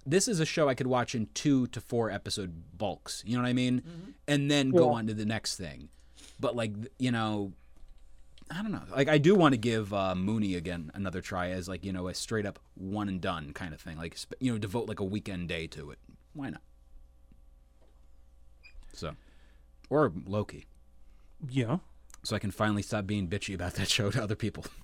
this 0.06 0.28
is 0.28 0.38
a 0.38 0.46
show 0.46 0.68
I 0.68 0.74
could 0.74 0.86
watch 0.86 1.14
in 1.14 1.26
2 1.34 1.66
to 1.68 1.80
4 1.80 2.10
episode 2.10 2.78
bulks 2.78 3.22
you 3.26 3.36
know 3.36 3.42
what 3.42 3.48
I 3.48 3.52
mean? 3.52 3.82
And 4.28 4.50
then 4.50 4.70
go 4.70 4.90
on 4.90 5.06
to 5.08 5.14
the 5.14 5.24
next 5.26 5.56
thing 5.56 5.88
but 6.40 6.56
like 6.56 6.72
you 6.98 7.10
know 7.12 7.52
I 8.52 8.62
don't 8.62 8.72
know. 8.72 8.82
Like 8.90 9.08
I 9.08 9.18
do 9.18 9.34
want 9.36 9.52
to 9.52 9.58
give 9.58 9.94
uh, 9.94 10.14
Mooney 10.16 10.56
again 10.56 10.90
another 10.94 11.20
try 11.20 11.50
as 11.50 11.68
like 11.68 11.84
you 11.84 11.92
know 11.92 12.08
a 12.08 12.14
straight 12.14 12.46
up 12.46 12.58
one 12.74 13.08
and 13.08 13.20
done 13.20 13.52
kind 13.52 13.72
of 13.74 13.80
thing. 13.80 13.96
Like 13.96 14.16
you 14.40 14.50
know 14.52 14.58
devote 14.58 14.88
like 14.88 14.98
a 15.00 15.04
weekend 15.04 15.48
day 15.48 15.66
to 15.68 15.90
it. 15.90 15.98
Why 16.32 16.50
not? 16.50 16.62
So, 18.92 19.14
or 19.88 20.12
Loki, 20.26 20.66
Yeah. 21.48 21.78
so 22.24 22.34
I 22.34 22.38
can 22.40 22.50
finally 22.50 22.82
stop 22.82 23.06
being 23.06 23.28
bitchy 23.28 23.54
about 23.54 23.74
that 23.74 23.88
show 23.88 24.10
to 24.10 24.22
other 24.22 24.36
people. 24.36 24.64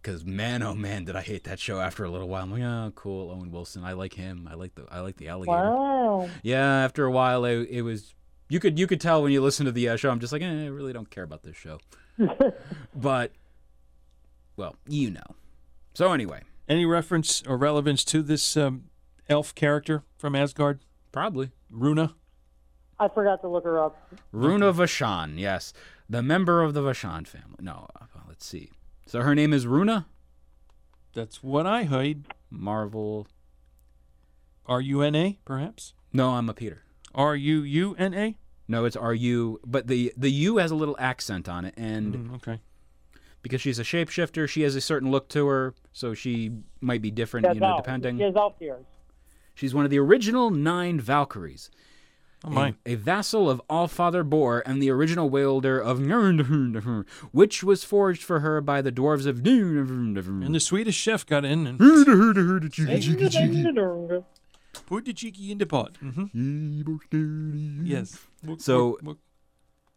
Because 0.00 0.24
man, 0.24 0.64
oh 0.64 0.74
man, 0.74 1.04
did 1.04 1.14
I 1.14 1.20
hate 1.20 1.44
that 1.44 1.60
show 1.60 1.78
after 1.78 2.02
a 2.02 2.10
little 2.10 2.28
while. 2.28 2.42
I'm 2.42 2.50
like, 2.50 2.62
oh, 2.64 2.90
cool, 2.96 3.30
Owen 3.30 3.52
Wilson. 3.52 3.84
I 3.84 3.92
like 3.92 4.12
him. 4.14 4.48
I 4.50 4.54
like 4.54 4.74
the 4.74 4.84
I 4.90 4.98
like 4.98 5.16
the 5.16 5.28
alligator. 5.28 5.56
Wow. 5.56 6.28
Yeah, 6.42 6.82
after 6.84 7.04
a 7.04 7.10
while, 7.12 7.44
it, 7.44 7.68
it 7.70 7.82
was 7.82 8.12
you 8.52 8.60
could 8.60 8.78
you 8.78 8.86
could 8.86 9.00
tell 9.00 9.22
when 9.22 9.32
you 9.32 9.40
listen 9.40 9.64
to 9.64 9.72
the 9.72 9.88
uh, 9.88 9.96
show. 9.96 10.10
I'm 10.10 10.20
just 10.20 10.30
like, 10.30 10.42
eh, 10.42 10.64
I 10.64 10.66
really 10.66 10.92
don't 10.92 11.08
care 11.08 11.24
about 11.24 11.42
this 11.42 11.56
show. 11.56 11.78
but, 12.94 13.32
well, 14.58 14.76
you 14.86 15.10
know. 15.10 15.36
So 15.94 16.12
anyway, 16.12 16.42
Any 16.68 16.84
reference 16.84 17.42
or 17.46 17.56
relevance 17.56 18.04
to 18.04 18.22
this 18.22 18.54
um, 18.56 18.84
elf 19.26 19.54
character 19.54 20.02
from 20.18 20.36
Asgard, 20.36 20.80
probably 21.12 21.50
Runa? 21.70 22.14
I 23.00 23.08
forgot 23.08 23.40
to 23.40 23.48
look 23.48 23.64
her 23.64 23.82
up. 23.82 23.96
Runa 24.32 24.70
Vashan. 24.72 25.38
Yes, 25.38 25.72
the 26.08 26.22
member 26.22 26.62
of 26.62 26.74
the 26.74 26.82
Vashan 26.82 27.26
family. 27.26 27.56
No, 27.58 27.88
uh, 27.98 28.04
let's 28.28 28.44
see. 28.44 28.70
So 29.06 29.22
her 29.22 29.34
name 29.34 29.54
is 29.54 29.66
Runa 29.66 30.06
That's 31.14 31.42
what 31.42 31.66
I 31.66 31.84
heard. 31.84 32.26
Marvel. 32.50 33.26
R 34.66 34.82
U 34.82 35.00
N 35.00 35.14
A, 35.14 35.38
perhaps? 35.46 35.94
No, 36.12 36.30
I'm 36.32 36.50
a 36.50 36.54
Peter. 36.54 36.82
R 37.14 37.34
U 37.36 37.62
U 37.62 37.94
N 37.98 38.14
A? 38.14 38.36
No, 38.68 38.84
it's 38.84 38.96
R 38.96 39.12
U, 39.14 39.60
but 39.66 39.86
the 39.86 40.12
the 40.16 40.30
U 40.30 40.56
has 40.58 40.70
a 40.70 40.74
little 40.74 40.96
accent 40.98 41.48
on 41.48 41.64
it, 41.64 41.74
and 41.76 42.14
Mm, 42.14 42.34
Okay. 42.36 42.60
because 43.42 43.60
she's 43.60 43.78
a 43.78 43.82
shapeshifter, 43.84 44.48
she 44.48 44.62
has 44.62 44.74
a 44.76 44.80
certain 44.80 45.10
look 45.10 45.28
to 45.30 45.46
her, 45.48 45.74
so 45.92 46.14
she 46.14 46.52
might 46.80 47.02
be 47.02 47.10
different, 47.10 47.46
She 47.46 47.54
you 47.54 47.60
know, 47.60 47.66
has 47.66 47.72
elf- 47.76 47.84
depending. 47.84 48.18
She 48.18 48.24
has 48.24 48.36
elf 48.36 48.54
ears. 48.60 48.84
She's 49.54 49.74
one 49.74 49.84
of 49.84 49.90
the 49.90 49.98
original 49.98 50.50
nine 50.50 50.98
Valkyries. 51.00 51.70
Oh, 52.44 52.50
my. 52.50 52.74
A, 52.86 52.92
a 52.92 52.94
vassal 52.96 53.48
of 53.48 53.62
Allfather 53.70 54.24
Bor 54.28 54.62
and 54.66 54.82
the 54.82 54.90
original 54.90 55.30
wielder 55.30 55.78
of 55.78 55.98
Njörnhund, 56.00 57.06
which 57.30 57.62
was 57.62 57.84
forged 57.84 58.22
for 58.24 58.40
her 58.40 58.60
by 58.60 58.82
the 58.82 58.90
dwarves 58.90 59.26
of 59.26 59.46
And 59.46 60.52
the 60.54 60.58
Swedish 60.60 60.96
chef 60.96 61.24
got 61.24 61.44
in 61.44 61.66
and 61.68 61.78
put 64.92 65.04
the 65.06 65.12
cheeky 65.14 65.50
in 65.50 65.58
the 65.58 65.64
pot. 65.66 65.96
hmm 65.98 66.24
Yes. 67.84 68.18
So- 68.58 68.98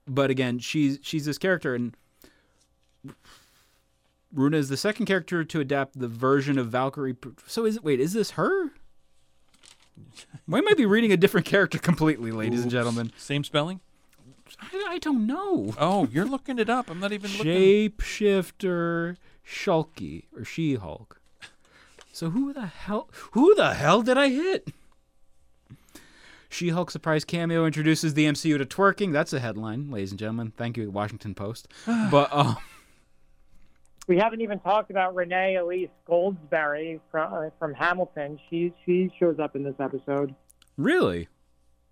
But 0.08 0.30
again, 0.30 0.60
she's 0.60 1.00
she's 1.02 1.26
this 1.26 1.38
character, 1.38 1.74
and 1.76 1.96
Runa 4.34 4.58
is 4.58 4.70
the 4.70 4.78
second 4.78 5.06
character 5.06 5.44
to 5.44 5.60
adapt 5.60 5.98
the 6.00 6.08
version 6.08 6.58
of 6.58 6.68
Valkyrie. 6.70 7.16
So 7.48 7.66
is 7.66 7.78
it? 7.78 7.84
Wait, 7.84 8.00
is 8.00 8.14
this 8.14 8.32
her? 8.32 8.72
We 10.48 10.62
might 10.62 10.76
be 10.78 10.86
reading 10.86 11.12
a 11.14 11.18
different 11.18 11.46
character 11.48 11.80
completely, 11.80 12.30
ladies 12.32 12.62
and 12.62 12.70
gentlemen. 12.70 13.12
Same 13.18 13.44
spelling? 13.46 13.80
I, 14.62 14.86
I 14.90 14.98
don't 15.00 15.26
know. 15.26 15.74
Oh, 15.80 16.08
you're 16.12 16.26
looking 16.26 16.60
it 16.60 16.70
up. 16.70 16.90
I'm 16.92 17.00
not 17.00 17.14
even 17.14 17.32
looking. 17.32 17.46
Shapeshifter 17.92 19.16
Shulky 19.48 20.26
or 20.38 20.44
She 20.46 20.76
Hulk. 20.76 21.20
So 22.12 22.30
who 22.30 22.54
the 22.54 22.66
hell 22.68 23.10
who 23.32 23.56
the 23.56 23.74
hell 23.74 24.02
did 24.04 24.18
I 24.18 24.30
hit? 24.30 24.70
She 26.56 26.70
Hulk 26.70 26.90
surprise 26.90 27.26
cameo 27.26 27.66
introduces 27.66 28.14
the 28.14 28.24
MCU 28.28 28.58
to 28.58 28.66
twerking. 28.66 29.12
That's 29.12 29.34
a 29.34 29.42
headline, 29.42 29.92
ladies 29.92 30.12
and 30.12 30.20
gentlemen. 30.20 30.54
Thank 30.56 30.78
you, 30.78 30.90
Washington 30.90 31.36
Post. 31.36 31.68
but 31.86 32.30
uh, 32.32 32.56
We 34.08 34.18
haven't 34.18 34.40
even 34.40 34.60
talked 34.60 34.90
about 34.90 35.16
Renee 35.16 35.58
Elise 35.58 35.90
Goldsberry 36.08 37.02
from 37.12 37.34
uh, 37.34 37.50
from 37.60 37.74
Hamilton. 37.74 38.40
She 38.50 38.74
she 38.86 39.12
shows 39.20 39.38
up 39.38 39.58
in 39.58 39.64
this 39.64 39.76
episode. 39.82 40.34
really, 40.78 41.28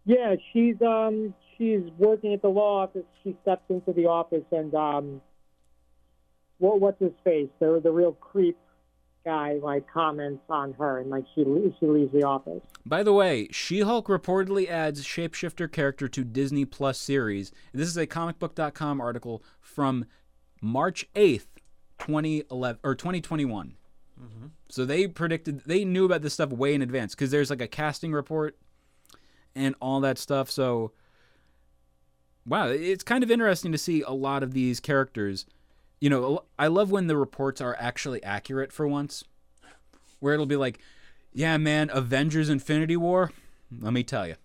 Yeah, 0.06 0.36
she's 0.54 0.82
um 0.82 1.34
she's 1.58 1.82
working 1.98 2.34
at 2.34 2.42
the 2.42 2.48
law 2.48 2.84
office. 2.84 3.04
She 3.22 3.36
steps 3.42 3.66
into 3.68 3.92
the 3.92 4.06
office 4.06 4.46
and 4.54 4.74
um 4.74 5.22
what 6.60 6.80
what's 6.80 7.02
his 7.02 7.12
face? 7.26 7.50
The 7.60 7.82
the 7.84 7.92
real 7.92 8.14
creep 8.14 8.58
guy 9.26 9.60
like 9.62 9.86
comments 9.92 10.44
on 10.50 10.74
her 10.74 11.00
and 11.00 11.10
like 11.10 11.26
she 11.34 11.44
she 11.80 11.86
leaves 11.86 12.12
the 12.12 12.24
office. 12.24 12.62
by 12.86 13.04
the 13.04 13.14
way, 13.14 13.48
She 13.52 13.82
Hulk 13.82 14.08
reportedly 14.08 14.68
adds 14.70 15.04
shapeshifter 15.06 15.72
character 15.72 16.08
to 16.08 16.24
Disney 16.24 16.66
Plus 16.66 16.98
series. 16.98 17.52
This 17.74 17.88
is 17.88 17.98
a 17.98 18.06
comicbook.com 18.06 19.00
article 19.00 19.44
from 19.62 20.06
March 20.62 21.08
eighth, 21.16 21.48
twenty 21.98 22.44
eleven 22.52 22.80
or 22.84 22.96
twenty 22.96 23.22
twenty 23.22 23.46
one. 23.46 23.76
Mm-hmm. 24.22 24.48
So 24.70 24.86
they 24.86 25.08
predicted 25.08 25.62
they 25.66 25.86
knew 25.86 26.06
about 26.06 26.22
this 26.22 26.34
stuff 26.34 26.50
way 26.50 26.74
in 26.74 26.82
advance 26.82 27.16
because 27.16 27.32
there's 27.32 27.50
like 27.50 27.62
a 27.62 27.68
casting 27.68 28.12
report 28.14 28.58
and 29.56 29.76
all 29.80 30.00
that 30.02 30.18
stuff. 30.18 30.50
So 30.52 30.92
wow, 32.46 32.68
it's 32.68 33.04
kind 33.04 33.24
of 33.24 33.32
interesting 33.32 33.72
to 33.72 33.78
see 33.78 34.02
a 34.02 34.12
lot 34.12 34.44
of 34.44 34.54
these 34.54 34.80
characters. 34.80 35.46
You 36.04 36.10
know, 36.10 36.44
I 36.60 36.68
love 36.68 36.92
when 36.92 37.08
the 37.08 37.16
reports 37.16 37.62
are 37.62 37.78
actually 37.80 38.22
accurate 38.26 38.74
for 38.74 38.86
once, 38.86 39.24
where 40.20 40.34
it'll 40.34 40.46
be 40.46 40.58
like, 40.58 40.80
"Yeah, 41.32 41.56
man, 41.56 41.90
Avengers: 41.94 42.50
Infinity 42.50 42.98
War." 42.98 43.32
Let 43.80 43.94
me 43.94 44.04
tell 44.04 44.28
you, 44.28 44.36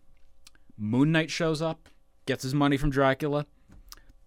Moon 0.77 1.11
Knight 1.11 1.33
shows 1.33 1.61
up, 1.61 1.89
gets 2.27 2.45
his 2.45 2.55
money 2.55 2.77
from 2.77 2.91
Dracula, 2.91 3.45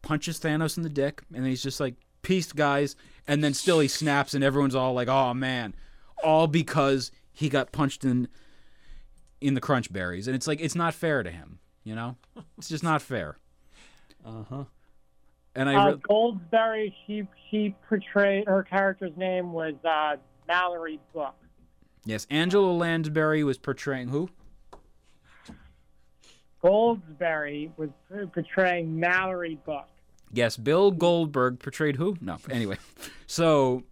punches 0.01 0.41
Thanos 0.41 0.75
in 0.75 0.83
the 0.83 0.89
dick, 0.89 1.21
and 1.33 1.45
he's 1.45 1.63
just 1.63 1.79
like, 1.79 1.95
"Peace, 2.21 2.51
guys." 2.51 2.97
And 3.25 3.41
then 3.41 3.53
still 3.53 3.79
he 3.79 3.87
snaps, 3.87 4.33
and 4.33 4.43
everyone's 4.43 4.75
all 4.75 4.91
like, 4.91 5.07
"Oh 5.07 5.33
man," 5.33 5.73
all 6.21 6.47
because 6.47 7.13
he 7.31 7.47
got 7.47 7.71
punched 7.71 8.03
in 8.03 8.27
in 9.39 9.53
the 9.53 9.61
crunch 9.61 9.93
berries, 9.93 10.27
and 10.27 10.35
it's 10.35 10.47
like 10.47 10.59
it's 10.59 10.75
not 10.75 10.93
fair 10.93 11.23
to 11.23 11.31
him. 11.31 11.59
You 11.85 11.95
know, 11.95 12.17
it's 12.57 12.67
just 12.67 12.83
not 12.83 13.01
fair. 13.01 13.37
Uh 14.25 14.43
huh. 14.49 14.63
And 15.55 15.69
I 15.69 15.75
Uh, 15.75 15.91
re- 15.91 15.97
Goldsberry, 16.09 16.93
she 17.05 17.27
she 17.49 17.75
portrayed 17.89 18.47
her 18.47 18.63
character's 18.63 19.15
name 19.17 19.51
was 19.51 19.73
uh, 19.83 20.15
Mallory 20.47 20.99
Book. 21.13 21.35
yes, 22.05 22.25
Angela 22.29 22.71
Lansbury 22.71 23.43
was 23.43 23.57
portraying 23.57 24.07
who? 24.09 24.29
Goldsberry 26.63 27.71
was 27.77 27.89
portraying 28.33 28.99
Mallory 28.99 29.55
Book. 29.65 29.87
Yes, 30.31 30.55
Bill 30.57 30.91
Goldberg 30.91 31.59
portrayed 31.59 31.95
who? 31.97 32.15
No. 32.21 32.37
Anyway, 32.49 32.77
so 33.27 33.83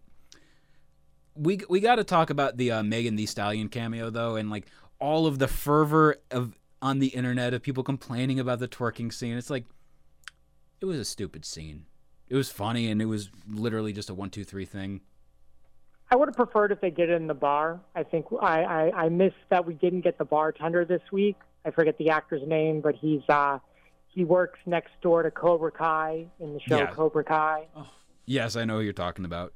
we 1.35 1.59
we 1.69 1.79
got 1.79 1.95
to 1.95 2.03
talk 2.03 2.29
about 2.29 2.57
the 2.57 2.71
uh, 2.71 2.83
Megan 2.83 3.15
Thee 3.15 3.25
Stallion 3.25 3.69
cameo 3.69 4.09
though, 4.09 4.35
and 4.35 4.49
like 4.49 4.67
all 4.99 5.25
of 5.25 5.39
the 5.39 5.47
fervor 5.47 6.17
of 6.31 6.57
on 6.81 6.99
the 6.99 7.07
internet 7.07 7.53
of 7.53 7.61
people 7.61 7.83
complaining 7.83 8.39
about 8.39 8.59
the 8.59 8.67
twerking 8.67 9.11
scene. 9.11 9.35
It's 9.35 9.49
like 9.49 9.65
it 10.81 10.85
was 10.85 10.97
a 10.99 11.05
stupid 11.05 11.45
scene. 11.45 11.85
It 12.29 12.35
was 12.35 12.49
funny 12.49 12.89
and 12.89 13.01
it 13.01 13.05
was 13.05 13.29
literally 13.49 13.93
just 13.93 14.09
a 14.09 14.13
one 14.13 14.29
two 14.29 14.43
three 14.43 14.65
thing. 14.65 15.01
I 16.11 16.15
would 16.15 16.27
have 16.27 16.35
preferred 16.35 16.71
if 16.71 16.81
they 16.81 16.89
did 16.89 17.09
it 17.09 17.13
in 17.13 17.27
the 17.27 17.33
bar. 17.35 17.79
I 17.95 18.03
think 18.03 18.25
I, 18.41 18.63
I, 18.63 19.03
I 19.05 19.09
missed 19.09 19.35
that 19.49 19.65
we 19.67 19.75
didn't 19.75 20.01
get 20.01 20.17
the 20.17 20.25
bartender 20.25 20.83
this 20.83 21.01
week. 21.11 21.35
I 21.65 21.71
forget 21.71 21.97
the 21.99 22.09
actor's 22.09 22.41
name, 22.47 22.81
but 22.81 22.95
he's 22.95 23.21
uh, 23.29 23.59
he 24.07 24.23
works 24.23 24.59
next 24.65 24.91
door 25.01 25.21
to 25.23 25.29
Cobra 25.31 25.71
Kai 25.71 26.25
in 26.39 26.53
the 26.53 26.59
show 26.61 26.77
Yeah. 26.79 26.87
Cobra 26.91 27.23
Kai. 27.23 27.67
Yes, 28.25 28.55
I 28.55 28.65
know 28.65 28.77
who 28.77 28.83
you're 28.83 28.93
talking 28.93 29.25
about. 29.25 29.53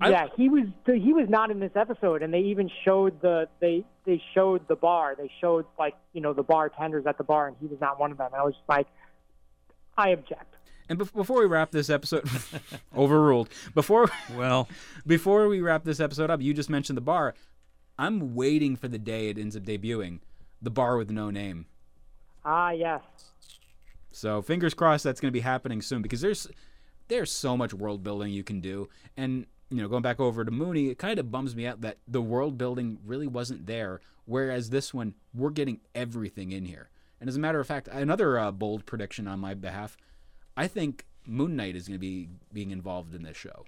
I- 0.00 0.10
yeah, 0.10 0.26
he 0.36 0.48
was 0.48 0.64
he 0.86 1.12
was 1.12 1.28
not 1.28 1.50
in 1.52 1.60
this 1.60 1.72
episode, 1.76 2.22
and 2.22 2.34
they 2.34 2.40
even 2.40 2.68
showed 2.84 3.20
the 3.20 3.48
they 3.60 3.84
they 4.04 4.20
showed 4.34 4.66
the 4.66 4.74
bar. 4.74 5.14
They 5.16 5.30
showed 5.40 5.66
like 5.78 5.94
you 6.12 6.20
know 6.20 6.32
the 6.32 6.42
bartenders 6.42 7.06
at 7.06 7.18
the 7.18 7.24
bar, 7.24 7.46
and 7.46 7.56
he 7.60 7.66
was 7.66 7.80
not 7.80 8.00
one 8.00 8.10
of 8.10 8.18
them. 8.18 8.26
And 8.32 8.40
I 8.40 8.44
was 8.44 8.54
just 8.54 8.68
like, 8.68 8.88
I 9.96 10.08
object. 10.08 10.54
And 10.92 11.00
bef- 11.00 11.14
before 11.14 11.40
we 11.40 11.46
wrap 11.46 11.70
this 11.70 11.88
episode, 11.88 12.28
overruled. 12.96 13.48
Before 13.74 14.10
Well, 14.36 14.68
before 15.06 15.48
we 15.48 15.62
wrap 15.62 15.84
this 15.84 16.00
episode 16.00 16.28
up, 16.30 16.42
you 16.42 16.52
just 16.52 16.68
mentioned 16.68 16.98
the 16.98 17.02
bar. 17.02 17.32
I'm 17.98 18.34
waiting 18.34 18.76
for 18.76 18.88
the 18.88 18.98
day 18.98 19.30
it 19.30 19.38
ends 19.38 19.56
up 19.56 19.62
debuting. 19.62 20.20
The 20.60 20.68
bar 20.68 20.98
with 20.98 21.10
no 21.10 21.30
name. 21.30 21.64
Ah, 22.44 22.72
yes. 22.72 23.00
So 24.10 24.42
fingers 24.42 24.74
crossed 24.74 25.02
that's 25.02 25.18
going 25.18 25.30
to 25.30 25.32
be 25.32 25.40
happening 25.40 25.80
soon 25.80 26.02
because 26.02 26.20
there's 26.20 26.46
there's 27.08 27.32
so 27.32 27.56
much 27.56 27.72
world 27.72 28.02
building 28.02 28.30
you 28.30 28.44
can 28.44 28.60
do. 28.60 28.90
And 29.16 29.46
you 29.70 29.78
know, 29.78 29.88
going 29.88 30.02
back 30.02 30.20
over 30.20 30.44
to 30.44 30.50
Mooney, 30.50 30.90
it 30.90 30.98
kind 30.98 31.18
of 31.18 31.30
bums 31.30 31.56
me 31.56 31.66
out 31.66 31.80
that 31.80 31.96
the 32.06 32.20
world 32.20 32.58
building 32.58 32.98
really 33.06 33.26
wasn't 33.26 33.64
there. 33.64 34.02
Whereas 34.26 34.68
this 34.68 34.92
one, 34.92 35.14
we're 35.32 35.48
getting 35.48 35.80
everything 35.94 36.52
in 36.52 36.66
here. 36.66 36.90
And 37.18 37.30
as 37.30 37.36
a 37.36 37.40
matter 37.40 37.60
of 37.60 37.66
fact, 37.66 37.88
another 37.88 38.38
uh, 38.38 38.52
bold 38.52 38.84
prediction 38.84 39.26
on 39.26 39.38
my 39.38 39.54
behalf, 39.54 39.96
I 40.56 40.68
think 40.68 41.06
Moon 41.26 41.56
Knight 41.56 41.76
is 41.76 41.88
going 41.88 41.98
to 41.98 42.00
be 42.00 42.28
being 42.52 42.70
involved 42.70 43.14
in 43.14 43.22
this 43.22 43.36
show. 43.36 43.64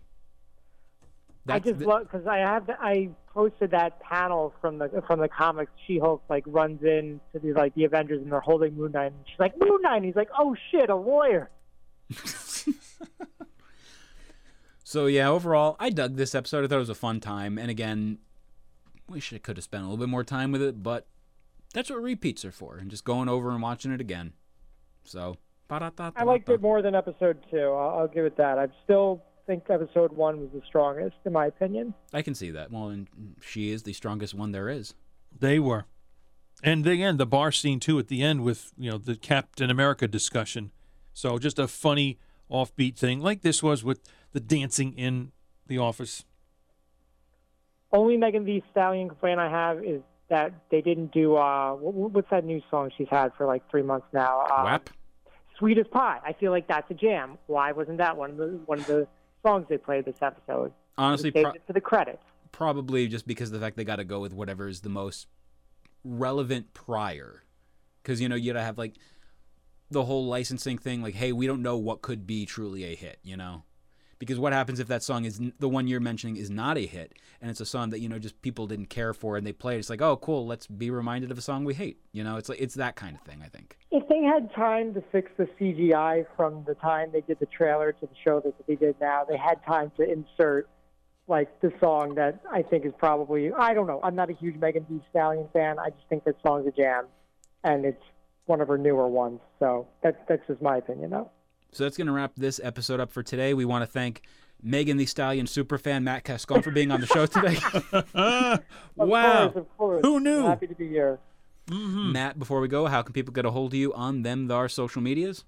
I 1.46 1.58
just 1.58 1.78
the- 1.78 1.86
love 1.86 2.02
because 2.10 2.26
I 2.26 2.38
have 2.38 2.66
the, 2.66 2.80
I 2.80 3.10
posted 3.32 3.72
that 3.72 4.00
panel 4.00 4.54
from 4.60 4.78
the 4.78 5.02
from 5.06 5.20
the 5.20 5.28
comics. 5.28 5.70
She 5.86 5.98
Hulk 5.98 6.22
like 6.30 6.44
runs 6.46 6.82
in 6.82 7.20
to 7.32 7.38
the 7.38 7.52
like 7.52 7.74
the 7.74 7.84
Avengers 7.84 8.22
and 8.22 8.32
they're 8.32 8.40
holding 8.40 8.74
Moon 8.76 8.92
Knight, 8.92 9.12
and 9.12 9.24
she's 9.26 9.38
like 9.38 9.52
Moon 9.58 9.82
Knight. 9.82 9.96
And 9.96 10.04
he's 10.06 10.16
like, 10.16 10.30
oh 10.38 10.56
shit, 10.70 10.88
a 10.88 10.96
lawyer. 10.96 11.50
So 14.94 15.06
yeah, 15.06 15.28
overall, 15.28 15.74
I 15.80 15.90
dug 15.90 16.14
this 16.14 16.36
episode. 16.36 16.64
I 16.64 16.68
thought 16.68 16.76
it 16.76 16.78
was 16.78 16.88
a 16.88 16.94
fun 16.94 17.18
time, 17.18 17.58
and 17.58 17.68
again, 17.68 18.18
wish 19.08 19.32
I 19.32 19.38
could 19.38 19.56
have 19.56 19.64
spent 19.64 19.82
a 19.82 19.86
little 19.86 19.96
bit 19.96 20.08
more 20.08 20.22
time 20.22 20.52
with 20.52 20.62
it, 20.62 20.84
but 20.84 21.08
that's 21.72 21.90
what 21.90 22.00
repeats 22.00 22.44
are 22.44 22.52
for, 22.52 22.76
and 22.76 22.92
just 22.92 23.02
going 23.04 23.28
over 23.28 23.50
and 23.50 23.60
watching 23.60 23.90
it 23.90 24.00
again. 24.00 24.34
So, 25.02 25.38
I 25.70 26.24
liked 26.24 26.48
it 26.48 26.60
more 26.60 26.82
than 26.82 26.94
episode 26.94 27.38
two. 27.50 27.58
I'll, 27.58 28.00
I'll 28.00 28.08
give 28.08 28.24
it 28.24 28.36
that. 28.36 28.58
I 28.58 28.68
still 28.84 29.22
think 29.46 29.64
episode 29.68 30.12
one 30.12 30.40
was 30.40 30.50
the 30.54 30.62
strongest, 30.66 31.16
in 31.24 31.32
my 31.32 31.46
opinion. 31.46 31.94
I 32.12 32.22
can 32.22 32.34
see 32.34 32.50
that. 32.50 32.70
Well, 32.70 32.88
and 32.88 33.08
she 33.40 33.70
is 33.70 33.82
the 33.82 33.92
strongest 33.92 34.34
one 34.34 34.52
there 34.52 34.68
is. 34.68 34.94
they 35.38 35.58
were. 35.58 35.84
And 36.62 36.86
again, 36.86 37.16
the 37.16 37.26
bar 37.26 37.50
scene 37.52 37.80
too 37.80 37.98
at 37.98 38.08
the 38.08 38.22
end 38.22 38.42
with 38.42 38.72
you 38.78 38.90
know 38.90 38.96
the 38.96 39.16
Captain 39.16 39.70
America 39.70 40.06
discussion. 40.06 40.70
So 41.12 41.38
just 41.38 41.58
a 41.58 41.66
funny 41.68 42.18
offbeat 42.50 42.96
thing, 42.96 43.20
like 43.20 43.42
this 43.42 43.62
was 43.62 43.82
with 43.84 44.00
the 44.32 44.40
dancing 44.40 44.92
in 44.94 45.32
the 45.66 45.78
office. 45.78 46.24
Only 47.92 48.16
Megan 48.16 48.44
Thee 48.44 48.62
Stallion 48.70 49.08
complaint 49.08 49.40
I 49.40 49.50
have 49.50 49.82
is 49.84 50.00
that 50.30 50.52
they 50.70 50.80
didn't 50.80 51.12
do 51.12 51.36
uh 51.36 51.74
what's 51.74 52.30
that 52.30 52.44
new 52.44 52.62
song 52.70 52.90
she's 52.96 53.08
had 53.10 53.32
for 53.36 53.46
like 53.46 53.68
three 53.70 53.82
months 53.82 54.06
now? 54.12 54.40
Uh, 54.42 54.62
WAP. 54.64 54.90
Sweetest 55.58 55.90
Pie. 55.90 56.20
I 56.24 56.32
feel 56.32 56.50
like 56.50 56.66
that's 56.66 56.90
a 56.90 56.94
jam. 56.94 57.38
Why 57.46 57.72
wasn't 57.72 57.98
that 57.98 58.16
one 58.16 58.30
of 58.30 58.36
the 58.36 58.60
one 58.66 58.80
of 58.80 58.86
the 58.86 59.06
songs 59.42 59.66
they 59.68 59.78
played 59.78 60.04
this 60.04 60.16
episode? 60.20 60.72
Honestly, 60.98 61.30
pro- 61.30 61.52
for 61.66 61.72
the 61.72 61.80
credits. 61.80 62.22
probably 62.52 63.08
just 63.08 63.26
because 63.26 63.50
the 63.50 63.58
fact 63.58 63.76
they 63.76 63.84
got 63.84 63.96
to 63.96 64.04
go 64.04 64.20
with 64.20 64.32
whatever 64.32 64.68
is 64.68 64.80
the 64.80 64.88
most 64.88 65.26
relevant 66.04 66.72
prior. 66.72 67.42
Because, 68.02 68.20
you 68.20 68.28
know, 68.28 68.36
you 68.36 68.52
got 68.52 68.58
to 68.58 68.64
have, 68.64 68.78
like, 68.78 68.94
the 69.90 70.04
whole 70.04 70.26
licensing 70.26 70.78
thing. 70.78 71.02
Like, 71.02 71.14
hey, 71.14 71.32
we 71.32 71.46
don't 71.46 71.62
know 71.62 71.76
what 71.76 72.02
could 72.02 72.26
be 72.26 72.46
truly 72.46 72.84
a 72.84 72.94
hit, 72.94 73.18
you 73.22 73.36
know? 73.36 73.64
Because 74.24 74.40
what 74.40 74.52
happens 74.52 74.80
if 74.80 74.88
that 74.88 75.02
song 75.02 75.24
is 75.24 75.40
the 75.58 75.68
one 75.68 75.86
you're 75.86 76.00
mentioning 76.00 76.36
is 76.36 76.50
not 76.50 76.76
a 76.78 76.86
hit 76.86 77.12
and 77.40 77.50
it's 77.50 77.60
a 77.60 77.66
song 77.66 77.90
that, 77.90 78.00
you 78.00 78.08
know, 78.08 78.18
just 78.18 78.40
people 78.42 78.66
didn't 78.66 78.86
care 78.86 79.12
for 79.12 79.36
and 79.36 79.46
they 79.46 79.52
play 79.52 79.76
it? 79.76 79.78
It's 79.80 79.90
like, 79.90 80.02
oh, 80.02 80.16
cool, 80.16 80.46
let's 80.46 80.66
be 80.66 80.90
reminded 80.90 81.30
of 81.30 81.38
a 81.38 81.42
song 81.42 81.64
we 81.64 81.74
hate. 81.74 81.98
You 82.12 82.24
know, 82.24 82.36
it's 82.36 82.48
like, 82.48 82.60
it's 82.60 82.74
that 82.74 82.96
kind 82.96 83.16
of 83.16 83.22
thing, 83.22 83.42
I 83.44 83.48
think. 83.48 83.76
If 83.90 84.08
they 84.08 84.22
had 84.22 84.52
time 84.54 84.94
to 84.94 85.02
fix 85.12 85.30
the 85.36 85.48
CGI 85.60 86.26
from 86.36 86.64
the 86.66 86.74
time 86.74 87.10
they 87.12 87.20
did 87.20 87.38
the 87.38 87.46
trailer 87.46 87.92
to 87.92 88.06
the 88.06 88.14
show 88.24 88.40
that 88.40 88.54
they 88.66 88.76
did 88.76 88.96
now, 89.00 89.24
they 89.28 89.36
had 89.36 89.64
time 89.64 89.92
to 89.98 90.10
insert 90.10 90.68
like 91.26 91.60
the 91.60 91.72
song 91.80 92.14
that 92.16 92.40
I 92.50 92.62
think 92.62 92.84
is 92.84 92.92
probably 92.98 93.50
I 93.52 93.74
don't 93.74 93.86
know. 93.86 94.00
I'm 94.02 94.14
not 94.14 94.30
a 94.30 94.34
huge 94.34 94.56
Megan 94.56 94.86
Thee 94.88 95.00
Stallion 95.10 95.48
fan. 95.52 95.78
I 95.78 95.90
just 95.90 96.06
think 96.08 96.24
that 96.24 96.36
song's 96.46 96.66
a 96.66 96.70
jam, 96.70 97.06
and 97.62 97.84
it's 97.84 98.02
one 98.46 98.60
of 98.60 98.68
her 98.68 98.78
newer 98.78 99.08
ones. 99.08 99.40
So 99.58 99.86
that's 100.02 100.18
that's 100.28 100.46
just 100.46 100.60
my 100.60 100.76
opinion, 100.76 101.10
though. 101.10 101.30
So 101.74 101.84
that's 101.84 101.96
going 101.96 102.06
to 102.06 102.12
wrap 102.12 102.32
this 102.36 102.60
episode 102.62 103.00
up 103.00 103.10
for 103.12 103.22
today. 103.22 103.52
We 103.52 103.64
want 103.64 103.82
to 103.82 103.86
thank 103.90 104.22
Megan 104.62 104.96
Thee 104.96 105.06
Stallion 105.06 105.46
superfan 105.46 106.04
Matt 106.04 106.24
Cascone 106.24 106.62
for 106.62 106.70
being 106.70 106.90
on 106.92 107.00
the 107.00 107.06
show 107.06 107.26
today. 107.26 107.56
Of 108.96 109.08
wow. 109.08 109.48
course, 109.48 109.56
of 109.56 109.76
course. 109.76 110.00
Who 110.04 110.20
knew? 110.20 110.46
Happy 110.46 110.68
to 110.68 110.74
be 110.74 110.88
here. 110.88 111.18
Matt, 111.68 112.38
before 112.38 112.60
we 112.60 112.68
go, 112.68 112.86
how 112.86 113.02
can 113.02 113.12
people 113.12 113.32
get 113.32 113.44
a 113.44 113.50
hold 113.50 113.72
of 113.72 113.74
you 113.78 113.92
on 113.94 114.22
them, 114.22 114.48
our 114.52 114.68
social 114.68 115.02
medias? 115.02 115.44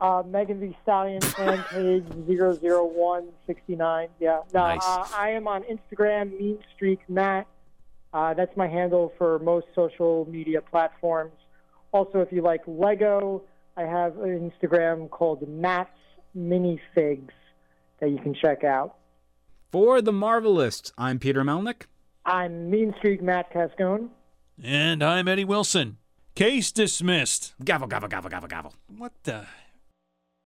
Uh, 0.00 0.22
Megan 0.26 0.58
Thee 0.60 0.76
Stallion 0.82 1.20
fan 1.20 1.62
page 1.70 2.04
00169. 2.26 4.08
Yeah. 4.18 4.40
No, 4.52 4.60
Nice. 4.60 4.80
uh, 4.84 5.06
I 5.14 5.30
am 5.30 5.46
on 5.46 5.62
Instagram, 5.64 6.36
Mean 6.36 6.58
Streak 6.74 6.98
Matt. 7.08 7.46
Uh, 8.12 8.34
that's 8.34 8.56
my 8.56 8.66
handle 8.66 9.12
for 9.16 9.38
most 9.38 9.66
social 9.74 10.26
media 10.28 10.60
platforms. 10.62 11.32
Also, 11.92 12.20
if 12.20 12.32
you 12.32 12.42
like 12.42 12.62
Lego, 12.66 13.42
I 13.76 13.82
have 13.82 14.18
an 14.18 14.50
Instagram 14.50 15.08
called 15.10 15.48
Matt's 15.48 15.90
Minifigs 16.36 17.30
that 18.00 18.10
you 18.10 18.18
can 18.18 18.34
check 18.34 18.64
out. 18.64 18.96
For 19.70 20.02
the 20.02 20.12
Marvelists, 20.12 20.92
I'm 20.98 21.18
Peter 21.18 21.42
Melnick. 21.42 21.82
I'm 22.24 22.70
Mean 22.70 22.94
Streak 22.98 23.22
Matt 23.22 23.52
Cascone. 23.52 24.08
And 24.62 25.02
I'm 25.02 25.28
Eddie 25.28 25.44
Wilson. 25.44 25.98
Case 26.34 26.72
dismissed. 26.72 27.54
Gavel, 27.64 27.88
gavel, 27.88 28.08
gavel, 28.08 28.30
gavel, 28.30 28.48
gavel. 28.48 28.74
What 28.96 29.12
the 29.24 29.46